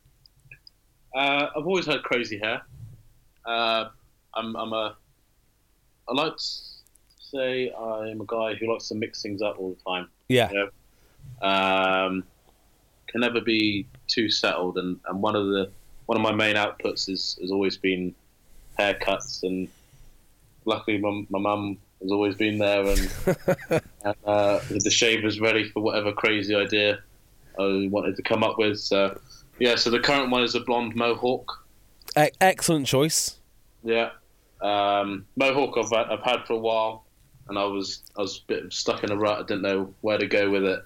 Uh, 1.14 1.48
I've 1.54 1.66
always 1.66 1.86
had 1.86 2.02
crazy 2.02 2.38
hair. 2.38 2.62
Uh, 3.44 3.88
I'm, 4.34 4.56
I'm 4.56 4.72
a. 4.72 4.96
I 6.08 6.12
like 6.14 6.36
to 6.36 6.42
say 7.18 7.70
I'm 7.70 8.20
a 8.20 8.24
guy 8.26 8.54
who 8.54 8.72
likes 8.72 8.88
to 8.88 8.94
mix 8.94 9.22
things 9.22 9.42
up 9.42 9.58
all 9.58 9.76
the 9.76 9.90
time. 9.90 10.08
Yeah, 10.28 10.50
You 10.50 10.70
know? 11.42 11.46
Um, 11.46 12.24
can 13.08 13.20
never 13.20 13.40
be 13.40 13.86
too 14.08 14.30
settled, 14.30 14.78
and, 14.78 14.98
and 15.06 15.20
one 15.20 15.36
of 15.36 15.46
the 15.48 15.70
one 16.06 16.16
of 16.16 16.22
my 16.22 16.32
main 16.32 16.56
outputs 16.56 17.08
is 17.08 17.38
has 17.40 17.50
always 17.50 17.76
been 17.76 18.14
haircuts, 18.78 19.42
and 19.42 19.68
luckily 20.64 20.98
my 20.98 21.26
my 21.28 21.38
mum 21.38 21.78
has 22.02 22.12
always 22.12 22.34
been 22.34 22.58
there, 22.58 22.84
and, 22.84 23.10
and 24.04 24.16
uh, 24.24 24.60
the 24.68 24.90
shavers 24.90 25.40
ready 25.40 25.68
for 25.70 25.82
whatever 25.82 26.12
crazy 26.12 26.54
idea 26.54 26.98
I 27.58 27.88
wanted 27.90 28.16
to 28.16 28.22
come 28.22 28.42
up 28.42 28.58
with. 28.58 28.80
So 28.80 29.18
yeah, 29.58 29.76
so 29.76 29.90
the 29.90 30.00
current 30.00 30.30
one 30.30 30.42
is 30.42 30.54
a 30.54 30.60
blonde 30.60 30.94
mohawk. 30.94 31.64
E- 32.18 32.30
excellent 32.40 32.86
choice. 32.86 33.38
Yeah, 33.84 34.10
um, 34.60 35.26
mohawk 35.36 35.76
I've 35.78 35.90
had, 35.90 36.08
I've 36.10 36.24
had 36.24 36.46
for 36.46 36.54
a 36.54 36.58
while, 36.58 37.04
and 37.48 37.58
I 37.58 37.64
was 37.64 38.02
I 38.16 38.22
was 38.22 38.38
a 38.38 38.46
bit 38.46 38.72
stuck 38.72 39.04
in 39.04 39.10
a 39.10 39.16
rut. 39.16 39.40
I 39.40 39.42
didn't 39.42 39.62
know 39.62 39.94
where 40.00 40.18
to 40.18 40.26
go 40.26 40.50
with 40.50 40.64
it, 40.64 40.82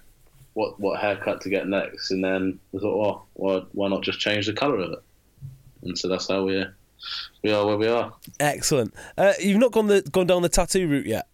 what 0.55 0.79
what 0.81 1.01
haircut 1.01 1.41
to 1.43 1.51
get 1.51 1.69
next, 1.69 2.11
and 2.11 2.25
then 2.25 2.59
I 2.75 2.79
thought, 2.79 3.07
oh, 3.07 3.23
well, 3.35 3.67
why 3.73 3.89
not 3.89 4.03
just 4.03 4.21
change 4.21 4.47
the 4.47 4.53
colour 4.53 4.81
of 4.81 4.93
it? 4.93 5.03
And 5.83 5.99
so 5.99 6.09
that's 6.09 6.29
how 6.29 6.45
we 6.45 6.65
we 7.43 7.53
are 7.53 7.67
where 7.67 7.77
we 7.77 7.87
are. 7.89 8.13
Excellent. 8.41 8.95
Uh, 9.17 9.33
you've 9.41 9.59
not 9.59 9.73
gone 9.73 9.87
the 9.87 10.03
gone 10.03 10.27
down 10.27 10.43
the 10.43 10.49
tattoo 10.49 10.89
route 10.89 11.07
yet. 11.07 11.29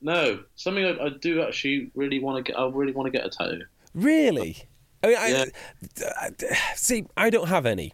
No, 0.00 0.42
something 0.56 0.84
I, 0.84 1.06
I 1.06 1.08
do 1.20 1.42
actually 1.42 1.90
really 1.94 2.18
want 2.18 2.44
to 2.44 2.52
get. 2.52 2.58
I 2.58 2.68
really 2.68 2.92
want 2.92 3.06
to 3.12 3.16
get 3.16 3.24
a 3.26 3.30
tattoo. 3.30 3.62
Really? 3.94 4.64
I 5.02 5.06
mean, 5.08 5.16
I, 5.18 5.46
I- 6.20 6.74
see, 6.74 7.06
I 7.16 7.30
don't 7.30 7.48
have 7.48 7.66
any. 7.66 7.92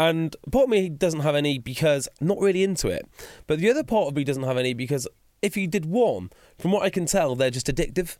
And 0.00 0.36
part 0.52 0.64
of 0.64 0.70
me 0.70 0.88
doesn't 0.88 1.20
have 1.20 1.34
any 1.34 1.58
because 1.58 2.08
I'm 2.20 2.28
not 2.28 2.38
really 2.38 2.62
into 2.62 2.88
it. 2.88 3.08
But 3.46 3.58
the 3.58 3.70
other 3.70 3.82
part 3.82 4.08
of 4.08 4.14
me 4.16 4.24
doesn't 4.24 4.44
have 4.44 4.56
any 4.56 4.72
because 4.72 5.08
if 5.42 5.56
you 5.56 5.66
did 5.66 5.86
one, 5.86 6.30
from 6.58 6.70
what 6.72 6.82
I 6.82 6.90
can 6.90 7.06
tell, 7.06 7.34
they're 7.34 7.50
just 7.50 7.66
addictive. 7.66 8.16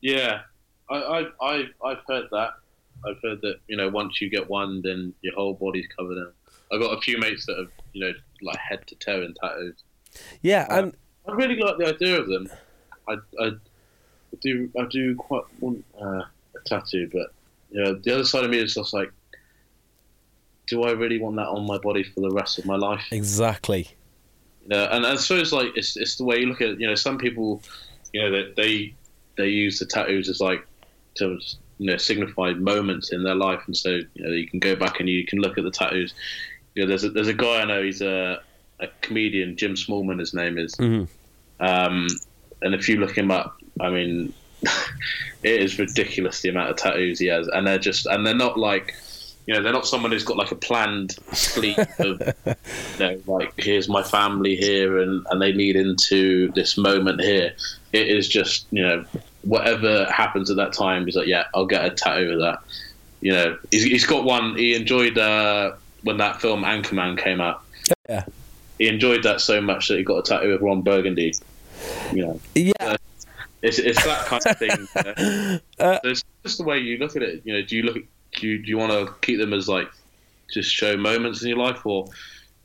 Yeah, 0.00 0.40
I, 0.90 0.96
I, 0.96 1.26
I, 1.40 1.64
I've 1.84 2.02
heard 2.08 2.26
that. 2.32 2.50
I've 3.06 3.16
heard 3.22 3.40
that 3.42 3.56
you 3.66 3.76
know 3.76 3.88
once 3.88 4.20
you 4.20 4.28
get 4.28 4.48
one, 4.50 4.82
then 4.82 5.14
your 5.22 5.34
whole 5.34 5.54
body's 5.54 5.86
covered 5.96 6.18
in. 6.18 6.32
I've 6.72 6.80
got 6.80 6.96
a 6.96 7.00
few 7.00 7.18
mates 7.18 7.46
that 7.46 7.58
have 7.58 7.70
you 7.92 8.06
know 8.06 8.12
like 8.42 8.58
head 8.58 8.86
to 8.88 8.94
toe 8.96 9.22
in 9.22 9.34
tattoos. 9.34 9.82
Yeah, 10.42 10.66
and 10.70 10.94
I 11.26 11.32
really 11.32 11.56
like 11.56 11.78
the 11.78 11.88
idea 11.88 12.20
of 12.20 12.28
them. 12.28 12.48
I, 13.08 13.16
I 13.40 13.50
do 14.40 14.70
I 14.78 14.84
do 14.90 15.14
quite 15.16 15.44
want 15.60 15.84
uh, 16.00 16.22
a 16.22 16.60
tattoo, 16.66 17.08
but 17.12 17.32
you 17.70 17.82
know 17.82 17.94
the 17.94 18.14
other 18.14 18.24
side 18.24 18.44
of 18.44 18.50
me 18.50 18.58
is 18.58 18.74
just 18.74 18.92
like, 18.92 19.12
do 20.66 20.82
I 20.84 20.92
really 20.92 21.20
want 21.20 21.36
that 21.36 21.48
on 21.48 21.66
my 21.66 21.78
body 21.78 22.02
for 22.02 22.20
the 22.20 22.30
rest 22.30 22.58
of 22.58 22.66
my 22.66 22.76
life? 22.76 23.04
exactly. 23.10 23.88
You 24.62 24.68
know, 24.68 24.88
and 24.90 25.06
I 25.06 25.16
suppose 25.16 25.52
like 25.52 25.72
it's 25.76 25.96
it's 25.96 26.16
the 26.16 26.24
way 26.24 26.38
you 26.38 26.46
look 26.46 26.60
at 26.60 26.70
it. 26.70 26.80
You 26.80 26.86
know, 26.86 26.94
some 26.94 27.18
people, 27.18 27.62
you 28.12 28.22
know, 28.22 28.30
that 28.30 28.56
they 28.56 28.94
they 29.36 29.48
use 29.48 29.78
the 29.78 29.86
tattoos 29.86 30.28
as 30.28 30.40
like 30.40 30.66
to 31.16 31.38
you 31.78 31.86
know 31.86 31.96
signify 31.96 32.52
moments 32.52 33.12
in 33.12 33.24
their 33.24 33.34
life, 33.34 33.60
and 33.66 33.76
so 33.76 34.00
you 34.14 34.24
know 34.24 34.30
you 34.30 34.46
can 34.46 34.60
go 34.60 34.76
back 34.76 35.00
and 35.00 35.08
you 35.08 35.26
can 35.26 35.40
look 35.40 35.58
at 35.58 35.64
the 35.64 35.70
tattoos. 35.70 36.14
You 36.74 36.82
know, 36.82 36.88
there's 36.88 37.04
a, 37.04 37.10
there's 37.10 37.28
a 37.28 37.34
guy 37.34 37.60
I 37.60 37.64
know. 37.64 37.82
He's 37.82 38.02
a 38.02 38.40
a 38.80 38.88
comedian, 39.02 39.56
Jim 39.56 39.74
Smallman. 39.74 40.18
His 40.18 40.34
name 40.34 40.58
is. 40.58 40.74
Mhm. 40.76 41.08
Um, 41.58 42.06
and 42.62 42.74
if 42.74 42.88
you 42.88 42.96
look 42.96 43.16
him 43.16 43.30
up, 43.30 43.60
I 43.80 43.90
mean, 43.90 44.32
it 45.42 45.62
is 45.62 45.78
ridiculous 45.78 46.40
the 46.40 46.48
amount 46.48 46.70
of 46.70 46.76
tattoos 46.76 47.18
he 47.18 47.26
has, 47.26 47.48
and 47.48 47.66
they're 47.66 47.78
just 47.78 48.06
and 48.06 48.26
they're 48.26 48.34
not 48.34 48.58
like 48.58 48.94
you 49.46 49.54
know, 49.54 49.62
they're 49.62 49.72
not 49.72 49.86
someone 49.86 50.12
who's 50.12 50.22
got 50.22 50.36
like 50.36 50.52
a 50.52 50.56
planned 50.56 51.16
sleeve 51.32 51.78
of, 51.98 52.20
you 52.46 52.54
know, 53.00 53.20
like 53.26 53.52
here's 53.56 53.88
my 53.88 54.02
family 54.02 54.54
here, 54.54 54.98
and 54.98 55.26
and 55.30 55.42
they 55.42 55.52
lead 55.52 55.76
into 55.76 56.52
this 56.52 56.76
moment 56.76 57.20
here. 57.20 57.52
It 57.92 58.08
is 58.08 58.28
just 58.28 58.66
you 58.70 58.82
know 58.82 59.04
whatever 59.42 60.04
happens 60.12 60.50
at 60.50 60.56
that 60.56 60.72
time. 60.72 61.04
He's 61.06 61.16
like, 61.16 61.26
yeah, 61.26 61.46
I'll 61.54 61.66
get 61.66 61.84
a 61.84 61.90
tattoo 61.90 62.32
of 62.32 62.38
that. 62.40 62.58
You 63.22 63.32
know, 63.32 63.58
he's, 63.70 63.82
he's 63.82 64.06
got 64.06 64.24
one. 64.24 64.56
He 64.56 64.74
enjoyed 64.74 65.18
uh, 65.18 65.72
when 66.02 66.16
that 66.18 66.40
film 66.40 66.62
Anchorman 66.62 67.18
came 67.18 67.40
out. 67.40 67.62
Yeah. 68.08 68.24
He 68.78 68.88
enjoyed 68.88 69.22
that 69.24 69.40
so 69.40 69.60
much 69.60 69.88
that 69.88 69.98
he 69.98 70.04
got 70.04 70.18
a 70.18 70.22
tattoo 70.22 70.52
of 70.52 70.62
Ron 70.62 70.82
Burgundy. 70.82 71.34
You 72.12 72.26
know, 72.26 72.40
Yeah. 72.54 72.96
it's 73.62 73.78
it's 73.78 74.02
that 74.04 74.26
kind 74.26 74.42
of 74.46 74.58
thing. 74.58 74.70
You 74.70 75.02
know? 75.04 75.58
Uh, 75.78 75.98
So 76.02 76.10
it's 76.10 76.24
just 76.44 76.58
the 76.58 76.64
way 76.64 76.78
you 76.78 76.98
look 76.98 77.16
at 77.16 77.22
it. 77.22 77.42
You 77.44 77.54
know, 77.54 77.62
do 77.62 77.76
you 77.76 77.82
look 77.82 77.96
at, 77.96 78.02
do 78.38 78.46
you, 78.46 78.62
do 78.62 78.68
you 78.68 78.78
want 78.78 78.92
to 78.92 79.14
keep 79.20 79.38
them 79.38 79.52
as 79.52 79.68
like 79.68 79.88
just 80.52 80.70
show 80.70 80.96
moments 80.96 81.42
in 81.42 81.48
your 81.48 81.58
life, 81.58 81.84
or 81.86 82.06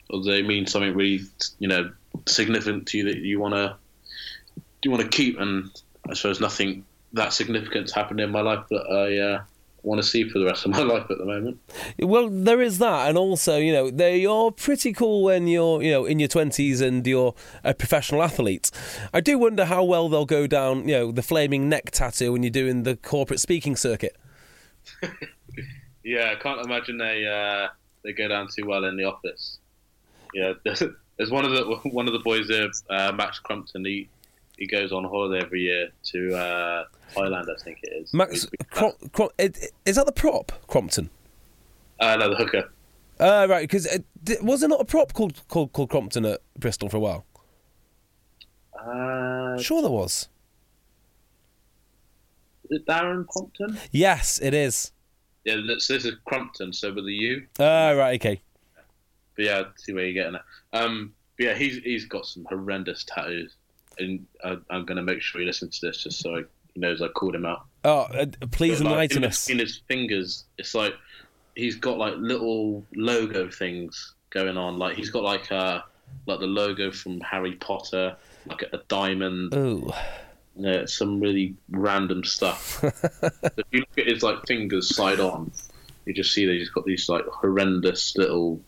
or 0.10 0.22
do 0.22 0.32
they 0.32 0.42
mean 0.42 0.68
something 0.68 0.94
really 0.94 1.24
you 1.60 1.68
know 1.68 1.92
significant 2.28 2.88
to 2.88 2.98
you 2.98 3.04
that 3.06 3.18
you 3.18 3.40
want 3.40 3.54
to 3.54 3.76
do 4.56 4.62
you 4.90 4.92
want 4.92 5.04
to 5.04 5.10
keep? 5.10 5.40
And 5.40 5.70
I 6.10 6.14
suppose 6.14 6.40
nothing 6.40 6.86
that 7.14 7.34
significant's 7.34 7.92
happened 7.94 8.20
in 8.20 8.32
my 8.32 8.42
life 8.42 8.66
that 8.70 8.86
I 8.90 9.18
uh, 9.18 9.44
want 9.86 10.02
to 10.02 10.08
see 10.08 10.28
for 10.28 10.40
the 10.40 10.46
rest 10.46 10.66
of 10.66 10.72
my 10.72 10.82
life 10.94 11.10
at 11.10 11.18
the 11.18 11.26
moment. 11.26 11.60
Well, 12.00 12.30
there 12.30 12.62
is 12.62 12.80
that, 12.80 13.10
and 13.10 13.18
also, 13.18 13.58
you 13.58 13.72
know, 13.72 13.90
they 13.90 14.26
are 14.26 14.52
pretty 14.52 14.94
cool 14.94 15.24
when 15.24 15.48
you're, 15.48 15.82
you 15.82 15.92
know, 15.92 16.06
in 16.06 16.20
your 16.20 16.30
twenties 16.30 16.82
and 16.82 17.06
you're 17.06 17.34
a 17.64 17.74
professional 17.74 18.24
athlete. 18.24 18.72
I 19.14 19.22
do 19.22 19.38
wonder 19.38 19.66
how 19.66 19.84
well 19.84 20.10
they'll 20.10 20.26
go 20.26 20.48
down, 20.48 20.88
you 20.88 20.96
know, 20.96 21.12
the 21.12 21.24
flaming 21.24 21.70
neck 21.70 21.92
tattoo 21.92 22.34
when 22.34 22.44
you're 22.44 22.50
doing 22.50 22.84
the 22.84 22.96
corporate 22.96 23.40
speaking 23.40 23.76
circuit. 23.76 24.16
Yeah, 26.06 26.32
I 26.32 26.36
can't 26.42 26.64
imagine 26.64 27.00
they 27.00 27.26
uh, 27.26 27.70
they 28.04 28.14
go 28.14 28.28
down 28.28 28.48
too 28.56 28.68
well 28.68 28.86
in 28.86 28.96
the 28.96 29.06
office. 29.06 29.58
Yeah, 30.36 30.54
there's, 30.64 31.32
one 31.32 31.46
of 31.46 31.52
the 31.52 31.90
one 31.90 32.08
of 32.08 32.14
the 32.14 32.20
boys 32.20 32.48
there, 32.48 32.70
uh, 32.92 33.12
Max 33.12 33.40
Crumpton. 33.40 33.84
He 33.84 34.08
he 34.58 34.68
goes 34.68 34.92
on 34.92 35.04
holiday 35.04 35.44
every 35.44 35.62
year 35.62 35.90
to 36.12 36.36
uh, 36.36 36.86
Thailand, 37.14 37.50
I 37.50 37.64
think 37.64 37.80
it 37.84 37.94
is. 38.04 38.14
Max, 38.14 38.48
Crom- 38.72 38.94
Crom- 39.12 39.30
is 39.38 39.96
that 39.96 40.06
the 40.06 40.12
prop, 40.12 40.52
Crompton? 40.68 41.10
Uh, 42.00 42.16
no, 42.18 42.30
the 42.30 42.36
hooker. 42.36 42.72
Uh, 43.20 43.48
right, 43.50 43.62
because 43.68 43.88
was 44.42 44.60
there 44.60 44.70
not 44.70 44.82
a 44.82 44.86
prop 44.86 45.14
called, 45.14 45.42
called 45.48 45.72
called 45.72 45.90
Crompton 45.90 46.26
at 46.26 46.42
Bristol 46.60 46.90
for 46.90 46.98
a 46.98 47.00
while? 47.00 47.26
Uh, 48.78 49.58
Sure, 49.62 49.82
there 49.82 49.92
was. 49.92 50.28
is 52.70 52.78
it 52.80 52.86
Darren 52.86 53.26
Crompton? 53.28 53.78
Yes, 53.92 54.40
it 54.42 54.54
is. 54.54 54.92
Yeah, 55.46 55.58
this, 55.68 55.88
this 55.88 56.06
is 56.06 56.16
Crompton, 56.26 56.74
so 56.74 56.94
with 56.94 57.06
the 57.06 57.14
U. 57.14 57.46
Ah, 57.60 57.92
right, 57.92 58.20
okay. 58.20 58.42
But 59.36 59.46
yeah, 59.46 59.60
I 59.60 59.64
see 59.78 59.94
where 59.94 60.06
you're 60.06 60.14
getting 60.14 60.36
at. 60.36 60.44
Um, 60.82 61.14
but 61.38 61.46
yeah, 61.46 61.54
he's 61.54 61.78
he's 61.84 62.06
got 62.06 62.26
some 62.26 62.46
horrendous 62.50 63.04
tattoos, 63.06 63.56
and 64.00 64.26
I, 64.44 64.58
I'm 64.70 64.86
going 64.86 64.98
to 64.98 65.04
make 65.04 65.22
sure 65.22 65.42
he 65.42 65.48
listens 65.48 65.80
to 65.80 65.88
this 65.88 66.04
just 66.04 66.20
so 66.20 66.44
he 66.74 66.80
knows 66.80 67.02
I 67.02 67.08
called 67.10 67.36
him 67.36 67.46
out. 67.46 67.66
Oh, 67.84 68.00
uh, 68.02 68.26
please 68.52 68.80
But, 68.80 68.86
like, 68.86 68.92
enlighten 68.92 69.18
in 69.24 69.30
us. 69.30 69.46
between 69.46 69.60
his 69.66 69.82
fingers, 69.88 70.46
it's 70.58 70.74
like 70.76 70.94
he's 71.56 71.76
got 71.76 71.98
like 71.98 72.16
little 72.18 72.84
logo 72.96 73.50
things 73.50 74.14
going 74.30 74.58
on. 74.58 74.78
Like 74.78 74.96
he's 74.98 75.10
got 75.10 75.24
like 75.24 75.52
uh 75.52 75.82
like 76.26 76.40
the 76.40 76.48
logo 76.48 76.92
from 76.92 77.20
Harry 77.22 77.54
Potter, 77.54 78.16
like 78.48 78.64
a, 78.74 78.78
diamond, 78.88 79.54
Oh, 79.54 79.96
you 80.56 80.62
know, 80.64 80.86
some 80.86 81.20
really 81.20 81.56
random 81.70 82.24
stuff. 82.24 82.84
if 82.84 83.64
you 83.72 83.80
look 83.82 83.98
at 83.98 84.08
his 84.08 84.24
like 84.24 84.46
fingers 84.48 84.96
side 84.96 85.20
on, 85.20 85.52
you 86.06 86.14
just 86.14 86.34
see 86.34 86.46
that 86.46 86.54
he's 86.54 86.70
got 86.70 86.86
these 86.86 87.08
like 87.10 87.26
horrendous 87.28 88.16
little 88.18 88.60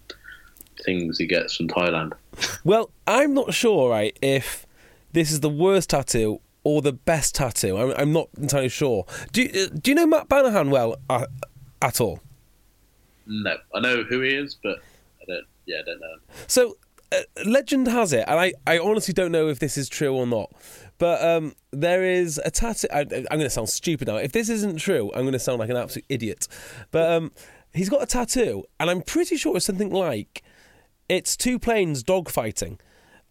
things 0.86 1.18
he 1.18 1.26
gets 1.26 1.56
from 1.56 1.68
Thailand. 1.68 2.14
Well, 2.64 2.92
I'm 3.08 3.34
not 3.34 3.54
sure, 3.54 3.90
right, 3.90 4.18
if 4.22 4.67
this 5.18 5.32
is 5.32 5.40
the 5.40 5.50
worst 5.50 5.90
tattoo 5.90 6.40
or 6.64 6.82
the 6.82 6.94
best 6.94 7.36
tattoo. 7.36 7.78
I'm, 7.78 7.94
I'm 7.98 8.14
not 8.14 8.30
entirely 8.38 8.70
sure. 8.70 9.06
Do 9.32 9.42
you, 9.42 9.64
uh, 9.64 9.78
do 9.82 9.92
you 9.92 9.96
know 9.96 10.06
Matt 10.06 10.30
Banahan 10.30 10.70
well 10.70 10.98
uh, 11.10 11.26
at 11.82 12.00
all? 12.00 12.20
No, 13.26 13.56
I 13.74 13.80
know 13.80 14.04
who 14.04 14.22
he 14.22 14.30
is, 14.30 14.56
but 14.62 14.78
I 15.22 15.26
don't. 15.28 15.46
Yeah, 15.66 15.78
I 15.80 15.84
don't 15.86 16.00
know. 16.00 16.16
So, 16.48 16.78
uh, 17.12 17.22
legend 17.46 17.88
has 17.88 18.14
it, 18.14 18.26
and 18.28 18.40
I, 18.40 18.54
I 18.66 18.80
honestly 18.80 19.14
don't 19.14 19.32
know 19.32 19.48
if 19.50 19.60
this 19.60 19.78
is 19.78 19.90
true 19.90 20.14
or 20.14 20.28
not, 20.28 20.52
but 20.98 21.22
um, 21.22 21.56
there 21.72 22.04
is 22.04 22.40
a 22.46 22.52
tattoo. 22.52 22.88
I, 22.94 23.02
I'm 23.02 23.08
going 23.10 23.42
to 23.42 23.50
sound 23.50 23.70
stupid 23.70 24.08
now. 24.08 24.18
If 24.18 24.32
this 24.32 24.50
isn't 24.50 24.78
true, 24.78 25.12
I'm 25.14 25.22
going 25.22 25.34
to 25.34 25.40
sound 25.40 25.60
like 25.60 25.70
an 25.70 25.78
absolute 25.78 26.06
idiot. 26.10 26.48
But 26.92 27.12
um, 27.12 27.32
he's 27.74 27.90
got 27.90 28.04
a 28.04 28.06
tattoo, 28.06 28.66
and 28.80 28.90
I'm 28.90 29.02
pretty 29.02 29.36
sure 29.36 29.58
it's 29.58 29.66
something 29.66 29.92
like 29.92 30.44
it's 31.10 31.36
two 31.36 31.60
planes 31.60 32.04
dogfighting, 32.04 32.80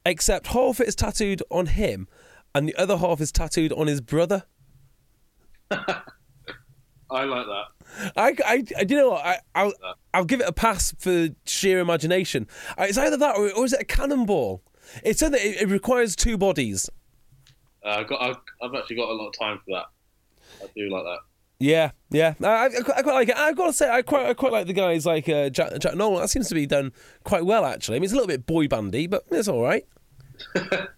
except 0.06 0.46
half 0.46 0.80
it 0.80 0.88
is 0.88 0.94
tattooed 0.94 1.42
on 1.50 1.66
him, 1.66 2.08
and 2.54 2.66
the 2.66 2.74
other 2.76 2.96
half 2.96 3.20
is 3.20 3.30
tattooed 3.30 3.72
on 3.72 3.88
his 3.88 4.00
brother. 4.00 4.44
I 5.70 7.24
like 7.24 7.46
that. 7.46 7.64
I, 8.16 8.34
I, 8.44 8.64
I 8.78 8.86
you 8.88 8.96
know 8.96 9.10
what? 9.10 9.26
I, 9.26 9.38
I'll, 9.54 9.72
I'll 10.14 10.24
give 10.24 10.40
it 10.40 10.48
a 10.48 10.52
pass 10.52 10.94
for 10.98 11.28
sheer 11.44 11.78
imagination. 11.80 12.46
Uh, 12.78 12.86
It's 12.88 12.98
either 12.98 13.16
that 13.18 13.36
or, 13.36 13.52
or 13.52 13.64
is 13.64 13.72
it 13.72 13.82
a 13.82 13.84
cannonball? 13.84 14.62
It's 15.04 15.20
said 15.20 15.32
that 15.32 15.44
it, 15.44 15.62
it 15.62 15.68
requires 15.68 16.16
two 16.16 16.38
bodies. 16.38 16.88
Uh, 17.84 17.90
I've 17.90 18.08
got. 18.08 18.22
I've, 18.22 18.36
I've 18.62 18.74
actually 18.74 18.96
got 18.96 19.08
a 19.08 19.12
lot 19.12 19.28
of 19.28 19.38
time 19.38 19.58
for 19.64 19.76
that. 19.76 19.86
I 20.64 20.70
do 20.74 20.88
like 20.88 21.04
that. 21.04 21.18
Yeah, 21.58 21.92
yeah. 22.10 22.34
I, 22.42 22.46
I, 22.46 22.66
I, 22.66 23.02
quite 23.02 23.14
like 23.14 23.28
it. 23.30 23.36
I've 23.36 23.56
got 23.56 23.66
to 23.66 23.72
say, 23.72 23.88
I 23.90 24.02
quite, 24.02 24.26
I 24.26 24.34
quite 24.34 24.52
like 24.52 24.66
the 24.66 24.74
guys 24.74 25.06
like 25.06 25.28
uh, 25.28 25.48
Jack, 25.48 25.78
Jack 25.80 25.94
Nolan. 25.94 26.20
That 26.20 26.28
seems 26.28 26.48
to 26.48 26.54
be 26.54 26.66
done 26.66 26.92
quite 27.24 27.46
well, 27.46 27.64
actually. 27.64 27.96
I 27.96 27.98
mean, 28.00 28.04
it's 28.04 28.12
a 28.12 28.16
little 28.16 28.28
bit 28.28 28.46
boy 28.46 28.68
bandy, 28.68 29.06
but 29.06 29.24
it's 29.30 29.48
all 29.48 29.62
right. 29.62 29.86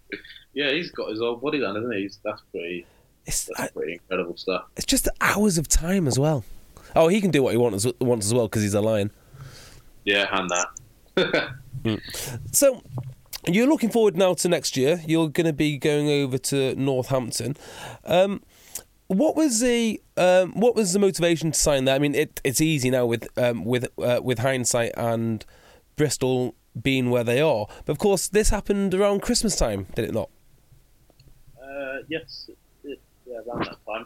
Yeah, 0.53 0.71
he's 0.71 0.91
got 0.91 1.09
his 1.09 1.21
old 1.21 1.41
body 1.41 1.59
done, 1.59 1.75
hasn't 1.75 1.93
he? 1.95 2.01
He's, 2.01 2.19
that's 2.23 2.41
pretty. 2.51 2.85
It's, 3.25 3.49
That's 3.57 3.71
pretty 3.71 3.93
incredible 3.93 4.35
stuff. 4.37 4.65
it's 4.75 4.85
just 4.85 5.07
hours 5.21 5.57
of 5.57 5.67
time 5.67 6.07
as 6.07 6.17
well. 6.17 6.43
Oh, 6.95 7.09
he 7.09 7.21
can 7.21 7.29
do 7.29 7.43
what 7.43 7.51
he 7.51 7.57
wants, 7.57 7.85
wants 8.01 8.25
as 8.25 8.33
well 8.33 8.47
because 8.47 8.63
he's 8.63 8.73
a 8.73 8.81
lion. 8.81 9.11
Yeah, 10.03 10.27
and 10.31 10.49
that. 10.49 11.53
So, 12.51 12.81
you're 13.47 13.67
looking 13.67 13.89
forward 13.89 14.17
now 14.17 14.33
to 14.33 14.49
next 14.49 14.75
year. 14.75 15.01
You're 15.07 15.29
going 15.29 15.47
to 15.47 15.53
be 15.53 15.77
going 15.77 16.09
over 16.09 16.37
to 16.37 16.75
Northampton. 16.75 17.55
Um, 18.03 18.41
what 19.09 19.35
was 19.35 19.59
the 19.59 19.99
um, 20.17 20.53
what 20.53 20.75
was 20.75 20.93
the 20.93 20.99
motivation 20.99 21.51
to 21.51 21.59
sign 21.59 21.85
that? 21.85 21.95
I 21.95 21.99
mean, 21.99 22.13
it, 22.13 22.39
it's 22.43 22.61
easy 22.61 22.91
now 22.91 23.07
with 23.07 23.27
um, 23.37 23.65
with 23.65 23.87
uh, 23.97 24.19
with 24.23 24.39
hindsight 24.39 24.91
and 24.95 25.43
Bristol 25.95 26.55
being 26.79 27.09
where 27.09 27.23
they 27.23 27.41
are. 27.41 27.65
But 27.85 27.91
of 27.91 27.97
course, 27.97 28.27
this 28.27 28.49
happened 28.49 28.93
around 28.93 29.23
Christmas 29.23 29.55
time, 29.55 29.87
did 29.95 30.05
it 30.05 30.13
not? 30.13 30.29
Uh, 31.59 32.03
yes, 32.07 32.51
it, 32.83 33.01
yeah, 33.25 33.37
around 33.47 33.65
that 33.65 33.77
time. 33.85 34.05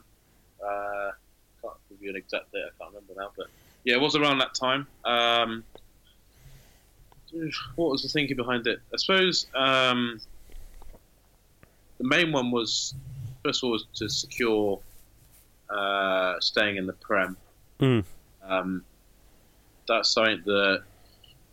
Uh, 0.66 1.12
can't 1.62 1.76
give 1.90 2.02
you 2.02 2.10
an 2.10 2.16
exact 2.16 2.52
date. 2.54 2.64
I 2.66 2.84
can't 2.84 2.96
remember 2.96 3.14
now, 3.18 3.32
but 3.36 3.48
yeah, 3.84 3.96
it 3.96 4.02
was 4.02 4.16
around 4.16 4.38
that 4.38 4.56
time. 4.56 4.88
Um, 5.04 5.66
what 7.76 7.92
was 7.92 8.04
the 8.04 8.10
thinking 8.10 8.38
behind 8.38 8.68
it? 8.68 8.80
I 8.94 8.98
suppose 8.98 9.48
um, 9.54 10.22
the 11.98 12.08
main 12.08 12.32
one 12.32 12.52
was 12.52 12.94
first 13.44 13.62
of 13.62 13.68
all 13.68 13.72
was 13.72 13.86
to 13.96 14.08
secure 14.08 14.80
uh, 15.70 16.40
staying 16.40 16.78
in 16.78 16.86
the 16.86 16.94
Prem. 16.94 17.38
Mm. 17.80 18.04
Um, 18.44 18.84
that's 19.88 20.10
something 20.14 20.42
that 20.46 20.84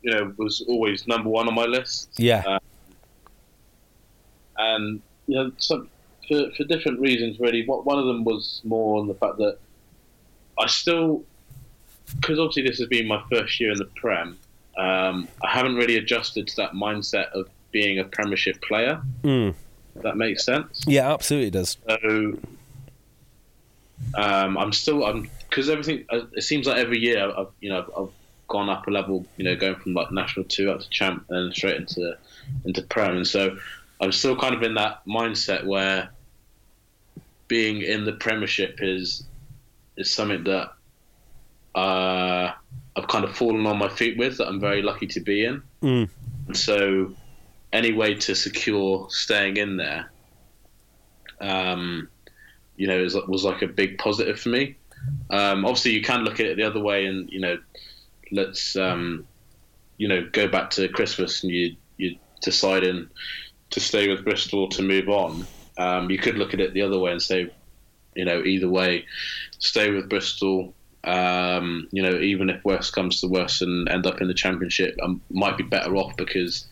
you 0.03 0.13
know 0.13 0.33
was 0.37 0.63
always 0.69 1.07
number 1.07 1.29
one 1.29 1.49
on 1.49 1.55
my 1.55 1.65
list 1.67 2.11
Yeah. 2.17 2.59
and 4.59 5.01
you 5.27 5.37
know, 5.37 5.53
some, 5.59 5.89
for 6.29 6.51
for 6.57 6.65
different 6.65 7.01
reasons, 7.01 7.39
really. 7.39 7.65
What 7.67 7.87
one 7.87 7.99
of 7.99 8.07
them 8.07 8.25
was 8.25 8.61
more 8.65 9.01
on 9.01 9.09
the 9.09 9.15
fact 9.15 9.39
that 9.39 9.59
I 10.59 10.67
still, 10.67 11.23
because 12.21 12.39
obviously 12.39 12.65
this 12.65 12.79
has 12.79 12.89
been 12.89 13.07
my 13.07 13.23
first 13.31 13.61
year 13.61 13.73
in 13.73 13.79
the 13.79 13.87
Prem, 13.97 14.39
um, 14.77 15.29
I 15.43 15.49
haven't 15.49 15.77
really 15.77 15.97
adjusted 15.97 16.47
to 16.49 16.57
that 16.57 16.73
mindset 16.73 17.31
of 17.31 17.49
being 17.71 17.99
a 18.01 18.05
Premiership 18.05 18.61
player. 18.63 19.01
Mm. 19.23 19.55
If 19.97 20.03
that 20.03 20.17
makes 20.17 20.45
sense. 20.45 20.85
Yeah, 20.87 21.13
absolutely 21.13 21.51
does. 21.51 21.77
So 21.89 22.39
um, 24.15 24.59
I'm 24.59 24.73
still 24.73 25.05
I'm 25.05 25.31
because 25.49 25.69
everything 25.69 26.05
uh, 26.11 26.27
it 26.35 26.43
seems 26.43 26.67
like 26.67 26.79
every 26.79 26.99
year 26.99 27.33
I've 27.37 27.49
you 27.61 27.71
know 27.71 27.81
I've, 27.81 27.91
I've 27.97 28.11
gone 28.49 28.69
up 28.69 28.87
a 28.87 28.91
level 28.91 29.27
you 29.37 29.45
know 29.45 29.55
going 29.57 29.77
from 29.77 29.95
like 29.95 30.11
national 30.11 30.45
two 30.47 30.71
up 30.71 30.81
to 30.81 30.89
champ 30.91 31.25
and 31.29 31.47
then 31.47 31.53
straight 31.53 31.77
into 31.77 32.17
into 32.65 32.83
prem 32.83 33.17
and 33.17 33.27
so 33.27 33.57
I'm 34.01 34.13
still 34.13 34.37
kind 34.37 34.55
of 34.55 34.63
in 34.63 34.75
that 34.75 35.03
mindset 35.07 35.65
where 35.65 36.11
being 37.49 37.83
in 37.83 38.05
the 38.05 38.13
premiership 38.15 38.79
is 38.81 39.27
is 39.97 40.13
something 40.13 40.45
that 40.45 40.71
uh, 41.75 42.53
I've 42.97 43.09
kind 43.09 43.25
of 43.25 43.37
fallen 43.37 43.67
on 43.67 43.79
my 43.79 43.89
feet 43.89 44.19
with 44.19 44.39
that 44.39 44.49
I'm 44.49 44.61
very 44.61 44.83
lucky 44.83 45.07
to 45.09 45.21
be 45.21 45.45
in 45.45 45.63
Mm. 45.83 46.11
and 46.49 46.57
so 46.57 47.15
any 47.73 47.93
way 47.93 48.15
to 48.15 48.35
secure 48.35 49.07
staying 49.09 49.57
in 49.57 49.77
there 49.79 50.13
um, 51.41 52.09
you 52.81 52.87
know, 52.87 53.03
was, 53.03 53.15
was 53.29 53.45
like 53.45 53.61
a 53.61 53.67
big 53.67 53.99
positive 53.99 54.41
for 54.41 54.49
me. 54.49 54.75
Um, 55.29 55.67
obviously, 55.67 55.91
you 55.91 56.01
can 56.01 56.25
look 56.25 56.41
at 56.41 56.47
it 56.47 56.57
the 56.57 56.63
other 56.63 56.81
way, 56.81 57.05
and 57.05 57.31
you 57.31 57.39
know, 57.39 57.59
let's 58.33 58.75
um, 58.75 59.27
you 59.99 60.09
know 60.09 60.27
go 60.33 60.49
back 60.49 60.71
to 60.71 60.89
Christmas 60.89 61.43
and 61.43 61.53
you 61.53 61.77
you 61.99 62.17
deciding 62.41 63.11
to 63.69 63.81
stay 63.81 64.09
with 64.09 64.25
Bristol 64.25 64.67
to 64.71 64.83
move 64.83 65.11
on. 65.11 65.47
Um, 65.77 66.11
you 66.11 66.17
could 66.17 66.39
look 66.39 66.55
at 66.55 66.61
it 66.61 66.73
the 66.73 66.81
other 66.81 66.99
way 66.99 67.13
and 67.13 67.21
say, 67.21 67.53
you 68.15 68.25
know, 68.25 68.43
either 68.43 68.69
way, 68.69 69.05
stay 69.59 69.91
with 69.91 70.09
Bristol. 70.09 70.73
Um, 71.05 71.87
you 71.93 72.03
know, 72.03 72.19
even 72.19 72.49
if 72.49 72.65
West 72.65 72.95
comes 72.95 73.21
to 73.21 73.27
West 73.27 73.61
and 73.61 73.91
end 73.91 74.07
up 74.07 74.23
in 74.23 74.29
the 74.29 74.35
Championship, 74.35 74.99
I 75.03 75.17
might 75.29 75.59
be 75.59 75.65
better 75.65 75.95
off 75.97 76.17
because 76.17 76.67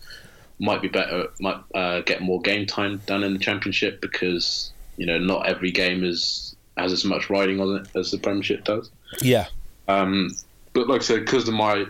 might 0.58 0.80
be 0.80 0.88
better, 0.88 1.26
might 1.38 1.60
uh, 1.74 2.00
get 2.00 2.22
more 2.22 2.40
game 2.40 2.64
time 2.64 3.02
done 3.04 3.22
in 3.24 3.34
the 3.34 3.38
Championship 3.38 4.00
because 4.00 4.72
you 4.98 5.06
know 5.06 5.18
not 5.18 5.48
every 5.48 5.70
game 5.70 6.04
is 6.04 6.56
has 6.76 6.92
as 6.92 7.04
much 7.04 7.30
riding 7.30 7.60
on 7.60 7.76
it 7.76 7.96
as 7.96 8.10
the 8.10 8.18
Premiership 8.18 8.64
does. 8.64 8.90
Yeah. 9.22 9.46
Um, 9.88 10.30
but 10.74 10.88
like 10.88 11.00
I 11.00 11.04
said, 11.04 11.24
because 11.24 11.48
of 11.48 11.54
my 11.54 11.86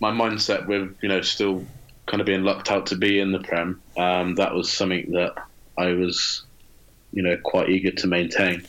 my 0.00 0.10
mindset 0.10 0.66
with 0.66 0.96
you 1.02 1.08
know 1.08 1.20
still 1.20 1.64
kind 2.06 2.20
of 2.20 2.26
being 2.26 2.42
lucked 2.42 2.70
out 2.70 2.86
to 2.86 2.96
be 2.96 3.20
in 3.20 3.32
the 3.32 3.40
Prem, 3.40 3.80
um, 3.96 4.34
that 4.36 4.54
was 4.54 4.70
something 4.70 5.12
that 5.12 5.34
I 5.76 5.92
was 5.92 6.42
you 7.12 7.22
know 7.22 7.36
quite 7.42 7.68
eager 7.68 7.90
to 7.90 8.06
maintain. 8.06 8.64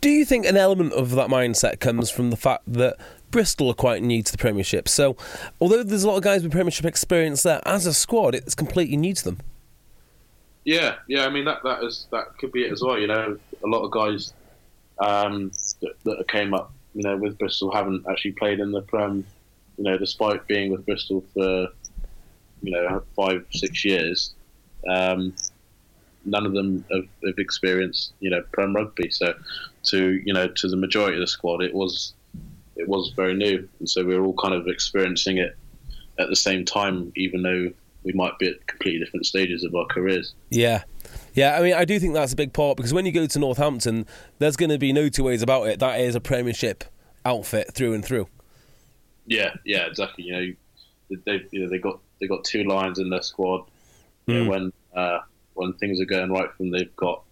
Do 0.00 0.10
you 0.10 0.24
think 0.24 0.44
an 0.44 0.56
element 0.56 0.92
of 0.92 1.12
that 1.12 1.28
mindset 1.30 1.80
comes 1.80 2.10
from 2.10 2.30
the 2.30 2.36
fact 2.36 2.64
that 2.66 2.96
Bristol 3.30 3.70
are 3.70 3.74
quite 3.74 4.02
new 4.02 4.22
to 4.22 4.30
the 4.30 4.38
Premiership? 4.38 4.86
So, 4.86 5.16
although 5.60 5.82
there's 5.82 6.04
a 6.04 6.08
lot 6.08 6.16
of 6.16 6.22
guys 6.22 6.42
with 6.42 6.52
Premiership 6.52 6.84
experience 6.84 7.42
there, 7.42 7.62
as 7.64 7.86
a 7.86 7.94
squad, 7.94 8.34
it's 8.34 8.54
completely 8.54 8.96
new 8.96 9.14
to 9.14 9.24
them. 9.24 9.38
Yeah, 10.64 10.96
yeah. 11.08 11.26
I 11.26 11.30
mean 11.30 11.44
that 11.44 11.62
that 11.64 11.82
is 11.82 12.06
that 12.10 12.38
could 12.38 12.52
be 12.52 12.64
it 12.64 12.72
as 12.72 12.82
well. 12.82 12.98
You 12.98 13.06
know, 13.06 13.38
a 13.62 13.66
lot 13.66 13.82
of 13.84 13.90
guys 13.90 14.32
um, 14.98 15.50
that, 15.80 15.94
that 16.04 16.28
came 16.28 16.54
up, 16.54 16.72
you 16.94 17.02
know, 17.02 17.16
with 17.16 17.38
Bristol 17.38 17.70
haven't 17.72 18.06
actually 18.08 18.32
played 18.32 18.60
in 18.60 18.72
the 18.72 18.82
Prem. 18.82 19.26
You 19.76 19.84
know, 19.84 19.98
despite 19.98 20.46
being 20.46 20.70
with 20.72 20.86
Bristol 20.86 21.24
for 21.34 21.68
you 22.62 22.70
know 22.72 23.02
five 23.14 23.44
six 23.50 23.84
years, 23.84 24.34
um, 24.88 25.34
none 26.24 26.46
of 26.46 26.52
them 26.52 26.84
have, 26.90 27.06
have 27.24 27.38
experienced 27.38 28.14
you 28.20 28.30
know 28.30 28.42
Prem 28.52 28.74
rugby. 28.74 29.10
So, 29.10 29.34
to 29.84 30.22
you 30.24 30.32
know, 30.32 30.48
to 30.48 30.68
the 30.68 30.76
majority 30.76 31.16
of 31.16 31.20
the 31.20 31.26
squad, 31.26 31.62
it 31.62 31.74
was 31.74 32.14
it 32.76 32.88
was 32.88 33.12
very 33.14 33.34
new, 33.34 33.68
and 33.80 33.90
so 33.90 34.02
we 34.04 34.16
were 34.16 34.24
all 34.24 34.34
kind 34.34 34.54
of 34.54 34.66
experiencing 34.66 35.38
it 35.38 35.56
at 36.18 36.28
the 36.28 36.36
same 36.36 36.64
time, 36.64 37.12
even 37.16 37.42
though 37.42 37.70
we 38.04 38.12
might 38.12 38.38
be 38.38 38.48
at 38.48 38.66
completely 38.66 39.04
different 39.04 39.26
stages 39.26 39.64
of 39.64 39.74
our 39.74 39.86
careers. 39.86 40.34
Yeah. 40.50 40.84
Yeah, 41.34 41.58
I 41.58 41.62
mean, 41.62 41.74
I 41.74 41.84
do 41.84 41.98
think 41.98 42.14
that's 42.14 42.32
a 42.32 42.36
big 42.36 42.52
part 42.52 42.76
because 42.76 42.92
when 42.92 43.06
you 43.06 43.12
go 43.12 43.26
to 43.26 43.38
Northampton, 43.38 44.06
there's 44.38 44.56
going 44.56 44.70
to 44.70 44.78
be 44.78 44.92
no 44.92 45.08
two 45.08 45.24
ways 45.24 45.42
about 45.42 45.64
it. 45.68 45.78
That 45.80 46.00
is 46.00 46.14
a 46.14 46.20
Premiership 46.20 46.84
outfit 47.24 47.72
through 47.74 47.94
and 47.94 48.04
through. 48.04 48.28
Yeah, 49.26 49.54
yeah, 49.64 49.86
exactly. 49.86 50.24
You 50.24 50.32
know, 51.10 51.16
they 51.26 51.42
you 51.50 51.62
know 51.62 51.68
they 51.70 51.78
got 51.78 51.98
they 52.20 52.26
got 52.26 52.44
two 52.44 52.64
lions 52.64 52.98
in 52.98 53.10
their 53.10 53.22
squad. 53.22 53.64
You 54.26 54.34
know, 54.34 54.44
Mm. 54.44 54.48
when 54.48 54.72
uh, 54.94 55.18
when 55.54 55.72
things 55.74 56.00
are 56.00 56.04
going 56.04 56.30
right 56.30 56.50
for 56.50 56.62
them, 56.62 56.70
they've 56.70 56.94
got 56.96 57.22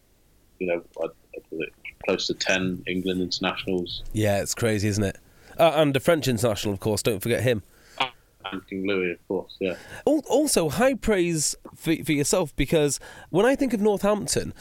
you 0.58 0.66
know 0.68 0.82
I- 1.02 1.06
I 1.06 1.38
put 1.48 1.60
it 1.62 1.72
close 2.04 2.26
to 2.28 2.34
ten 2.34 2.82
England 2.86 3.20
internationals. 3.22 4.02
Yeah, 4.12 4.40
it's 4.42 4.54
crazy, 4.54 4.88
isn't 4.88 5.04
it? 5.04 5.18
Uh, 5.58 5.72
and 5.76 5.94
the 5.94 6.00
French 6.00 6.28
international, 6.28 6.74
of 6.74 6.80
course. 6.80 7.02
Don't 7.02 7.20
forget 7.20 7.42
him. 7.42 7.62
King 8.68 8.86
Louis, 8.86 9.12
of 9.12 9.28
course. 9.28 9.56
Yeah, 9.60 9.76
Also, 10.06 10.68
high 10.68 10.94
praise 10.94 11.54
for, 11.74 11.94
for 12.04 12.12
yourself 12.12 12.54
because 12.56 13.00
when 13.30 13.46
I 13.46 13.54
think 13.56 13.72
of 13.72 13.80
Northampton, 13.80 14.52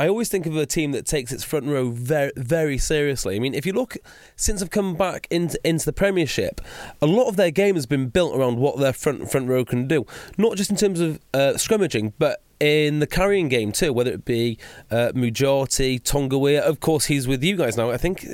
I 0.00 0.06
always 0.06 0.28
think 0.28 0.46
of 0.46 0.56
a 0.56 0.64
team 0.64 0.92
that 0.92 1.06
takes 1.06 1.32
its 1.32 1.42
front 1.42 1.66
row 1.66 1.90
very, 1.90 2.30
very 2.36 2.78
seriously. 2.78 3.34
I 3.34 3.40
mean, 3.40 3.52
if 3.52 3.66
you 3.66 3.72
look 3.72 3.96
since 4.36 4.62
I've 4.62 4.70
come 4.70 4.94
back 4.94 5.26
into 5.28 5.58
into 5.64 5.84
the 5.84 5.92
Premiership, 5.92 6.60
a 7.02 7.06
lot 7.06 7.28
of 7.28 7.34
their 7.34 7.50
game 7.50 7.74
has 7.74 7.84
been 7.84 8.08
built 8.08 8.36
around 8.38 8.58
what 8.58 8.78
their 8.78 8.92
front 8.92 9.28
front 9.28 9.48
row 9.48 9.64
can 9.64 9.88
do, 9.88 10.06
not 10.36 10.56
just 10.56 10.70
in 10.70 10.76
terms 10.76 11.00
of 11.00 11.18
uh, 11.34 11.54
scrummaging, 11.54 12.12
but 12.16 12.44
in 12.60 13.00
the 13.00 13.08
carrying 13.08 13.48
game 13.48 13.72
too. 13.72 13.92
Whether 13.92 14.12
it 14.12 14.24
be 14.24 14.56
uh, 14.88 15.10
Mujati, 15.16 16.00
Tonga'uiha, 16.00 16.60
of 16.60 16.78
course, 16.78 17.06
he's 17.06 17.26
with 17.26 17.42
you 17.42 17.56
guys 17.56 17.76
now. 17.76 17.90
I 17.90 17.96
think 17.96 18.24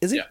is 0.00 0.12
it 0.12 0.16
Yeah. 0.16 0.24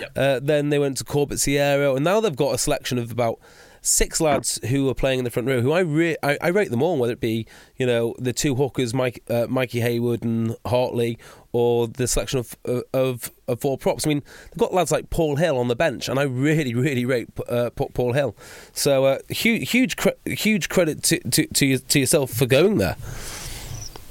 Yep. 0.00 0.12
Uh, 0.16 0.40
then 0.42 0.70
they 0.70 0.78
went 0.78 0.96
to 0.98 1.04
Corbisiero, 1.04 1.94
and 1.96 2.04
now 2.04 2.20
they've 2.20 2.36
got 2.36 2.54
a 2.54 2.58
selection 2.58 2.98
of 2.98 3.10
about 3.10 3.38
six 3.84 4.20
lads 4.20 4.60
who 4.68 4.88
are 4.88 4.94
playing 4.94 5.18
in 5.18 5.24
the 5.24 5.30
front 5.30 5.48
row. 5.48 5.60
Who 5.60 5.72
I 5.72 5.80
re- 5.80 6.16
I, 6.22 6.38
I 6.40 6.48
rate 6.48 6.70
them 6.70 6.82
all, 6.82 6.96
whether 6.98 7.12
it 7.12 7.20
be 7.20 7.46
you 7.76 7.84
know 7.84 8.14
the 8.18 8.32
two 8.32 8.54
hookers, 8.54 8.94
Mike 8.94 9.22
uh, 9.28 9.46
Mikey 9.48 9.80
Haywood 9.80 10.22
and 10.22 10.56
Hartley, 10.64 11.18
or 11.52 11.88
the 11.88 12.06
selection 12.06 12.38
of, 12.38 12.56
of 12.94 13.30
of 13.48 13.60
four 13.60 13.76
props. 13.76 14.06
I 14.06 14.08
mean, 14.08 14.22
they've 14.50 14.58
got 14.58 14.72
lads 14.72 14.92
like 14.92 15.10
Paul 15.10 15.36
Hill 15.36 15.58
on 15.58 15.68
the 15.68 15.76
bench, 15.76 16.08
and 16.08 16.18
I 16.18 16.22
really 16.22 16.74
really 16.74 17.04
rate 17.04 17.28
uh, 17.48 17.70
Paul 17.70 18.12
Hill. 18.12 18.36
So 18.72 19.04
uh, 19.04 19.18
huge 19.28 19.70
huge 19.70 19.96
cre- 19.96 20.10
huge 20.24 20.68
credit 20.68 21.02
to 21.04 21.18
to 21.30 21.46
to, 21.46 21.66
you, 21.66 21.78
to 21.78 21.98
yourself 22.00 22.30
for 22.30 22.46
going 22.46 22.78
there. 22.78 22.94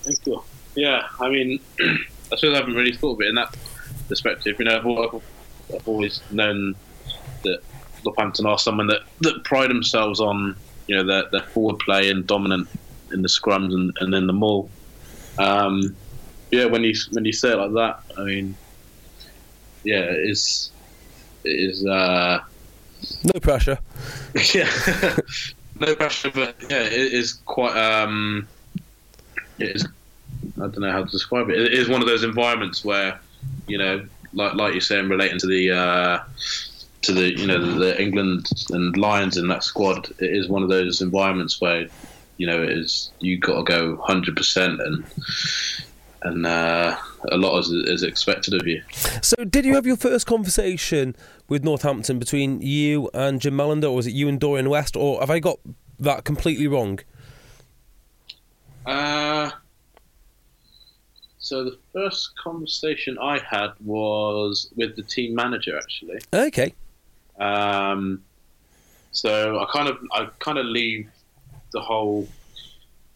thank 0.04 0.26
you. 0.28 0.44
Yeah, 0.76 1.08
I 1.20 1.30
mean, 1.30 1.60
I 1.80 2.36
suppose 2.38 2.54
I 2.54 2.58
haven't 2.58 2.76
really 2.76 2.94
thought 2.94 3.16
of 3.16 3.22
it 3.22 3.28
in 3.28 3.36
that 3.36 3.56
perspective. 4.08 4.58
You 4.60 4.66
know, 4.66 5.22
I've, 5.74 5.88
always 5.88 6.22
known 6.32 6.76
that 7.44 7.62
Northampton 8.06 8.46
are 8.46 8.60
someone 8.60 8.88
that, 8.88 9.02
that 9.22 9.44
pride 9.44 9.70
themselves 9.70 10.20
on 10.20 10.56
you 10.88 10.96
know 10.96 11.04
their, 11.04 11.30
their 11.32 11.48
forward 11.50 11.80
play 11.80 12.10
and 12.10 12.26
dominant 12.28 12.68
in 13.12 13.22
the 13.22 13.28
scrums 13.28 13.74
and, 13.74 13.96
and 14.00 14.14
in 14.14 14.28
the 14.28 14.34
maul. 14.34 14.70
Um, 15.38 15.96
yeah, 16.52 16.66
when 16.66 16.84
you 16.84 16.94
when 17.12 17.26
you 17.26 17.34
say 17.34 17.52
it 17.52 17.58
like 17.58 17.74
that, 17.74 18.00
I 18.18 18.24
mean, 18.24 18.56
yeah, 19.84 20.02
it 20.02 20.30
is 20.30 20.72
it 21.44 21.50
is 21.50 21.86
uh, 21.86 22.42
No 23.34 23.40
pressure. 23.40 23.80
yeah, 24.54 24.70
no 25.80 25.96
pressure, 25.96 26.32
but 26.32 26.56
yeah, 26.70 26.84
it 26.84 27.14
is 27.14 27.34
quite. 27.46 27.76
Um, 27.78 28.48
it 29.60 29.76
is. 29.76 29.88
I 30.58 30.62
don't 30.62 30.80
know 30.80 30.92
how 30.92 31.04
to 31.04 31.10
describe 31.10 31.50
it. 31.50 31.58
It 31.58 31.74
is 31.74 31.88
one 31.88 32.02
of 32.02 32.08
those 32.08 32.24
environments 32.24 32.84
where, 32.84 33.20
you 33.68 33.78
know, 33.78 34.06
like 34.34 34.54
like 34.54 34.74
you're 34.74 34.82
saying, 34.82 35.10
relating 35.10 35.40
to 35.40 35.48
the 35.48 35.72
uh, 35.72 36.20
to 37.04 37.14
the 37.14 37.38
you 37.38 37.48
know 37.48 37.60
the, 37.80 38.02
England 38.02 38.50
and 38.70 38.96
Lions 38.98 39.38
in 39.38 39.48
that 39.48 39.64
squad. 39.64 40.10
It 40.20 40.36
is 40.36 40.48
one 40.48 40.64
of 40.64 40.70
those 40.70 41.02
environments 41.02 41.60
where, 41.60 41.88
you 42.38 42.48
know, 42.48 42.62
it 42.62 42.70
is 42.70 43.12
you 43.20 43.38
got 43.38 43.58
to 43.58 43.64
go 43.64 43.98
hundred 43.98 44.36
percent 44.36 44.82
and 44.82 45.04
and 46.24 46.46
uh, 46.46 46.96
a 47.32 47.38
lot 47.38 47.60
is, 47.60 47.70
is 47.70 48.04
expected 48.04 48.54
of 48.54 48.68
you. 48.68 48.82
So, 49.22 49.44
did 49.44 49.66
you 49.66 49.74
have 49.74 49.88
your 49.88 49.98
first 49.98 50.28
conversation 50.28 51.16
with 51.48 51.64
Northampton 51.64 52.20
between 52.20 52.62
you 52.62 53.10
and 53.14 53.42
Jim 53.42 53.56
Mallinder, 53.56 53.86
or 53.86 53.96
was 53.96 54.08
it 54.08 54.14
you 54.14 54.28
and 54.30 54.40
Dorian 54.40 54.70
West, 54.70 54.96
or 54.96 55.20
have 55.20 55.30
I 55.30 55.40
got 55.40 55.60
that 56.00 56.24
completely 56.24 56.68
wrong? 56.68 57.00
Uh, 58.86 59.52
so 61.52 61.66
the 61.66 61.78
first 61.92 62.32
conversation 62.38 63.18
I 63.20 63.38
had 63.40 63.72
was 63.84 64.72
with 64.78 64.96
the 64.96 65.04
team 65.04 65.36
manager, 65.36 65.78
actually. 65.78 66.22
Okay. 66.34 66.74
Um, 67.38 68.24
so 69.12 69.60
I 69.60 69.66
kind 69.70 69.90
of 69.90 69.98
I 70.14 70.30
kind 70.40 70.58
of 70.58 70.66
leave 70.66 71.10
the 71.74 71.82
whole 71.82 72.26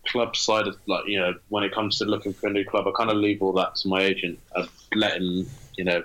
club 0.05 0.35
side 0.35 0.67
of 0.67 0.75
like 0.85 1.05
you 1.07 1.17
know 1.17 1.33
when 1.47 1.63
it 1.63 1.73
comes 1.73 1.97
to 1.99 2.05
looking 2.05 2.33
for 2.33 2.47
a 2.47 2.51
new 2.51 2.65
club, 2.65 2.85
I 2.89 2.91
kind 2.91 3.09
of 3.09 3.15
leave 3.15 3.41
all 3.41 3.53
that 3.53 3.75
to 3.75 3.87
my 3.87 4.01
agent. 4.01 4.37
I 4.53 4.67
let 4.93 5.15
him 5.15 5.47
you 5.77 5.85
know 5.85 6.03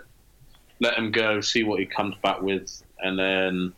let 0.78 0.96
him 0.96 1.10
go, 1.10 1.40
see 1.40 1.64
what 1.64 1.80
he 1.80 1.86
comes 1.86 2.14
back 2.22 2.40
with, 2.40 2.80
and 3.00 3.18
then 3.18 3.72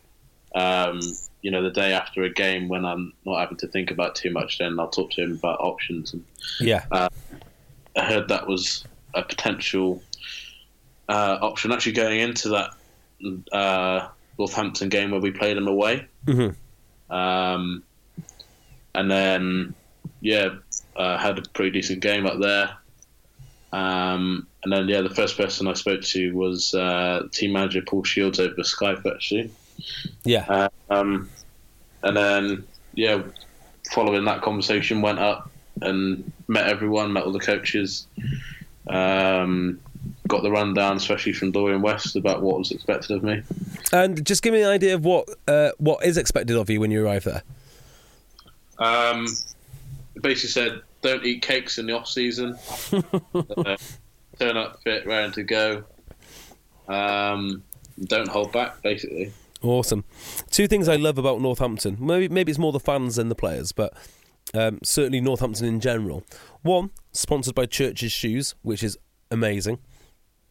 um, 0.53 0.99
you 1.41 1.49
know 1.49 1.63
the 1.63 1.71
day 1.71 1.93
after 1.93 2.21
a 2.21 2.29
game 2.29 2.67
when 2.67 2.85
I'm 2.85 3.13
not 3.25 3.39
having 3.39 3.57
to 3.57 3.67
think 3.67 3.89
about 3.89 4.13
too 4.13 4.29
much, 4.29 4.59
then 4.59 4.79
I'll 4.79 4.89
talk 4.89 5.09
to 5.13 5.23
him 5.23 5.31
about 5.31 5.59
options. 5.59 6.13
And 6.13 6.23
Yeah. 6.59 6.85
I 7.95 8.05
heard 8.05 8.27
that 8.29 8.47
was 8.47 8.85
a 9.13 9.23
potential 9.23 10.01
uh, 11.09 11.37
option. 11.41 11.71
Actually, 11.71 11.93
going 11.93 12.19
into 12.19 12.49
that 12.49 12.71
uh, 13.51 14.07
Northampton 14.37 14.89
game 14.89 15.11
where 15.11 15.21
we 15.21 15.31
played 15.31 15.57
them 15.57 15.67
away, 15.67 16.05
Mhm. 16.25 16.55
um, 17.09 17.83
and 18.95 19.11
then 19.11 19.75
yeah, 20.21 20.49
uh, 20.95 21.17
had 21.17 21.37
a 21.37 21.41
pretty 21.53 21.71
decent 21.71 22.01
game 22.01 22.25
up 22.25 22.39
there. 22.39 22.77
Um, 23.71 24.47
and 24.63 24.71
then 24.71 24.87
yeah, 24.87 25.01
the 25.01 25.09
first 25.09 25.35
person 25.35 25.67
I 25.67 25.73
spoke 25.73 26.01
to 26.01 26.31
was 26.35 26.73
uh, 26.73 27.27
team 27.31 27.53
manager 27.53 27.81
Paul 27.81 28.03
Shields 28.03 28.39
over 28.39 28.55
Skype 28.61 29.05
actually. 29.11 29.51
Yeah. 30.23 30.67
Um, 30.89 31.29
and 32.03 32.15
then, 32.15 32.63
yeah, 32.93 33.23
following 33.91 34.25
that 34.25 34.41
conversation, 34.41 35.01
went 35.01 35.19
up 35.19 35.49
and 35.81 36.31
met 36.47 36.67
everyone, 36.67 37.13
met 37.13 37.23
all 37.23 37.31
the 37.31 37.39
coaches, 37.39 38.07
um, 38.87 39.79
got 40.27 40.43
the 40.43 40.51
rundown, 40.51 40.97
especially 40.97 41.33
from 41.33 41.51
Dorian 41.51 41.81
West, 41.81 42.15
about 42.15 42.41
what 42.41 42.59
was 42.59 42.71
expected 42.71 43.11
of 43.11 43.23
me. 43.23 43.43
And 43.91 44.25
just 44.25 44.43
give 44.43 44.53
me 44.53 44.61
an 44.61 44.69
idea 44.69 44.95
of 44.95 45.05
what 45.05 45.29
uh, 45.47 45.71
what 45.77 46.05
is 46.05 46.17
expected 46.17 46.57
of 46.57 46.69
you 46.69 46.79
when 46.79 46.91
you 46.91 47.05
arrive 47.05 47.23
there. 47.23 47.43
Um, 48.79 49.27
basically 50.21 50.49
said, 50.49 50.81
don't 51.01 51.23
eat 51.23 51.41
cakes 51.41 51.77
in 51.77 51.85
the 51.85 51.93
off 51.93 52.07
season. 52.07 52.57
uh, 52.93 53.77
turn 54.39 54.57
up 54.57 54.81
fit, 54.83 55.05
raring 55.05 55.31
to 55.33 55.43
go. 55.43 55.83
Um, 56.87 57.63
don't 58.03 58.27
hold 58.27 58.51
back, 58.51 58.81
basically. 58.81 59.31
Awesome. 59.61 60.03
Two 60.49 60.67
things 60.67 60.89
I 60.89 60.97
love 60.97 61.17
about 61.17 61.39
Northampton. 61.39 61.97
Maybe 61.99 62.27
maybe 62.27 62.51
it's 62.51 62.59
more 62.59 62.73
the 62.73 62.79
fans 62.79 63.15
than 63.15 63.29
the 63.29 63.35
players, 63.35 63.71
but 63.71 63.93
um, 64.53 64.79
certainly 64.83 65.21
Northampton 65.21 65.65
in 65.65 65.79
general. 65.79 66.23
One, 66.61 66.91
sponsored 67.11 67.55
by 67.55 67.65
Church's 67.65 68.11
Shoes, 68.11 68.55
which 68.61 68.83
is 68.83 68.97
amazing. 69.31 69.79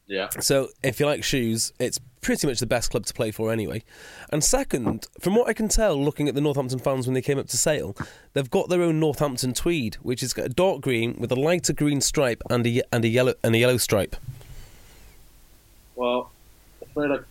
Yeah. 0.06 0.28
So 0.40 0.68
if 0.82 1.00
you 1.00 1.06
like 1.06 1.24
shoes, 1.24 1.72
it's 1.78 1.98
pretty 2.20 2.46
much 2.46 2.60
the 2.60 2.66
best 2.66 2.90
club 2.90 3.06
to 3.06 3.14
play 3.14 3.30
for 3.30 3.52
anyway. 3.52 3.82
And 4.30 4.44
second, 4.44 5.06
from 5.20 5.34
what 5.34 5.48
I 5.48 5.52
can 5.52 5.68
tell, 5.68 5.96
looking 6.02 6.28
at 6.28 6.34
the 6.34 6.40
Northampton 6.40 6.80
fans 6.80 7.06
when 7.06 7.14
they 7.14 7.22
came 7.22 7.38
up 7.38 7.48
to 7.48 7.56
Sale, 7.56 7.96
they've 8.34 8.50
got 8.50 8.68
their 8.68 8.82
own 8.82 9.00
Northampton 9.00 9.54
tweed, 9.54 9.94
which 9.96 10.22
is 10.22 10.36
a 10.36 10.48
dark 10.48 10.80
green 10.82 11.16
with 11.18 11.32
a 11.32 11.36
lighter 11.36 11.72
green 11.72 12.00
stripe 12.00 12.42
and 12.50 12.66
a 12.66 12.82
and 12.92 13.04
a 13.04 13.08
yellow 13.08 13.34
and 13.42 13.54
a 13.54 13.58
yellow 13.58 13.76
stripe. 13.76 14.16
Well, 15.94 16.30
I'm 16.82 16.88
afraid 16.90 17.10
I'm 17.10 17.24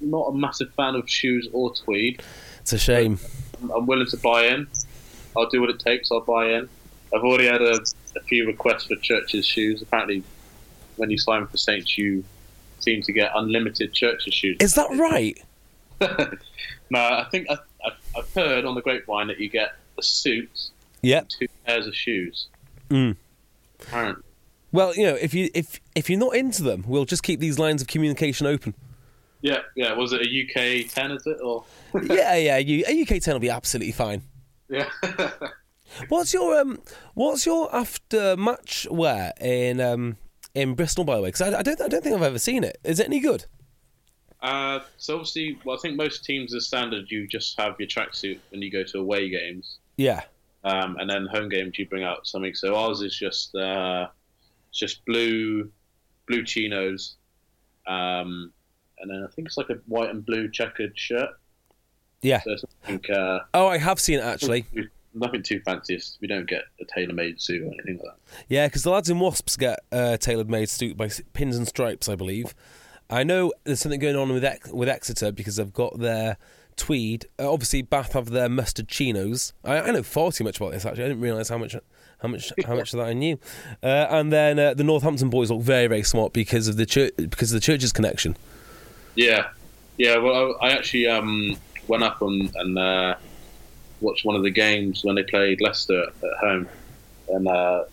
not 0.00 0.28
a 0.28 0.32
massive 0.32 0.72
fan 0.74 0.94
of 0.94 1.08
shoes 1.10 1.48
or 1.52 1.74
tweed. 1.74 2.22
It's 2.60 2.72
a 2.72 2.78
shame. 2.78 3.18
I'm 3.74 3.86
willing 3.86 4.06
to 4.08 4.16
buy 4.16 4.46
in. 4.46 4.68
I'll 5.36 5.48
do 5.48 5.60
what 5.60 5.70
it 5.70 5.78
takes. 5.80 6.10
I'll 6.10 6.20
buy 6.20 6.50
in. 6.52 6.68
I've 7.14 7.22
already 7.22 7.46
had 7.46 7.60
a, 7.62 7.78
a 8.16 8.20
few 8.22 8.46
requests 8.46 8.84
for 8.86 8.96
Church's 8.96 9.46
shoes. 9.46 9.82
Apparently, 9.82 10.22
when 10.96 11.10
you 11.10 11.18
sign 11.18 11.46
for 11.46 11.56
Saints, 11.56 11.96
you 11.98 12.24
seem 12.80 13.02
to 13.02 13.12
get 13.12 13.30
unlimited 13.34 13.92
Church's 13.92 14.34
shoes. 14.34 14.56
Is 14.60 14.74
that 14.74 14.90
right? 14.90 15.38
no, 16.90 16.98
I 16.98 17.26
think 17.30 17.48
I, 17.50 17.58
I've, 17.84 17.92
I've 18.16 18.34
heard 18.34 18.64
on 18.64 18.74
the 18.74 18.80
grapevine 18.82 19.28
that 19.28 19.38
you 19.38 19.48
get 19.48 19.74
a 19.98 20.02
suit, 20.02 20.50
Yep. 21.02 21.28
two 21.28 21.46
pairs 21.66 21.86
of 21.86 21.94
shoes. 21.94 22.48
Mm. 22.90 23.16
Apparently. 23.80 24.22
Well, 24.72 24.94
you 24.94 25.04
know, 25.04 25.14
if 25.14 25.34
you 25.34 25.50
if 25.54 25.80
if 25.94 26.08
you're 26.08 26.18
not 26.18 26.34
into 26.34 26.62
them, 26.62 26.84
we'll 26.86 27.04
just 27.04 27.22
keep 27.22 27.40
these 27.40 27.58
lines 27.58 27.82
of 27.82 27.88
communication 27.88 28.46
open. 28.46 28.72
Yeah, 29.42 29.58
yeah. 29.76 29.92
Was 29.92 30.12
it 30.14 30.22
a 30.22 30.24
UK 30.84 30.90
ten? 30.90 31.10
Is 31.10 31.26
it 31.26 31.38
or? 31.42 31.64
yeah, 32.04 32.34
yeah. 32.36 32.56
You, 32.56 32.84
a 32.88 33.02
UK 33.02 33.20
ten 33.20 33.34
will 33.34 33.40
be 33.40 33.50
absolutely 33.50 33.92
fine. 33.92 34.22
Yeah. 34.72 35.30
What's 36.08 36.32
your 36.32 36.58
um? 36.58 36.80
What's 37.14 37.44
your 37.46 37.74
after 37.74 38.36
match 38.36 38.86
wear 38.90 39.32
in 39.40 39.80
um 39.80 40.16
in 40.54 40.74
Bristol? 40.74 41.04
By 41.04 41.16
the 41.16 41.22
way, 41.22 41.28
because 41.28 41.42
I, 41.42 41.58
I 41.58 41.62
don't 41.62 41.80
I 41.80 41.88
don't 41.88 42.02
think 42.02 42.16
I've 42.16 42.22
ever 42.22 42.38
seen 42.38 42.64
it. 42.64 42.78
Is 42.82 42.98
it 42.98 43.06
any 43.06 43.20
good? 43.20 43.44
Uh, 44.40 44.80
so 44.96 45.14
obviously, 45.14 45.58
well, 45.64 45.76
I 45.76 45.80
think 45.80 45.96
most 45.96 46.24
teams 46.24 46.52
as 46.54 46.66
standard, 46.66 47.04
you 47.10 47.28
just 47.28 47.60
have 47.60 47.76
your 47.78 47.86
tracksuit 47.88 48.40
when 48.50 48.60
you 48.60 48.72
go 48.72 48.82
to 48.82 48.98
away 48.98 49.28
games, 49.28 49.78
Yeah. 49.96 50.22
um, 50.64 50.96
and 50.98 51.08
then 51.08 51.26
home 51.30 51.48
games 51.48 51.78
you 51.78 51.86
bring 51.86 52.02
out 52.02 52.26
something. 52.26 52.52
So 52.54 52.74
ours 52.74 53.02
is 53.02 53.16
just 53.16 53.54
uh, 53.54 54.08
just 54.72 55.04
blue, 55.04 55.70
blue 56.26 56.42
chinos, 56.44 57.16
um, 57.86 58.52
and 58.98 59.08
then 59.10 59.24
I 59.24 59.30
think 59.32 59.46
it's 59.46 59.56
like 59.56 59.70
a 59.70 59.74
white 59.86 60.10
and 60.10 60.26
blue 60.26 60.50
checkered 60.50 60.98
shirt. 60.98 61.30
Yeah. 62.22 62.40
So 62.42 62.52
it's 62.52 62.64
nothing, 62.88 63.14
uh, 63.14 63.40
Oh, 63.52 63.66
I 63.66 63.78
have 63.78 64.00
seen 64.00 64.18
it 64.18 64.24
actually. 64.24 64.64
nothing 65.14 65.42
too 65.42 65.60
fancy. 65.60 66.00
We 66.20 66.28
don't 66.28 66.48
get 66.48 66.62
a 66.80 66.84
tailor-made 66.84 67.40
suit 67.40 67.62
or 67.62 67.66
anything 67.72 67.98
like 67.98 68.06
that. 68.06 68.44
Yeah, 68.48 68.66
because 68.66 68.82
the 68.82 68.90
lads 68.90 69.10
in 69.10 69.18
Wasps 69.18 69.56
get 69.56 69.80
uh, 69.90 70.16
tailor 70.16 70.44
made 70.44 70.68
suit 70.70 70.96
by 70.96 71.10
pins 71.32 71.56
and 71.56 71.68
stripes, 71.68 72.08
I 72.08 72.16
believe. 72.16 72.54
I 73.10 73.24
know 73.24 73.52
there's 73.64 73.80
something 73.80 74.00
going 74.00 74.16
on 74.16 74.32
with 74.32 74.44
Ex- 74.44 74.72
with 74.72 74.88
Exeter 74.88 75.32
because 75.32 75.56
they've 75.56 75.72
got 75.72 75.98
their 75.98 76.38
tweed. 76.76 77.26
Uh, 77.38 77.52
obviously, 77.52 77.82
Bath 77.82 78.14
have 78.14 78.30
their 78.30 78.48
mustard 78.48 78.88
chinos. 78.88 79.52
I, 79.64 79.80
I 79.80 79.90
know 79.90 80.02
far 80.02 80.32
too 80.32 80.44
much 80.44 80.56
about 80.58 80.72
this. 80.72 80.86
Actually, 80.86 81.04
I 81.04 81.08
didn't 81.08 81.22
realise 81.22 81.50
how 81.50 81.58
much 81.58 81.76
how 82.20 82.28
much 82.28 82.52
how 82.64 82.74
much 82.74 82.94
of 82.94 83.00
that 83.00 83.08
I 83.08 83.12
knew. 83.12 83.38
Uh, 83.82 84.06
and 84.08 84.32
then 84.32 84.58
uh, 84.58 84.72
the 84.72 84.84
Northampton 84.84 85.28
boys 85.28 85.50
look 85.50 85.60
very 85.60 85.88
very 85.88 86.02
smart 86.04 86.32
because 86.32 86.68
of 86.68 86.76
the 86.76 86.86
church 86.86 87.12
because 87.16 87.52
of 87.52 87.56
the 87.60 87.64
church's 87.64 87.92
connection. 87.92 88.34
Yeah, 89.14 89.48
yeah. 89.98 90.16
Well, 90.16 90.56
I, 90.62 90.68
I 90.68 90.70
actually 90.72 91.06
um, 91.08 91.58
went 91.88 92.02
up 92.02 92.22
and, 92.22 92.54
and 92.56 92.78
uh, 92.78 93.14
watched 94.00 94.24
one 94.24 94.36
of 94.36 94.42
the 94.42 94.50
games 94.50 95.04
when 95.04 95.14
they 95.14 95.22
played 95.22 95.60
Leicester 95.60 96.04
at 96.04 96.38
home, 96.40 96.68
and 97.28 97.48
uh, 97.48 97.84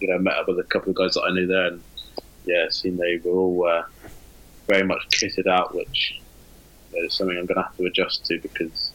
you 0.00 0.08
know 0.08 0.18
met 0.18 0.34
up 0.34 0.48
with 0.48 0.58
a 0.58 0.64
couple 0.64 0.90
of 0.90 0.96
guys 0.96 1.14
that 1.14 1.22
I 1.22 1.32
knew 1.32 1.46
there, 1.46 1.66
and 1.66 1.82
yeah, 2.44 2.68
seen 2.70 2.96
they 2.96 3.20
were 3.24 3.32
all 3.32 3.68
uh, 3.68 3.82
very 4.68 4.84
much 4.84 5.06
kitted 5.10 5.46
out, 5.46 5.74
which 5.74 6.20
you 6.92 7.00
know, 7.00 7.06
is 7.06 7.14
something 7.14 7.36
I'm 7.36 7.46
going 7.46 7.56
to 7.56 7.62
have 7.62 7.76
to 7.76 7.86
adjust 7.86 8.24
to 8.26 8.38
because. 8.38 8.92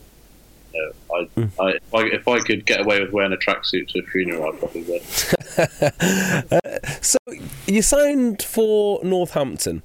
You 0.74 0.94
know, 1.10 1.48
I, 1.58 1.64
I, 1.64 1.70
if 1.72 1.94
I 1.96 2.02
if 2.02 2.28
I 2.28 2.40
could 2.42 2.66
get 2.66 2.82
away 2.82 3.00
with 3.00 3.12
wearing 3.12 3.32
a 3.32 3.38
tracksuit 3.38 3.88
to 3.88 4.00
a 4.00 4.04
funeral, 4.04 4.54
I 4.54 4.58
probably 4.58 4.84
would. 4.84 5.02
So 7.02 7.18
you 7.66 7.82
signed 7.82 8.44
for 8.44 9.04
Northampton. 9.04 9.82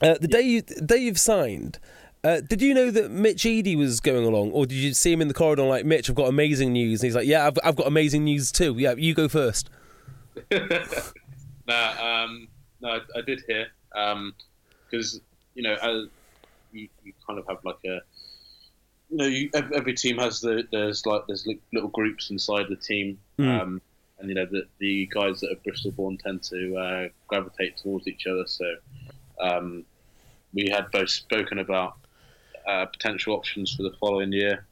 Uh, 0.00 0.16
the 0.18 0.26
day 0.26 0.40
you 0.40 0.62
the 0.62 0.80
day 0.80 0.96
you've 0.96 1.20
signed, 1.20 1.78
uh, 2.24 2.40
did 2.40 2.60
you 2.62 2.74
know 2.74 2.90
that 2.90 3.10
Mitch 3.10 3.44
Eadie 3.44 3.76
was 3.76 4.00
going 4.00 4.24
along, 4.24 4.50
or 4.52 4.66
did 4.66 4.76
you 4.76 4.92
see 4.94 5.12
him 5.12 5.22
in 5.22 5.28
the 5.28 5.34
corridor 5.34 5.62
like 5.62 5.84
Mitch? 5.84 6.08
I've 6.10 6.16
got 6.16 6.28
amazing 6.28 6.72
news, 6.72 7.00
and 7.02 7.08
he's 7.08 7.14
like, 7.14 7.26
"Yeah, 7.26 7.46
I've, 7.46 7.58
I've 7.64 7.76
got 7.76 7.86
amazing 7.86 8.24
news 8.24 8.52
too. 8.52 8.74
Yeah, 8.78 8.94
you 8.96 9.14
go 9.14 9.28
first. 9.28 9.70
Nah, 11.66 12.24
um, 12.24 12.48
no, 12.80 12.88
I, 12.88 12.98
I 13.18 13.20
did 13.24 13.42
hear 13.46 13.66
because 14.90 15.20
you 15.54 15.62
know 15.62 15.74
as 15.74 16.08
you, 16.72 16.88
you 17.04 17.12
kind 17.24 17.38
of 17.38 17.46
have 17.46 17.58
like 17.64 17.76
a 17.84 18.00
you 19.10 19.16
know 19.16 19.26
you, 19.26 19.50
every 19.54 19.94
team 19.94 20.18
has 20.18 20.40
the 20.40 20.64
there's 20.72 21.06
like 21.06 21.22
there's 21.28 21.46
li- 21.46 21.60
little 21.72 21.90
groups 21.90 22.30
inside 22.30 22.66
the 22.68 22.76
team 22.76 23.18
Mm. 23.38 23.60
um, 23.60 23.82
and 24.18 24.28
you 24.28 24.34
know 24.34 24.46
the 24.50 24.62
the 24.78 25.06
guys 25.14 25.40
that 25.40 25.52
are 25.52 25.56
Bristol 25.64 25.92
born 25.92 26.18
tend 26.18 26.42
to 26.44 26.76
uh, 26.76 27.08
gravitate 27.28 27.76
towards 27.76 28.08
each 28.08 28.26
other 28.26 28.44
so 28.46 28.74
um, 29.40 29.84
we 30.52 30.68
had 30.68 30.90
both 30.90 31.10
spoken 31.10 31.58
about 31.58 31.98
uh, 32.70 32.86
potential 32.86 33.34
options 33.34 33.74
for 33.74 33.82
the 33.82 33.92
following 33.98 34.32
year 34.32 34.66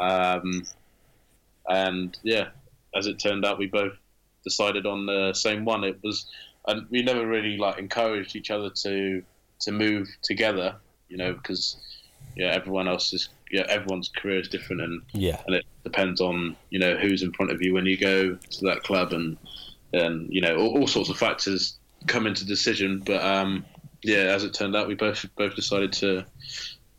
um, 0.00 0.62
and 1.68 2.18
yeah 2.22 2.48
as 2.94 3.06
it 3.06 3.18
turned 3.18 3.44
out 3.44 3.58
we 3.58 3.66
both 3.66 3.92
decided 4.42 4.86
on 4.86 5.06
the 5.06 5.32
same 5.34 5.64
one. 5.64 5.84
It 5.84 5.98
was, 6.02 6.26
and 6.66 6.86
we 6.90 7.02
never 7.02 7.26
really 7.26 7.56
like 7.56 7.78
encouraged 7.78 8.36
each 8.36 8.50
other 8.50 8.70
to 8.70 9.22
to 9.60 9.72
move 9.72 10.08
together, 10.22 10.76
you 11.08 11.16
know, 11.16 11.32
because 11.34 11.76
yeah, 12.36 12.48
everyone 12.48 12.88
else 12.88 13.12
is 13.12 13.28
yeah, 13.50 13.64
everyone's 13.68 14.08
career 14.08 14.40
is 14.40 14.48
different, 14.48 14.82
and 14.82 15.02
Yeah, 15.12 15.40
and 15.46 15.56
it 15.56 15.64
depends 15.84 16.20
on 16.20 16.56
you 16.70 16.78
know 16.78 16.96
who's 16.96 17.22
in 17.22 17.32
front 17.32 17.52
of 17.52 17.62
you 17.62 17.72
when 17.74 17.86
you 17.86 17.96
go 17.96 18.34
to 18.34 18.64
that 18.66 18.82
club, 18.82 19.12
and 19.12 19.36
and 19.92 20.32
you 20.32 20.40
know 20.40 20.56
all, 20.56 20.80
all 20.80 20.86
sorts 20.86 21.10
of 21.10 21.16
factors 21.16 21.78
come 22.06 22.26
into 22.26 22.44
decision. 22.44 23.02
But 23.04 23.22
um, 23.24 23.64
yeah, 24.02 24.24
as 24.34 24.44
it 24.44 24.54
turned 24.54 24.76
out, 24.76 24.88
we 24.88 24.94
both 24.94 25.24
both 25.36 25.54
decided 25.54 25.92
to 25.94 26.26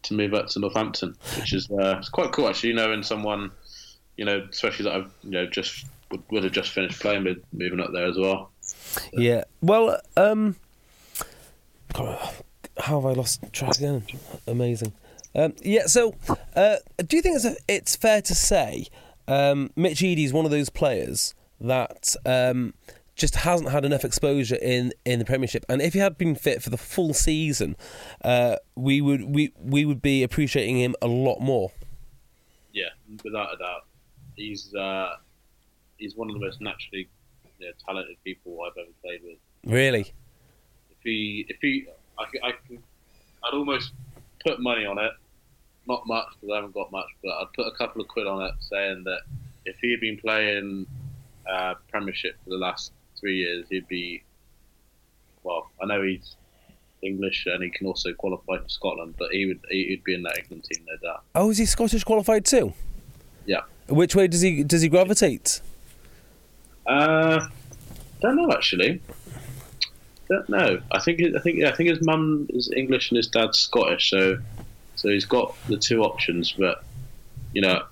to 0.04 0.14
move 0.14 0.34
up 0.34 0.48
to 0.48 0.60
Northampton, 0.60 1.16
which 1.40 1.54
is 1.54 1.70
uh, 1.72 1.98
it's 1.98 2.10
quite 2.10 2.32
cool 2.32 2.48
actually. 2.48 2.70
You 2.70 2.76
know, 2.76 2.88
Knowing 2.88 3.04
someone, 3.04 3.52
you 4.18 4.26
know, 4.26 4.46
especially 4.52 4.86
that 4.86 4.96
I've 4.96 5.12
you 5.24 5.32
know 5.32 5.46
just 5.46 5.86
would, 6.12 6.22
would 6.32 6.44
have 6.44 6.54
just 6.54 6.72
finished 6.72 7.00
playing 7.00 7.24
with, 7.24 7.44
moving 7.52 7.80
up 7.80 7.92
there 7.92 8.06
as 8.06 8.18
well. 8.18 8.52
yeah. 9.14 9.44
Well, 9.62 10.00
um, 10.16 10.56
how 11.96 13.02
have 13.02 13.06
I 13.06 13.14
lost 13.14 13.42
track 13.52 13.78
again? 13.78 14.04
Amazing. 14.48 14.94
Um, 15.36 15.54
yeah. 15.62 15.88
So, 15.88 16.16
uh, 16.56 16.78
do 16.98 17.16
you 17.16 17.22
think 17.22 17.38
it's, 17.38 17.58
it's 17.68 17.96
fair 17.96 18.22
to 18.22 18.36
say 18.36 18.88
um, 19.28 19.72
Mitch 19.76 20.02
Eadie 20.02 20.26
is 20.26 20.34
one 20.34 20.46
of 20.46 20.52
those 20.52 20.70
players 20.70 21.34
that 21.60 22.16
um, 22.26 22.74
just 23.16 23.36
hasn't 23.36 23.70
had 23.70 23.86
enough 23.86 24.04
exposure 24.04 24.58
in, 24.62 24.92
in 25.06 25.20
the 25.20 25.26
Premiership? 25.26 25.66
And 25.70 25.82
if 25.82 25.94
he 25.94 26.00
had 26.00 26.18
been 26.18 26.36
fit 26.36 26.62
for 26.62 26.70
the 26.70 26.78
full 26.78 27.14
season, 27.14 27.76
uh, 28.24 28.58
we 28.76 29.02
would 29.02 29.24
we 29.24 29.54
we 29.60 29.86
would 29.86 30.02
be 30.02 30.24
appreciating 30.24 30.78
him 30.78 30.96
a 31.02 31.08
lot 31.08 31.40
more. 31.40 31.72
Yeah, 32.72 32.90
without 33.24 33.54
a 33.54 33.58
doubt, 33.58 33.86
he's 34.36 34.74
uh, 34.74 35.16
he's 35.98 36.16
one 36.16 36.30
of 36.30 36.34
the 36.34 36.40
most 36.40 36.62
naturally 36.62 37.08
you 37.60 37.68
know, 37.68 37.74
talented 37.86 38.18
people 38.24 38.58
I've 38.66 38.78
ever 38.78 38.92
played 39.04 39.22
with. 39.24 39.38
Really. 39.66 40.14
If 40.90 40.98
he, 41.04 41.46
if 41.50 41.58
he, 41.62 41.88
I, 42.20 42.24
I 42.48 42.52
can, 42.68 42.82
I'd 43.44 43.54
almost 43.54 43.94
put 44.46 44.60
money 44.60 44.86
on 44.86 44.98
it. 44.98 45.12
Not 45.88 46.08
much 46.08 46.28
because 46.40 46.54
I 46.54 46.56
haven't 46.56 46.74
got 46.74 46.92
much, 46.92 47.08
but 47.22 47.32
I'd 47.32 47.52
put 47.56 47.68
a 47.68 47.76
couple 47.78 48.02
of 48.02 48.08
quid 48.08 48.26
on 48.26 48.42
it, 48.42 48.54
saying 48.60 49.04
that 49.04 49.22
if 49.66 49.78
he 49.82 49.92
had 49.92 50.00
been 50.00 50.18
playing 50.18 50.88
uh, 51.50 51.76
Premiership 51.90 52.36
for 52.44 52.52
the 52.52 52.58
last 52.58 52.94
three 53.24 53.38
years, 53.38 53.66
he'd 53.70 53.88
be. 53.88 54.22
Well, 55.44 55.70
I 55.82 55.86
know 55.86 56.02
he's 56.04 56.36
English 57.02 57.46
and 57.46 57.64
he 57.64 57.70
can 57.70 57.88
also 57.88 58.14
qualify 58.14 58.58
for 58.58 58.70
Scotland, 58.70 59.16
but 59.18 59.32
he 59.32 59.46
would 59.46 59.60
he'd 59.70 60.04
be 60.04 60.14
in 60.14 60.24
that 60.24 60.38
England 60.38 60.66
team, 60.66 60.86
no 60.86 60.98
doubt. 61.08 61.24
Oh, 61.36 61.50
is 61.50 61.58
he 61.58 61.66
Scottish 61.66 62.04
qualified 62.04 62.46
too? 62.46 62.74
Yeah. 63.46 63.62
Which 63.88 64.16
way 64.16 64.28
does 64.28 64.42
he 64.42 64.64
does 64.64 64.82
he 64.82 64.90
gravitate? 64.90 65.62
Uh, 66.86 67.48
don't 68.22 68.36
know 68.36 68.52
actually. 68.52 69.02
Don't 70.30 70.50
know. 70.50 70.82
I 70.92 71.00
think 71.00 71.22
I 71.36 71.40
think 71.40 71.58
yeah, 71.60 71.70
I 71.70 71.76
think 71.76 71.90
his 71.90 72.02
mum 72.02 72.48
is 72.50 72.72
English 72.76 73.12
and 73.12 73.18
his 73.18 73.28
dad's 73.28 73.60
Scottish, 73.60 74.10
so 74.10 74.38
so 74.96 75.10
he's 75.10 75.26
got 75.26 75.56
the 75.68 75.78
two 75.78 76.04
options. 76.04 76.54
But 76.54 76.84
you 77.54 77.62
know, 77.62 77.84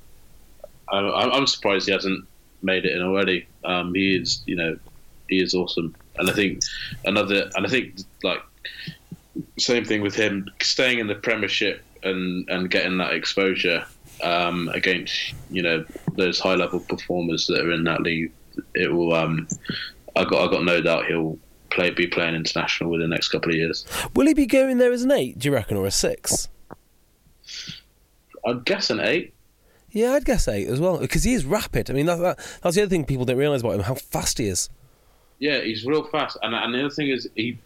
I'm, 0.90 1.32
I'm 1.32 1.48
surprised 1.48 1.88
he 1.88 1.92
hasn't 1.92 2.26
made 2.62 2.86
it 2.86 2.96
in 2.96 3.02
already. 3.02 3.48
Um, 3.64 3.94
he 3.94 4.16
is, 4.16 4.42
you 4.46 4.56
know, 4.56 4.78
he 5.32 5.42
is 5.42 5.56
awesome, 5.56 5.96
and 6.18 6.30
I 6.30 6.34
think 6.34 6.62
another, 7.06 7.50
and 7.56 7.66
I 7.66 7.70
think 7.70 7.96
like 8.24 8.42
same 9.58 9.86
thing 9.86 10.02
with 10.02 10.16
him 10.16 10.50
staying 10.62 11.00
in 11.00 11.08
the 11.08 11.16
Premiership 11.16 11.84
and 12.04 12.48
and 12.50 12.70
getting 12.70 12.98
that 13.00 13.14
exposure 13.14 13.86
um, 14.24 14.70
against 14.70 15.34
you 15.50 15.64
know 15.64 15.86
those 16.14 16.40
high 16.40 16.56
level 16.56 16.80
performers 16.80 17.48
that 17.48 17.62
are 17.62 17.72
in 17.72 17.84
that 17.86 18.02
league, 18.02 18.32
it 18.76 18.94
will. 18.94 19.14
Um, 19.14 19.48
I 20.16 20.26
got 20.26 20.48
I 20.48 20.52
got 20.52 20.64
no 20.64 20.82
doubt 20.82 21.06
he'll 21.08 21.40
play 21.70 21.90
be 21.90 22.08
playing 22.08 22.36
international 22.36 22.92
within 22.92 23.10
the 23.10 23.16
next 23.16 23.30
couple 23.30 23.50
of 23.50 23.56
years. 23.56 23.86
Will 24.14 24.28
he 24.28 24.34
be 24.34 24.46
going 24.46 24.78
there 24.78 24.92
as 24.92 25.04
an 25.04 25.12
eight? 25.12 25.40
Do 25.40 25.48
you 25.48 25.54
reckon, 25.54 25.78
or 25.78 25.86
a 25.86 25.92
six? 25.92 26.50
I'd 28.46 28.66
guess 28.66 28.90
an 28.90 29.00
eight. 29.00 29.34
Yeah, 29.92 30.14
I'd 30.14 30.26
guess 30.26 30.48
eight 30.48 30.68
as 30.68 30.80
well 30.80 30.98
because 30.98 31.24
he 31.24 31.34
is 31.34 31.46
rapid. 31.46 31.90
I 31.90 31.94
mean, 31.94 32.06
that, 32.06 32.18
that, 32.18 32.38
that's 32.62 32.76
the 32.76 32.84
other 32.84 32.90
thing 32.90 33.06
people 33.06 33.26
don't 33.26 33.38
realise 33.38 33.62
about 33.62 33.76
him: 33.76 33.82
how 33.82 33.96
fast 33.96 34.38
he 34.38 34.48
is. 34.48 34.70
Yeah, 35.42 35.60
he's 35.62 35.86
real 35.86 36.04
fast, 36.04 36.38
and 36.44 36.54
and 36.56 36.74
the 36.74 36.80
other 36.80 36.90
thing 36.92 37.10
is 37.10 37.28
he 37.36 37.58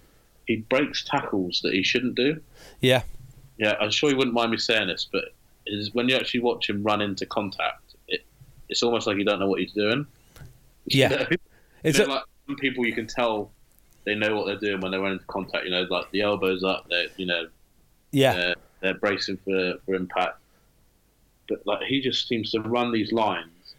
he 0.47 0.55
breaks 0.57 1.03
tackles 1.03 1.59
that 1.63 1.73
he 1.73 1.83
shouldn't 1.83 2.15
do. 2.15 2.41
Yeah, 2.79 3.03
Yeah, 3.57 3.73
I'm 3.81 3.91
sure 3.91 4.09
he 4.09 4.15
wouldn't 4.15 4.33
mind 4.33 4.51
me 4.51 4.57
saying 4.57 4.87
this, 4.87 5.07
but 5.11 5.25
is 5.67 5.93
when 5.93 6.07
you 6.07 6.15
actually 6.15 6.39
watch 6.41 6.69
him 6.69 6.83
run 6.83 7.01
into 7.01 7.25
contact, 7.25 7.95
it, 8.07 8.21
it's 8.69 8.81
almost 8.83 9.07
like 9.07 9.17
you 9.17 9.25
don't 9.25 9.39
know 9.39 9.47
what 9.47 9.59
he's 9.59 9.73
doing. 9.73 10.05
Yeah. 10.85 11.09
You 11.11 11.17
know? 11.17 11.25
It's 11.83 11.97
You 11.99 12.07
know, 12.07 12.13
a- 12.13 12.15
like 12.15 12.23
some 12.47 12.55
people 12.57 12.85
you 12.85 12.93
can 12.93 13.07
tell 13.07 13.51
they 14.05 14.13
know 14.15 14.35
what 14.35 14.45
they're 14.45 14.59
doing 14.59 14.81
when 14.81 14.91
they 14.91 14.97
run 14.99 15.13
into 15.13 15.25
contact. 15.25 15.65
You 15.65 15.71
know, 15.71 15.81
like 15.89 16.09
the 16.11 16.21
elbows 16.21 16.63
up, 16.63 16.87
they 16.89 17.07
you 17.17 17.25
know 17.25 17.47
yeah, 18.11 18.33
they're, 18.35 18.55
they're 18.81 18.93
bracing 18.93 19.37
for 19.43 19.73
for 19.85 19.95
impact. 19.95 20.39
But 21.49 21.65
like 21.65 21.81
he 21.87 21.99
just 22.01 22.27
seems 22.27 22.51
to 22.51 22.61
run 22.61 22.91
these 22.93 23.11
lines 23.11 23.75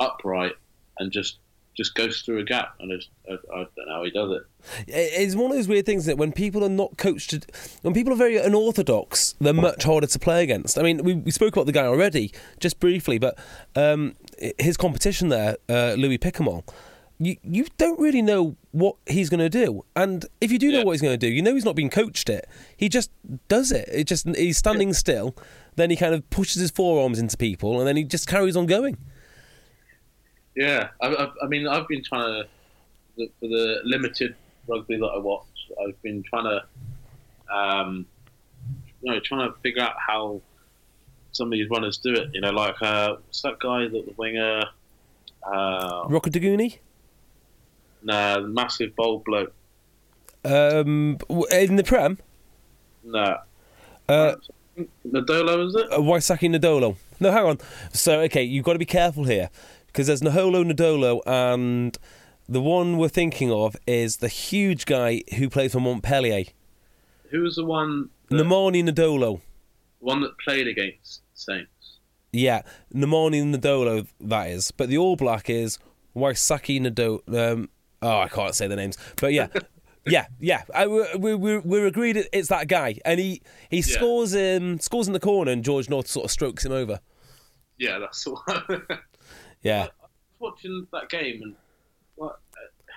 upright 0.00 0.54
and 0.98 1.12
just 1.12 1.38
just 1.76 1.94
goes 1.94 2.22
through 2.22 2.38
a 2.38 2.44
gap, 2.44 2.74
and 2.80 2.92
I, 2.92 3.32
I 3.32 3.36
don't 3.36 3.86
know 3.86 3.94
how 3.94 4.04
he 4.04 4.10
does 4.10 4.30
it. 4.30 4.42
it's 4.88 5.34
one 5.34 5.50
of 5.50 5.56
those 5.56 5.68
weird 5.68 5.86
things 5.86 6.06
that 6.06 6.18
when 6.18 6.32
people 6.32 6.64
are 6.64 6.68
not 6.68 6.96
coached, 6.98 7.30
to, 7.30 7.40
when 7.82 7.94
people 7.94 8.12
are 8.12 8.16
very 8.16 8.36
unorthodox, 8.36 9.34
they're 9.40 9.52
much 9.52 9.84
harder 9.84 10.06
to 10.06 10.18
play 10.18 10.42
against. 10.42 10.78
I 10.78 10.82
mean, 10.82 11.02
we, 11.02 11.14
we 11.14 11.30
spoke 11.30 11.54
about 11.54 11.66
the 11.66 11.72
guy 11.72 11.86
already, 11.86 12.32
just 12.60 12.78
briefly, 12.78 13.18
but 13.18 13.38
um, 13.74 14.14
his 14.58 14.76
competition 14.76 15.28
there, 15.28 15.56
uh, 15.68 15.94
Louis 15.96 16.18
Picamoles, 16.18 16.64
you 17.18 17.36
you 17.42 17.66
don't 17.78 18.00
really 18.00 18.22
know 18.22 18.56
what 18.72 18.96
he's 19.06 19.30
going 19.30 19.40
to 19.40 19.48
do, 19.48 19.84
and 19.94 20.26
if 20.40 20.50
you 20.50 20.58
do 20.58 20.72
know 20.72 20.82
what 20.82 20.92
he's 20.92 21.02
going 21.02 21.18
to 21.18 21.26
do, 21.26 21.32
you 21.32 21.42
know 21.42 21.54
he's 21.54 21.64
not 21.64 21.76
being 21.76 21.90
coached 21.90 22.28
it. 22.28 22.48
He 22.76 22.88
just 22.88 23.10
does 23.48 23.70
it. 23.70 23.88
It 23.92 24.04
just 24.04 24.26
he's 24.34 24.58
standing 24.58 24.92
still, 24.92 25.36
then 25.76 25.90
he 25.90 25.96
kind 25.96 26.14
of 26.14 26.28
pushes 26.30 26.60
his 26.60 26.70
forearms 26.70 27.18
into 27.18 27.36
people, 27.36 27.78
and 27.78 27.86
then 27.86 27.96
he 27.96 28.04
just 28.04 28.26
carries 28.26 28.56
on 28.56 28.66
going. 28.66 28.96
Yeah, 30.54 30.88
I, 31.00 31.06
I, 31.08 31.28
I 31.42 31.46
mean, 31.48 31.66
I've 31.66 31.88
been 31.88 32.02
trying 32.04 32.44
to 32.44 33.26
for 33.40 33.46
the 33.48 33.80
limited 33.84 34.34
rugby 34.68 34.96
that 34.96 35.06
I 35.06 35.18
watch. 35.18 35.46
I've 35.86 36.00
been 36.02 36.22
trying 36.22 36.44
to, 36.44 37.54
um, 37.54 38.06
you 39.02 39.10
know, 39.12 39.20
trying 39.20 39.50
to 39.50 39.58
figure 39.60 39.82
out 39.82 39.94
how 40.06 40.40
some 41.32 41.48
of 41.48 41.52
these 41.52 41.68
runners 41.70 41.98
do 41.98 42.12
it. 42.14 42.28
You 42.32 42.40
know, 42.40 42.50
like 42.50 42.74
uh, 42.82 43.16
what's 43.26 43.42
that 43.42 43.58
guy 43.60 43.88
that 43.88 43.90
the 44.06 44.14
winger? 44.16 44.62
Uh, 45.42 46.04
Rokoduguni, 46.06 46.78
nah, 48.02 48.40
the 48.40 48.46
massive 48.48 48.94
bold 48.94 49.24
bloke. 49.24 49.52
um, 50.44 51.18
in 51.50 51.76
the 51.76 51.82
Prem, 51.84 52.18
No. 53.04 53.38
uh, 54.08 54.34
Nadolo 55.06 55.66
is 55.66 55.74
it? 55.74 55.92
uh, 55.92 55.98
Waisake 55.98 56.48
Nadolo. 56.48 56.96
No, 57.20 57.30
hang 57.32 57.44
on. 57.44 57.58
So, 57.92 58.20
okay, 58.20 58.42
you've 58.44 58.64
got 58.64 58.74
to 58.74 58.78
be 58.78 58.84
careful 58.84 59.24
here 59.24 59.50
because 59.92 60.06
there's 60.06 60.22
Naholo 60.22 60.64
Nadolo, 60.64 61.20
and 61.26 61.96
the 62.48 62.60
one 62.62 62.96
we're 62.96 63.08
thinking 63.08 63.52
of 63.52 63.76
is 63.86 64.18
the 64.18 64.28
huge 64.28 64.86
guy 64.86 65.22
who 65.36 65.50
plays 65.50 65.72
for 65.72 65.80
Montpellier, 65.80 66.44
Who 67.30 67.42
was 67.42 67.56
the 67.56 67.64
one? 67.64 68.08
That, 68.28 68.36
Nemani 68.36 68.82
Nadolo. 68.82 69.40
one 70.00 70.22
that 70.22 70.36
played 70.38 70.66
against 70.66 71.22
Saints. 71.34 71.98
Yeah, 72.32 72.62
Nemani 72.94 73.54
Nadolo, 73.54 74.06
that 74.20 74.48
is. 74.48 74.70
But 74.70 74.88
the 74.88 74.96
All 74.96 75.16
Black 75.16 75.50
is 75.50 75.78
Waisake 76.16 76.80
Nadolo. 76.80 77.52
Um, 77.52 77.68
oh, 78.00 78.18
I 78.20 78.28
can't 78.28 78.54
say 78.54 78.66
the 78.66 78.76
names. 78.76 78.96
But 79.20 79.32
yeah. 79.32 79.48
Yeah, 80.04 80.26
yeah, 80.40 80.62
I, 80.74 80.88
we, 80.88 81.36
we, 81.36 81.58
we're 81.58 81.86
agreed 81.86 82.26
it's 82.32 82.48
that 82.48 82.66
guy, 82.66 82.98
and 83.04 83.20
he, 83.20 83.40
he 83.70 83.82
scores 83.82 84.34
in 84.34 84.80
scores 84.80 85.06
in 85.06 85.12
the 85.12 85.20
corner, 85.20 85.52
and 85.52 85.62
George 85.62 85.88
North 85.88 86.08
sort 86.08 86.24
of 86.24 86.32
strokes 86.32 86.66
him 86.66 86.72
over. 86.72 86.98
Yeah, 87.78 88.00
that's 88.00 88.24
the 88.24 88.32
one. 88.32 88.82
Yeah, 89.62 89.82
I 90.00 90.04
was 90.04 90.10
watching 90.38 90.86
that 90.92 91.08
game 91.08 91.42
and 91.42 91.54
what 92.16 92.40
uh, 92.56 92.92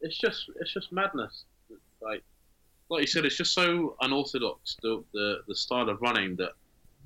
it's 0.00 0.18
just 0.18 0.50
it's 0.60 0.72
just 0.72 0.92
madness. 0.92 1.44
Like 2.00 2.22
like 2.88 3.00
you 3.02 3.06
said, 3.06 3.24
it's 3.24 3.36
just 3.36 3.54
so 3.54 3.96
unorthodox 4.00 4.76
the 4.82 5.02
the, 5.12 5.38
the 5.48 5.54
style 5.54 5.88
of 5.88 6.00
running 6.00 6.36
that 6.36 6.52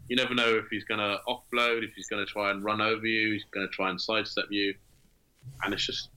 you 0.09 0.17
never 0.17 0.35
know 0.35 0.55
if 0.55 0.67
he's 0.71 0.85
going 0.85 1.01
to 1.01 1.19
offload, 1.29 1.83
if 1.83 1.95
he's 1.95 2.07
going 2.07 2.25
to 2.25 2.31
try 2.31 2.51
and 2.51 2.63
run 2.63 2.81
over 2.81 3.07
you, 3.07 3.33
he's 3.33 3.45
going 3.51 3.67
to 3.67 3.73
try 3.73 3.91
and 3.91 4.01
sidestep 4.01 4.47
you, 4.51 4.75
and 5.63 5.75
it's 5.75 5.85
just 5.85 6.11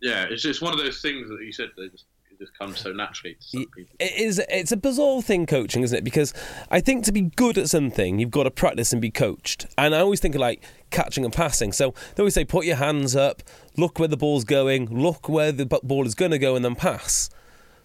yeah, 0.00 0.26
it's 0.28 0.42
just 0.42 0.62
one 0.62 0.72
of 0.72 0.78
those 0.78 1.00
things 1.00 1.28
that 1.28 1.38
you 1.42 1.52
said 1.52 1.70
they 1.76 1.88
just 1.88 2.04
it 2.38 2.44
just 2.44 2.58
comes 2.58 2.78
so 2.78 2.92
naturally 2.92 3.34
to 3.34 3.42
some 3.42 3.66
people. 3.74 3.96
It 3.98 4.16
is. 4.16 4.40
It's 4.48 4.72
a 4.72 4.76
bizarre 4.76 5.22
thing, 5.22 5.46
coaching, 5.46 5.82
isn't 5.82 5.96
it? 5.96 6.04
Because 6.04 6.32
I 6.70 6.80
think 6.80 7.04
to 7.04 7.12
be 7.12 7.22
good 7.22 7.58
at 7.58 7.68
something, 7.68 8.18
you've 8.18 8.30
got 8.30 8.44
to 8.44 8.50
practice 8.50 8.92
and 8.92 9.02
be 9.02 9.10
coached. 9.10 9.66
And 9.76 9.94
I 9.94 10.00
always 10.00 10.20
think 10.20 10.34
of 10.34 10.40
like 10.40 10.62
catching 10.90 11.24
and 11.24 11.32
passing. 11.32 11.72
So 11.72 11.94
they 12.14 12.22
always 12.22 12.34
say, 12.34 12.44
put 12.44 12.64
your 12.64 12.76
hands 12.76 13.16
up, 13.16 13.42
look 13.76 13.98
where 13.98 14.08
the 14.08 14.16
ball's 14.16 14.44
going, 14.44 14.86
look 14.86 15.28
where 15.28 15.52
the 15.52 15.66
ball 15.66 16.06
is 16.06 16.14
going 16.14 16.30
to 16.30 16.38
go, 16.38 16.54
and 16.56 16.64
then 16.64 16.74
pass. 16.74 17.30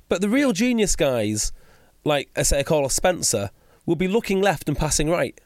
But 0.10 0.22
the 0.22 0.30
real 0.30 0.52
genius 0.52 0.96
guys, 0.96 1.52
like 2.04 2.30
I 2.36 2.44
say, 2.44 2.64
Carlos 2.64 2.94
Spencer, 2.94 3.50
will 3.86 3.96
be 3.96 4.08
looking 4.08 4.42
left 4.42 4.68
and 4.68 4.78
passing 4.78 5.10
right. 5.10 5.40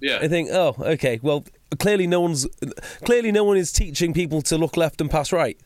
Yeah, 0.00 0.18
I 0.20 0.28
think, 0.28 0.50
oh, 0.50 0.74
okay, 0.80 1.20
well, 1.22 1.44
clearly 1.78 2.08
no 2.08 2.20
one's 2.20 2.46
clearly 3.04 3.30
no 3.30 3.44
one 3.44 3.56
is 3.56 3.70
teaching 3.72 4.12
people 4.12 4.42
to 4.42 4.58
look 4.58 4.76
left 4.76 5.00
and 5.00 5.08
pass 5.08 5.32
right. 5.32 5.56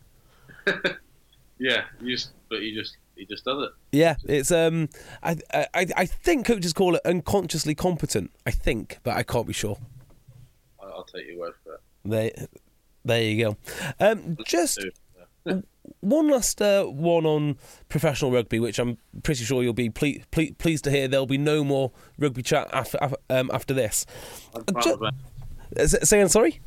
yeah, 1.58 1.84
you 2.00 2.14
just 2.14 2.32
but 2.48 2.60
he 2.60 2.74
just 2.74 2.96
he 3.16 3.24
just 3.26 3.44
does 3.44 3.62
it. 3.64 3.70
Yeah, 3.92 4.16
it's 4.24 4.50
um, 4.50 4.88
I 5.22 5.36
I 5.52 5.86
I 5.96 6.06
think 6.06 6.46
coaches 6.46 6.72
call 6.72 6.94
it 6.94 7.02
unconsciously 7.04 7.74
competent. 7.74 8.30
I 8.46 8.50
think, 8.50 8.98
but 9.02 9.16
I 9.16 9.22
can't 9.22 9.46
be 9.46 9.52
sure. 9.52 9.78
I'll 10.82 11.04
take 11.04 11.26
your 11.28 11.38
word 11.38 11.52
for 11.64 11.74
it. 11.74 11.80
There, 12.04 12.30
there 13.04 13.22
you 13.22 13.44
go. 13.44 13.56
Um, 14.00 14.36
just 14.46 14.78
one 16.00 16.28
last 16.28 16.60
uh, 16.62 16.84
one 16.84 17.26
on 17.26 17.58
professional 17.88 18.30
rugby, 18.32 18.58
which 18.60 18.78
I'm 18.78 18.98
pretty 19.22 19.44
sure 19.44 19.62
you'll 19.62 19.72
be 19.72 19.90
ple- 19.90 20.22
ple- 20.30 20.54
pleased 20.58 20.84
to 20.84 20.90
hear. 20.90 21.08
There'll 21.08 21.26
be 21.26 21.38
no 21.38 21.64
more 21.64 21.92
rugby 22.18 22.42
chat 22.42 22.68
after 22.72 22.98
um, 23.30 23.50
after 23.52 23.74
this. 23.74 24.06
I'm 24.54 24.62
Uh, 24.68 24.80
trying 24.80 24.82
ju- 24.84 25.00
my 25.00 25.10
best. 25.74 25.94
S- 25.94 26.08
Saying 26.08 26.28
sorry. 26.28 26.60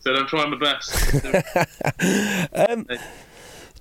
Said 0.00 0.14
I'm 0.16 0.26
trying 0.26 0.50
my 0.50 0.58
best. 0.58 1.14
Um, 2.54 2.86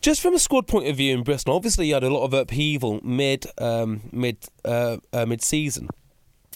just 0.01 0.21
from 0.21 0.35
a 0.35 0.39
squad 0.39 0.67
point 0.67 0.87
of 0.87 0.97
view 0.97 1.15
in 1.15 1.23
Bristol, 1.23 1.55
obviously 1.55 1.87
you 1.87 1.93
had 1.93 2.03
a 2.03 2.09
lot 2.09 2.23
of 2.23 2.33
upheaval 2.33 2.99
mid 3.03 3.45
um, 3.57 4.01
mid 4.11 4.37
uh, 4.65 4.97
uh, 5.13 5.25
mid 5.25 5.41
season. 5.41 5.89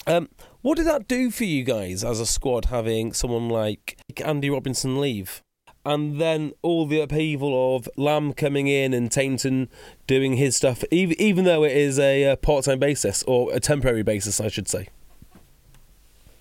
Um, 0.07 0.29
what 0.61 0.77
did 0.77 0.87
that 0.87 1.07
do 1.07 1.31
for 1.31 1.43
you 1.43 1.63
guys 1.63 2.03
as 2.03 2.19
a 2.19 2.25
squad, 2.25 2.65
having 2.65 3.13
someone 3.13 3.49
like 3.49 3.97
Andy 4.23 4.49
Robinson 4.49 4.99
leave, 4.99 5.41
and 5.85 6.19
then 6.19 6.53
all 6.61 6.85
the 6.85 6.99
upheaval 6.99 7.75
of 7.75 7.89
Lamb 7.97 8.33
coming 8.33 8.67
in 8.67 8.93
and 8.93 9.09
Tainton 9.09 9.67
doing 10.07 10.33
his 10.33 10.55
stuff, 10.55 10.83
even 10.91 11.19
even 11.19 11.45
though 11.45 11.63
it 11.63 11.75
is 11.75 11.99
a 11.99 12.31
uh, 12.31 12.35
part 12.35 12.65
time 12.65 12.79
basis 12.79 13.23
or 13.23 13.53
a 13.53 13.59
temporary 13.59 14.03
basis, 14.03 14.39
I 14.39 14.47
should 14.47 14.67
say. 14.67 14.89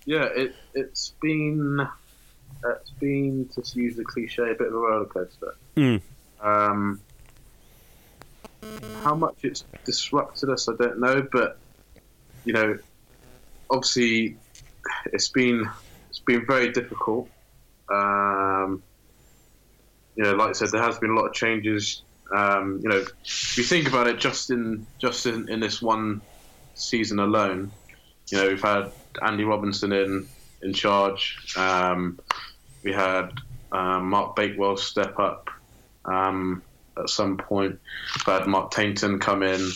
Yeah, 0.05 0.25
it 0.35 0.55
it's 0.75 1.15
been 1.21 1.87
it's 2.65 2.91
been 2.91 3.49
to 3.55 3.63
use 3.79 3.97
the 3.97 4.05
cliche 4.05 4.51
a 4.51 4.55
bit 4.55 4.69
of 4.69 4.75
a 4.75 4.79
roller 4.79 5.07
coaster. 5.07 5.55
Mm. 5.77 6.03
Um, 6.43 7.01
how 9.03 9.15
much 9.15 9.37
it's 9.43 9.65
disrupted 9.85 10.51
us, 10.51 10.69
I 10.69 10.75
don't 10.79 11.01
know, 11.01 11.27
but 11.33 11.59
you 12.45 12.53
know, 12.53 12.79
obviously, 13.71 14.37
it's 15.13 15.29
been 15.29 15.69
it's 16.09 16.21
been 16.21 16.47
very 16.47 16.73
difficult. 16.73 17.29
Um, 17.91 18.83
you 20.17 20.25
know, 20.25 20.35
like 20.35 20.51
I 20.51 20.53
said, 20.53 20.71
there 20.71 20.83
has 20.83 20.99
been 20.99 21.11
a 21.11 21.15
lot 21.15 21.27
of 21.27 21.33
changes. 21.33 22.03
Um, 22.35 22.81
you 22.83 22.89
know, 22.89 23.05
if 23.25 23.59
you 23.59 23.65
think 23.65 23.89
about 23.89 24.07
it, 24.07 24.19
just 24.19 24.51
in 24.51 24.87
just 24.99 25.27
in, 25.27 25.49
in 25.49 25.61
this 25.61 25.83
one 25.83 26.21
season 26.75 27.19
alone, 27.19 27.71
you 28.31 28.39
know, 28.39 28.49
we've 28.49 28.63
had 28.63 28.93
Andy 29.23 29.45
Robinson 29.45 29.93
in 29.93 30.29
in 30.63 30.73
charge. 30.73 31.37
Um, 31.57 32.19
we 32.83 32.93
had 32.93 33.31
um, 33.73 34.11
Mark 34.11 34.37
Bakewell 34.37 34.77
step 34.77 35.19
up 35.19 35.51
um, 36.05 36.63
at 36.99 37.09
some 37.09 37.37
point. 37.37 37.79
We've 38.17 38.35
had 38.35 38.47
Mark 38.47 38.73
Tainton 38.73 39.21
come 39.21 39.43
in, 39.43 39.71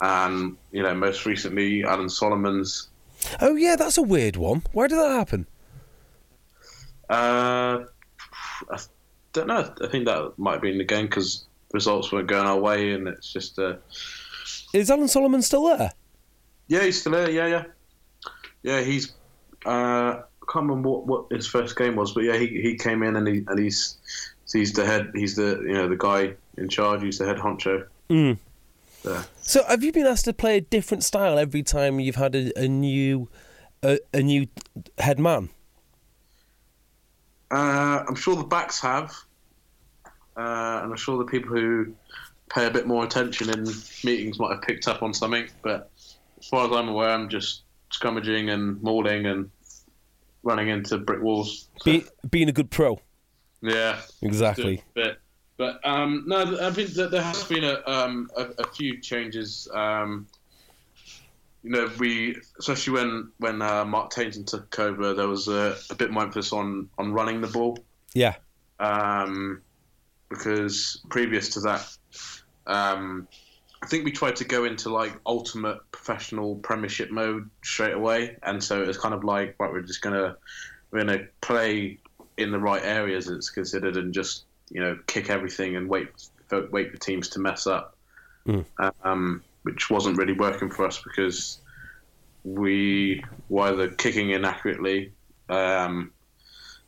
and 0.00 0.56
you 0.72 0.82
know, 0.82 0.94
most 0.94 1.26
recently 1.26 1.84
Alan 1.84 2.08
Solomons. 2.08 2.88
Oh 3.40 3.54
yeah, 3.56 3.76
that's 3.76 3.98
a 3.98 4.02
weird 4.02 4.36
one. 4.36 4.62
Why 4.72 4.86
did 4.86 4.98
that 4.98 5.10
happen? 5.10 5.46
Uh, 7.08 7.84
I 8.70 8.78
don't 9.32 9.46
know. 9.48 9.72
I 9.82 9.86
think 9.88 10.06
that 10.06 10.32
might 10.36 10.52
have 10.52 10.62
been 10.62 10.78
the 10.78 10.84
game 10.84 11.06
because 11.06 11.44
results 11.72 12.12
weren't 12.12 12.28
going 12.28 12.46
our 12.46 12.58
way, 12.58 12.92
and 12.92 13.08
it's 13.08 13.32
just 13.32 13.58
uh, 13.58 13.76
Is 14.72 14.90
Alan 14.90 15.08
Solomon 15.08 15.42
still 15.42 15.64
there? 15.76 15.92
yeah, 16.68 16.82
he's 16.82 17.00
still 17.00 17.12
there. 17.12 17.30
Yeah, 17.30 17.46
yeah. 17.46 17.64
Yeah, 18.62 18.80
he's. 18.80 19.12
Uh, 19.66 20.20
I 20.20 20.52
can't 20.52 20.66
remember 20.66 20.90
what, 20.90 21.06
what 21.06 21.32
his 21.32 21.46
first 21.46 21.76
game 21.76 21.96
was, 21.96 22.12
but 22.12 22.24
yeah, 22.24 22.36
he, 22.36 22.46
he 22.46 22.76
came 22.76 23.02
in 23.02 23.16
and 23.16 23.26
he 23.26 23.44
and 23.46 23.58
he's 23.58 23.96
he's 24.54 24.72
the 24.72 24.86
head. 24.86 25.10
He's 25.14 25.36
the 25.36 25.60
you 25.62 25.74
know 25.74 25.88
the 25.88 25.96
guy 25.96 26.34
in 26.56 26.68
charge. 26.68 27.02
He's 27.02 27.18
the 27.18 27.26
head 27.26 27.36
honcho. 27.36 27.86
Mm. 28.08 28.38
Yeah. 29.04 29.24
So, 29.42 29.62
have 29.64 29.84
you 29.84 29.92
been 29.92 30.06
asked 30.06 30.24
to 30.24 30.32
play 30.32 30.56
a 30.56 30.60
different 30.60 31.04
style 31.04 31.38
every 31.38 31.62
time 31.62 32.00
you've 32.00 32.16
had 32.16 32.34
a, 32.34 32.58
a 32.58 32.68
new 32.68 33.28
a, 33.82 33.98
a 34.14 34.22
new 34.22 34.46
head 34.98 35.18
man? 35.18 35.50
Uh, 37.50 38.04
I'm 38.08 38.14
sure 38.14 38.34
the 38.34 38.44
backs 38.44 38.80
have, 38.80 39.14
uh, 40.36 40.80
and 40.82 40.92
I'm 40.92 40.96
sure 40.96 41.18
the 41.18 41.24
people 41.24 41.54
who 41.54 41.94
pay 42.48 42.66
a 42.66 42.70
bit 42.70 42.86
more 42.86 43.04
attention 43.04 43.50
in 43.50 43.66
meetings 44.02 44.38
might 44.38 44.52
have 44.52 44.62
picked 44.62 44.88
up 44.88 45.02
on 45.02 45.12
something. 45.12 45.48
But 45.62 45.90
as 46.38 46.48
far 46.48 46.66
as 46.66 46.72
I'm 46.72 46.88
aware, 46.88 47.10
I'm 47.10 47.28
just 47.28 47.62
scrummaging 47.92 48.52
and 48.52 48.82
mauling 48.82 49.26
and 49.26 49.50
running 50.42 50.68
into 50.68 50.98
brick 50.98 51.22
walls. 51.22 51.68
Be, 51.84 52.04
being 52.30 52.48
a 52.48 52.52
good 52.52 52.70
pro. 52.70 52.98
Yeah, 53.64 54.00
Exactly. 54.22 54.82
But 54.94 55.18
but 55.56 55.80
um, 55.84 56.24
no, 56.26 56.58
I 56.60 56.70
think 56.72 56.90
that 56.90 57.10
there 57.10 57.22
has 57.22 57.44
been 57.44 57.64
a 57.64 57.80
um, 57.86 58.28
a, 58.36 58.42
a 58.58 58.66
few 58.72 59.00
changes. 59.00 59.68
Um, 59.72 60.26
you 61.62 61.70
know, 61.70 61.90
we 61.98 62.36
especially 62.58 62.92
when 62.92 63.30
when 63.38 63.62
uh, 63.62 63.84
Mark 63.84 64.12
Tainton 64.12 64.46
took 64.46 64.78
over, 64.78 65.14
there 65.14 65.28
was 65.28 65.48
a, 65.48 65.76
a 65.90 65.94
bit 65.94 66.10
more 66.10 66.24
emphasis 66.24 66.52
on 66.52 66.90
on 66.98 67.12
running 67.12 67.40
the 67.40 67.46
ball 67.46 67.78
Yeah. 68.12 68.34
um, 68.80 69.62
because 70.28 71.00
previous 71.08 71.48
to 71.50 71.60
that, 71.60 71.96
um, 72.66 73.26
I 73.82 73.86
think 73.86 74.04
we 74.04 74.12
tried 74.12 74.36
to 74.36 74.44
go 74.44 74.64
into 74.64 74.90
like 74.90 75.18
ultimate 75.24 75.78
professional 75.90 76.56
Premiership 76.56 77.10
mode 77.10 77.48
straight 77.62 77.94
away, 77.94 78.36
and 78.42 78.62
so 78.62 78.82
it 78.82 78.86
was 78.86 78.98
kind 78.98 79.14
of 79.14 79.24
like 79.24 79.54
right, 79.58 79.72
we're 79.72 79.82
just 79.82 80.02
gonna 80.02 80.36
we're 80.90 81.04
gonna 81.04 81.24
play 81.40 81.98
in 82.36 82.50
the 82.50 82.58
right 82.58 82.82
areas 82.84 83.28
it's 83.28 83.50
considered, 83.50 83.96
and 83.96 84.12
just 84.12 84.44
you 84.70 84.80
know 84.80 84.98
kick 85.06 85.30
everything 85.30 85.76
and 85.76 85.88
wait 85.88 86.08
for, 86.48 86.66
wait 86.70 86.90
for 86.90 86.96
teams 86.98 87.28
to 87.30 87.40
mess 87.40 87.66
up, 87.66 87.96
Mm. 88.46 88.64
um, 89.02 89.42
which 89.62 89.88
wasn't 89.88 90.18
really 90.18 90.34
working 90.34 90.70
for 90.70 90.86
us 90.86 91.00
because 91.02 91.58
we 92.44 93.24
were 93.48 93.68
either 93.68 93.88
kicking 93.88 94.30
inaccurately. 94.30 95.12
Um, 95.48 96.12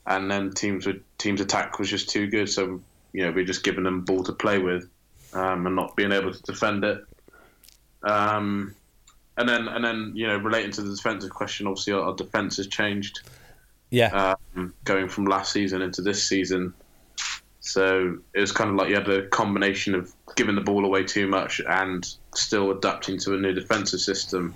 and 0.06 0.30
then 0.30 0.52
teams 0.52 0.86
would 0.86 1.02
teams 1.18 1.40
attack 1.40 1.78
was 1.78 1.88
just 1.88 2.10
too 2.10 2.26
good. 2.28 2.48
So 2.48 2.80
you 3.12 3.24
know 3.24 3.32
we're 3.32 3.44
just 3.44 3.64
giving 3.64 3.84
them 3.84 4.02
ball 4.02 4.22
to 4.24 4.32
play 4.32 4.58
with, 4.58 4.88
um, 5.32 5.66
and 5.66 5.74
not 5.74 5.96
being 5.96 6.12
able 6.12 6.32
to 6.32 6.42
defend 6.42 6.84
it. 6.84 7.04
Um, 8.02 8.74
and 9.36 9.48
then 9.48 9.68
and 9.68 9.84
then 9.84 10.12
you 10.14 10.26
know 10.26 10.36
relating 10.36 10.70
to 10.72 10.82
the 10.82 10.94
defensive 10.94 11.30
question, 11.30 11.66
obviously 11.66 11.94
our, 11.94 12.02
our 12.02 12.14
defense 12.14 12.58
has 12.58 12.66
changed 12.68 13.20
Yeah. 13.90 14.34
um, 14.56 14.74
going 14.84 15.08
from 15.08 15.26
last 15.26 15.52
season 15.52 15.82
into 15.82 16.02
this 16.02 16.26
season. 16.26 16.74
So 17.60 18.18
it 18.32 18.40
was 18.40 18.52
kind 18.52 18.70
of 18.70 18.76
like 18.76 18.88
you 18.88 18.94
had 18.94 19.08
a 19.08 19.26
combination 19.28 19.94
of 19.94 20.12
giving 20.36 20.54
the 20.54 20.60
ball 20.60 20.84
away 20.84 21.04
too 21.04 21.26
much 21.26 21.60
and 21.68 22.06
still 22.34 22.70
adapting 22.70 23.18
to 23.20 23.34
a 23.34 23.38
new 23.38 23.52
defensive 23.52 24.00
system, 24.00 24.54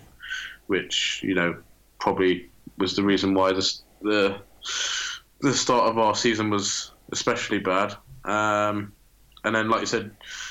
which 0.69 1.21
you 1.25 1.35
know 1.35 1.57
probably 1.99 2.49
was 2.79 2.95
the 2.95 3.03
reason 3.03 3.35
why 3.35 3.53
the 3.53 3.75
the, 4.03 4.41
the 5.41 5.53
start 5.53 5.89
of 5.89 5.99
our 5.99 6.15
season 6.15 6.51
was 6.51 6.93
especially 7.13 7.59
bad. 7.59 7.95
Um, 8.25 8.93
and 9.45 9.55
then, 9.55 9.69
like 9.69 9.81
you 9.81 9.87
said, 9.87 10.11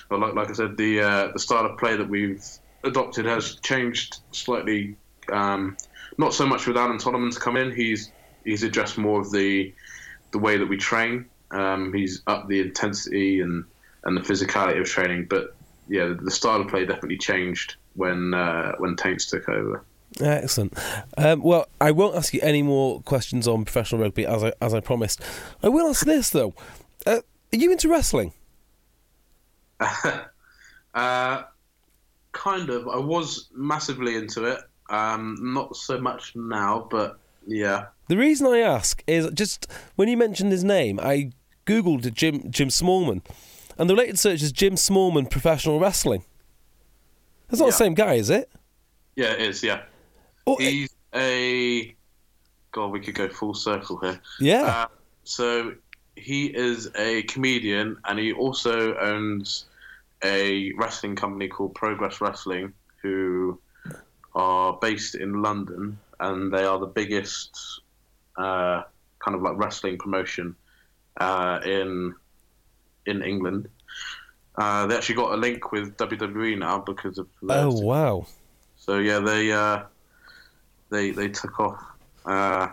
like, 0.10 0.34
like 0.34 0.50
I 0.50 0.54
said, 0.54 0.76
the 0.78 1.02
uh, 1.02 1.32
the 1.32 1.40
style 1.40 1.66
of 1.66 1.78
play 1.78 1.96
that 1.96 2.10
we've 2.10 2.44
adopted 2.84 3.26
has 3.26 3.56
changed 3.56 4.18
slightly. 4.32 4.96
Um, 5.32 5.78
not 6.18 6.34
so 6.34 6.46
much 6.46 6.68
with 6.68 6.76
Alan 6.76 7.00
Solomons 7.00 7.38
come 7.38 7.56
in. 7.56 7.72
He's 7.72 8.12
he's 8.44 8.64
addressed 8.64 8.98
more 8.98 9.20
of 9.22 9.32
the 9.32 9.74
the 10.32 10.40
way 10.40 10.58
that 10.58 10.68
we 10.68 10.78
train. 10.78 11.26
Um, 11.52 11.94
he's 11.94 12.22
up 12.28 12.48
the 12.48 12.60
intensity 12.60 13.42
and, 13.42 13.66
and 14.04 14.16
the 14.16 14.22
physicality 14.22 14.80
of 14.80 14.88
training. 14.88 15.28
But 15.30 15.56
yeah, 15.88 16.14
the 16.20 16.32
style 16.32 16.62
of 16.62 16.68
play 16.68 16.86
definitely 16.86 17.18
changed 17.18 17.76
when 17.96 18.34
uh, 18.34 18.74
when 18.78 18.96
Taints 18.96 19.26
took 19.26 19.50
over. 19.50 19.84
Excellent. 20.20 20.74
Um, 21.18 21.42
well, 21.42 21.68
I 21.80 21.92
won't 21.92 22.16
ask 22.16 22.34
you 22.34 22.42
any 22.42 22.64
more 22.64 23.02
questions 23.02 23.48
on 23.48 23.64
professional 23.64 24.02
rugby 24.02 24.26
as 24.26 24.44
I 24.44 24.54
as 24.62 24.74
I 24.74 24.80
promised. 24.80 25.22
I 25.64 25.70
will 25.70 25.88
ask 25.88 26.06
this 26.06 26.30
though. 26.30 26.54
Uh, 27.06 27.22
are 27.54 27.58
you 27.58 27.72
into 27.72 27.90
wrestling? 27.90 28.34
uh, 30.94 31.44
kind 32.32 32.70
of. 32.70 32.88
I 32.88 32.98
was 32.98 33.50
massively 33.54 34.16
into 34.16 34.46
it. 34.46 34.60
Um, 34.90 35.38
not 35.42 35.76
so 35.76 36.00
much 36.00 36.36
now, 36.36 36.88
but 36.90 37.20
yeah. 37.50 37.86
The 38.08 38.18
reason 38.18 38.48
I 38.48 38.60
ask 38.60 39.04
is 39.06 39.30
just 39.34 39.68
when 39.96 40.08
you 40.08 40.18
mentioned 40.18 40.52
his 40.52 40.64
name, 40.64 41.00
I 41.00 41.32
googled 41.66 42.12
Jim 42.14 42.50
Jim 42.50 42.70
Smallman, 42.70 43.22
and 43.78 43.90
the 43.90 43.94
related 43.96 44.18
search 44.18 44.42
is 44.42 44.52
Jim 44.52 44.76
Smallman 44.76 45.30
professional 45.30 45.80
wrestling. 45.80 46.24
That's 47.48 47.60
not 47.60 47.68
the 47.68 47.72
same 47.74 47.94
guy, 47.96 48.14
is 48.14 48.30
it? 48.30 48.50
Yeah, 49.16 49.32
it 49.34 49.42
is. 49.42 49.64
Yeah, 49.64 49.82
Oh, 50.48 50.56
he's 50.58 50.90
a. 51.14 51.96
God, 52.72 52.92
we 52.92 53.00
could 53.00 53.16
go 53.16 53.28
full 53.30 53.54
circle 53.56 53.98
here. 53.98 54.20
yeah. 54.40 54.62
Uh, 54.64 54.88
so 55.24 55.74
he 56.16 56.46
is 56.48 56.90
a 56.96 57.24
comedian, 57.24 57.98
and 58.06 58.18
he 58.20 58.32
also 58.34 58.96
owns 58.98 59.66
a 60.24 60.72
wrestling 60.74 61.16
company 61.16 61.48
called 61.48 61.74
Progress 61.76 62.22
Wrestling, 62.22 62.74
who 63.02 63.60
are 64.36 64.78
based 64.82 65.16
in 65.16 65.42
London, 65.42 65.98
and 66.20 66.52
they 66.54 66.64
are 66.64 66.80
the 66.80 66.86
biggest 66.88 67.82
uh, 68.38 68.84
kind 69.20 69.36
of 69.36 69.42
like 69.42 69.58
wrestling 69.58 69.98
promotion 69.98 70.56
uh, 71.18 71.60
in 71.66 72.16
in 73.06 73.24
England. 73.24 73.70
Uh, 74.58 74.88
they 74.88 74.96
actually 74.96 75.16
got 75.16 75.34
a 75.34 75.38
link 75.38 75.72
with 75.72 75.96
WWE 75.98 76.58
now 76.58 76.80
because 76.80 77.18
of 77.18 77.28
oh 77.50 77.72
wow. 77.82 78.26
so 78.78 79.00
yeah, 79.00 79.20
they 79.20 79.52
uh, 79.52 79.84
they 80.90 81.12
they 81.12 81.30
took 81.30 81.60
off. 81.60 81.82
Uh, 82.26 82.68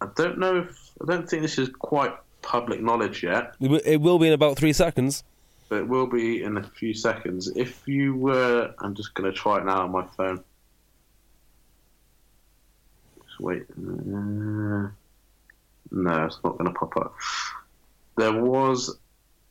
I 0.00 0.08
don't 0.14 0.38
know 0.38 0.60
if 0.60 0.90
I 1.02 1.06
don't 1.06 1.28
think 1.28 1.42
this 1.42 1.58
is 1.58 1.68
quite 1.68 2.14
public 2.42 2.80
knowledge 2.80 3.22
yet, 3.22 3.54
It 3.60 3.82
It 3.84 4.00
will 4.00 4.18
be 4.18 4.28
in 4.28 4.32
about 4.32 4.56
three 4.56 4.72
seconds. 4.72 5.24
but 5.68 5.78
it 5.78 5.88
will 5.88 6.06
be 6.06 6.42
in 6.42 6.56
a 6.56 6.62
few 6.62 6.94
seconds. 6.94 7.48
If 7.56 7.86
you 7.86 8.14
were, 8.14 8.72
I'm 8.78 8.94
just 8.94 9.14
going 9.14 9.30
to 9.30 9.36
try 9.36 9.58
it 9.58 9.64
now 9.64 9.82
on 9.82 9.90
my 9.90 10.06
phone. 10.16 10.44
Wait. 13.40 13.64
Uh, 13.70 14.88
no, 15.90 16.24
it's 16.24 16.38
not 16.42 16.58
going 16.58 16.72
to 16.72 16.78
pop 16.78 16.96
up. 16.96 17.14
There 18.16 18.32
was 18.32 18.98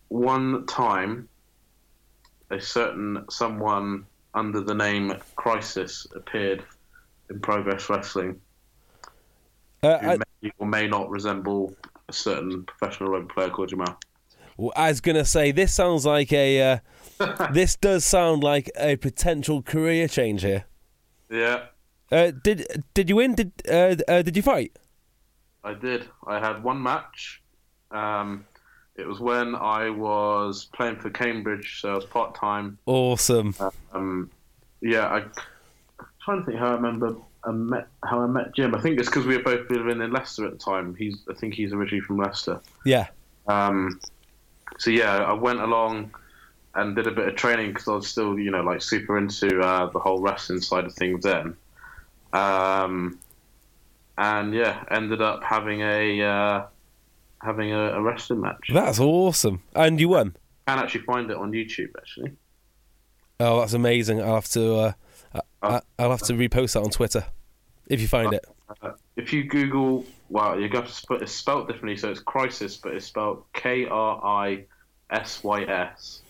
one 0.09 0.65
time 0.65 1.29
a 2.51 2.59
certain 2.59 3.25
someone 3.29 4.05
under 4.33 4.61
the 4.61 4.75
name 4.75 5.13
Crisis 5.35 6.05
appeared 6.15 6.63
in 7.29 7.39
Progress 7.39 7.89
Wrestling 7.89 8.39
Uh, 9.81 9.97
who 9.99 10.09
I, 10.09 10.17
may 10.17 10.51
or 10.59 10.67
may 10.67 10.87
not 10.87 11.09
resemble 11.09 11.73
a 12.07 12.13
certain 12.13 12.63
professional 12.63 13.09
rugby 13.09 13.33
player 13.33 13.49
called 13.49 13.69
Jamal. 13.69 13.97
well, 14.57 14.73
I 14.75 14.89
was 14.89 15.01
gonna 15.01 15.25
say 15.25 15.51
this 15.51 15.73
sounds 15.73 16.05
like 16.05 16.31
a. 16.33 16.61
Uh, 16.61 16.79
this 17.53 17.75
does 17.75 18.05
sound 18.05 18.43
like 18.43 18.69
a 18.77 18.97
potential 18.97 19.61
career 19.61 20.07
change 20.07 20.41
here. 20.41 20.65
Yeah, 21.29 21.65
Uh, 22.11 22.31
did 22.31 22.83
did 22.93 23.09
you 23.09 23.15
win? 23.17 23.35
Did 23.35 23.51
uh, 23.69 23.95
uh, 24.07 24.21
did 24.21 24.35
you 24.35 24.43
fight? 24.43 24.77
I 25.63 25.73
did. 25.73 26.07
I 26.27 26.39
had 26.39 26.63
one 26.63 26.81
match. 26.81 27.41
Um, 27.91 28.45
it 28.95 29.07
was 29.07 29.19
when 29.19 29.55
I 29.55 29.89
was 29.89 30.65
playing 30.65 30.97
for 30.97 31.09
Cambridge, 31.09 31.81
so 31.81 31.91
I 31.91 31.95
was 31.95 32.05
part 32.05 32.35
time. 32.35 32.77
Awesome. 32.85 33.55
Um, 33.91 34.29
yeah, 34.81 35.07
I, 35.07 35.17
I'm 35.17 36.07
trying 36.23 36.39
to 36.39 36.45
think 36.45 36.59
how 36.59 36.67
I 36.67 36.73
remember 36.73 37.15
I 37.45 37.51
met 37.51 37.87
how 38.03 38.21
I 38.21 38.27
met 38.27 38.55
Jim. 38.55 38.75
I 38.75 38.81
think 38.81 38.99
it's 38.99 39.09
because 39.09 39.25
we 39.25 39.37
were 39.37 39.43
both 39.43 39.69
living 39.69 40.01
in 40.01 40.11
Leicester 40.11 40.45
at 40.45 40.51
the 40.51 40.57
time. 40.57 40.95
He's 40.95 41.17
I 41.29 41.33
think 41.33 41.53
he's 41.53 41.73
originally 41.73 42.01
from 42.01 42.17
Leicester. 42.17 42.59
Yeah. 42.85 43.07
Um, 43.47 43.99
so 44.77 44.91
yeah, 44.91 45.17
I 45.17 45.33
went 45.33 45.59
along 45.59 46.13
and 46.73 46.95
did 46.95 47.07
a 47.07 47.11
bit 47.11 47.27
of 47.27 47.35
training 47.35 47.69
because 47.69 47.87
I 47.87 47.93
was 47.93 48.07
still, 48.07 48.37
you 48.37 48.51
know, 48.51 48.61
like 48.61 48.81
super 48.81 49.17
into 49.17 49.59
uh, 49.61 49.89
the 49.91 49.99
whole 49.99 50.19
wrestling 50.19 50.61
side 50.61 50.85
of 50.85 50.93
things 50.93 51.23
then. 51.23 51.55
Um, 52.35 53.19
and 54.17 54.53
yeah, 54.53 54.83
ended 54.91 55.21
up 55.21 55.43
having 55.43 55.81
a 55.81 56.21
uh, 56.21 56.65
having 57.41 57.71
a, 57.71 57.93
a 57.93 58.01
wrestling 58.01 58.41
match. 58.41 58.69
That's 58.73 58.99
awesome. 58.99 59.61
And 59.73 59.99
you 59.99 60.09
won. 60.09 60.35
I 60.67 60.73
can 60.73 60.83
actually 60.83 61.01
find 61.01 61.29
it 61.29 61.37
on 61.37 61.51
YouTube 61.51 61.91
actually. 61.97 62.31
Oh, 63.39 63.59
that's 63.59 63.73
amazing. 63.73 64.21
I'll 64.21 64.35
have 64.35 64.49
to. 64.49 64.75
Uh, 64.75 64.91
I, 65.61 65.81
I'll 65.99 66.11
have 66.11 66.21
to 66.23 66.33
repost 66.33 66.73
that 66.73 66.81
on 66.81 66.89
Twitter 66.89 67.25
if 67.87 68.01
you 68.01 68.07
find 68.07 68.33
it. 68.33 68.45
Uh, 68.81 68.91
if 69.15 69.31
you 69.33 69.43
Google, 69.43 70.05
well, 70.29 70.59
you're 70.59 70.69
going 70.69 70.85
to 70.85 70.91
spell 70.91 71.21
it's 71.21 71.31
spelled 71.31 71.67
differently, 71.67 71.97
so 71.97 72.09
it's 72.09 72.19
Crisis, 72.19 72.77
but 72.77 72.93
it's 72.93 73.05
spelled 73.05 73.43
K 73.53 73.85
R 73.87 74.21
I 74.23 74.65
S 75.09 75.43
Y 75.43 75.63
S, 75.63 76.21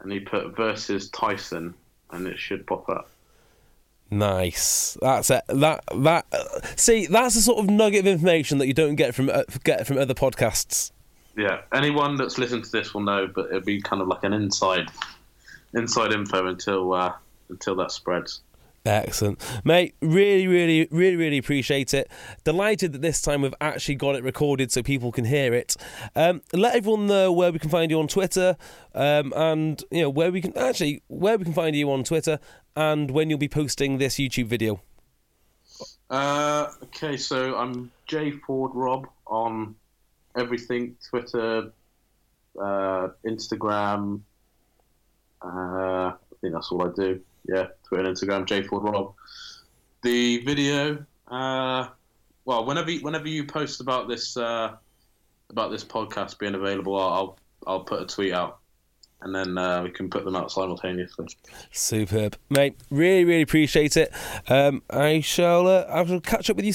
and 0.00 0.12
you 0.12 0.22
put 0.22 0.56
versus 0.56 1.08
Tyson, 1.10 1.74
and 2.10 2.26
it 2.26 2.38
should 2.38 2.66
pop 2.66 2.88
up. 2.88 3.10
Nice. 4.12 4.98
That's 5.00 5.30
it. 5.30 5.42
That 5.48 5.84
that. 5.96 6.26
See, 6.76 7.06
that's 7.06 7.34
the 7.34 7.40
sort 7.40 7.60
of 7.60 7.70
nugget 7.70 8.00
of 8.00 8.06
information 8.06 8.58
that 8.58 8.66
you 8.66 8.74
don't 8.74 8.94
get 8.94 9.14
from 9.14 9.30
uh, 9.30 9.44
get 9.64 9.86
from 9.86 9.96
other 9.96 10.12
podcasts. 10.12 10.92
Yeah, 11.34 11.62
anyone 11.72 12.16
that's 12.18 12.36
listened 12.36 12.64
to 12.64 12.70
this 12.70 12.92
will 12.92 13.00
know, 13.00 13.26
but 13.26 13.46
it'll 13.46 13.62
be 13.62 13.80
kind 13.80 14.02
of 14.02 14.08
like 14.08 14.22
an 14.22 14.34
inside 14.34 14.90
inside 15.72 16.12
info 16.12 16.46
until 16.46 16.92
uh, 16.92 17.14
until 17.48 17.74
that 17.76 17.90
spreads. 17.90 18.42
Excellent, 18.84 19.40
mate. 19.64 19.94
Really, 20.02 20.48
really, 20.48 20.88
really, 20.90 21.14
really 21.14 21.38
appreciate 21.38 21.94
it. 21.94 22.10
Delighted 22.42 22.92
that 22.92 23.00
this 23.00 23.20
time 23.20 23.42
we've 23.42 23.54
actually 23.60 23.94
got 23.94 24.16
it 24.16 24.24
recorded 24.24 24.72
so 24.72 24.82
people 24.82 25.12
can 25.12 25.24
hear 25.24 25.54
it. 25.54 25.76
Um, 26.16 26.42
let 26.52 26.74
everyone 26.74 27.06
know 27.06 27.32
where 27.32 27.52
we 27.52 27.60
can 27.60 27.70
find 27.70 27.92
you 27.92 28.00
on 28.00 28.08
Twitter, 28.08 28.56
um, 28.92 29.32
and 29.36 29.84
you 29.92 30.02
know 30.02 30.10
where 30.10 30.32
we 30.32 30.40
can 30.40 30.56
actually 30.58 31.00
where 31.06 31.38
we 31.38 31.44
can 31.44 31.52
find 31.52 31.76
you 31.76 31.92
on 31.92 32.02
Twitter, 32.02 32.40
and 32.74 33.12
when 33.12 33.30
you'll 33.30 33.38
be 33.38 33.48
posting 33.48 33.98
this 33.98 34.16
YouTube 34.16 34.46
video. 34.46 34.82
Uh, 36.10 36.66
okay, 36.82 37.16
so 37.16 37.56
I'm 37.56 37.92
J 38.06 38.32
Ford 38.32 38.72
Rob 38.74 39.06
on 39.28 39.76
everything: 40.36 40.96
Twitter, 41.08 41.70
uh, 42.60 43.08
Instagram. 43.24 44.22
Uh, 45.40 45.46
I 45.48 46.14
think 46.40 46.52
that's 46.52 46.72
all 46.72 46.82
I 46.82 46.90
do 46.96 47.20
yeah, 47.44 47.66
Twitter 47.84 48.04
and 48.04 48.16
Instagram, 48.16 48.46
J 48.46 48.62
Ford 48.62 48.84
Rob. 48.84 49.14
The 50.02 50.38
video, 50.44 51.04
uh, 51.28 51.88
well, 52.44 52.64
whenever 52.64 52.90
whenever 52.92 53.28
you 53.28 53.44
post 53.44 53.80
about 53.80 54.08
this 54.08 54.36
uh, 54.36 54.76
about 55.50 55.70
this 55.70 55.84
podcast 55.84 56.38
being 56.38 56.54
available, 56.54 56.98
I'll 56.98 57.38
I'll 57.66 57.84
put 57.84 58.02
a 58.02 58.06
tweet 58.06 58.32
out, 58.32 58.58
and 59.20 59.34
then 59.34 59.56
uh, 59.58 59.82
we 59.82 59.90
can 59.90 60.10
put 60.10 60.24
them 60.24 60.36
out 60.36 60.50
simultaneously. 60.50 61.28
Superb, 61.70 62.36
mate. 62.50 62.76
Really, 62.90 63.24
really 63.24 63.42
appreciate 63.42 63.96
it. 63.96 64.12
Um, 64.48 64.82
I 64.90 65.20
shall 65.20 65.66
uh, 65.68 65.84
I 65.88 66.02
will 66.02 66.20
catch 66.20 66.50
up 66.50 66.56
with 66.56 66.66
you 66.66 66.74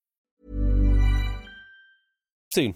soon. 2.53 2.75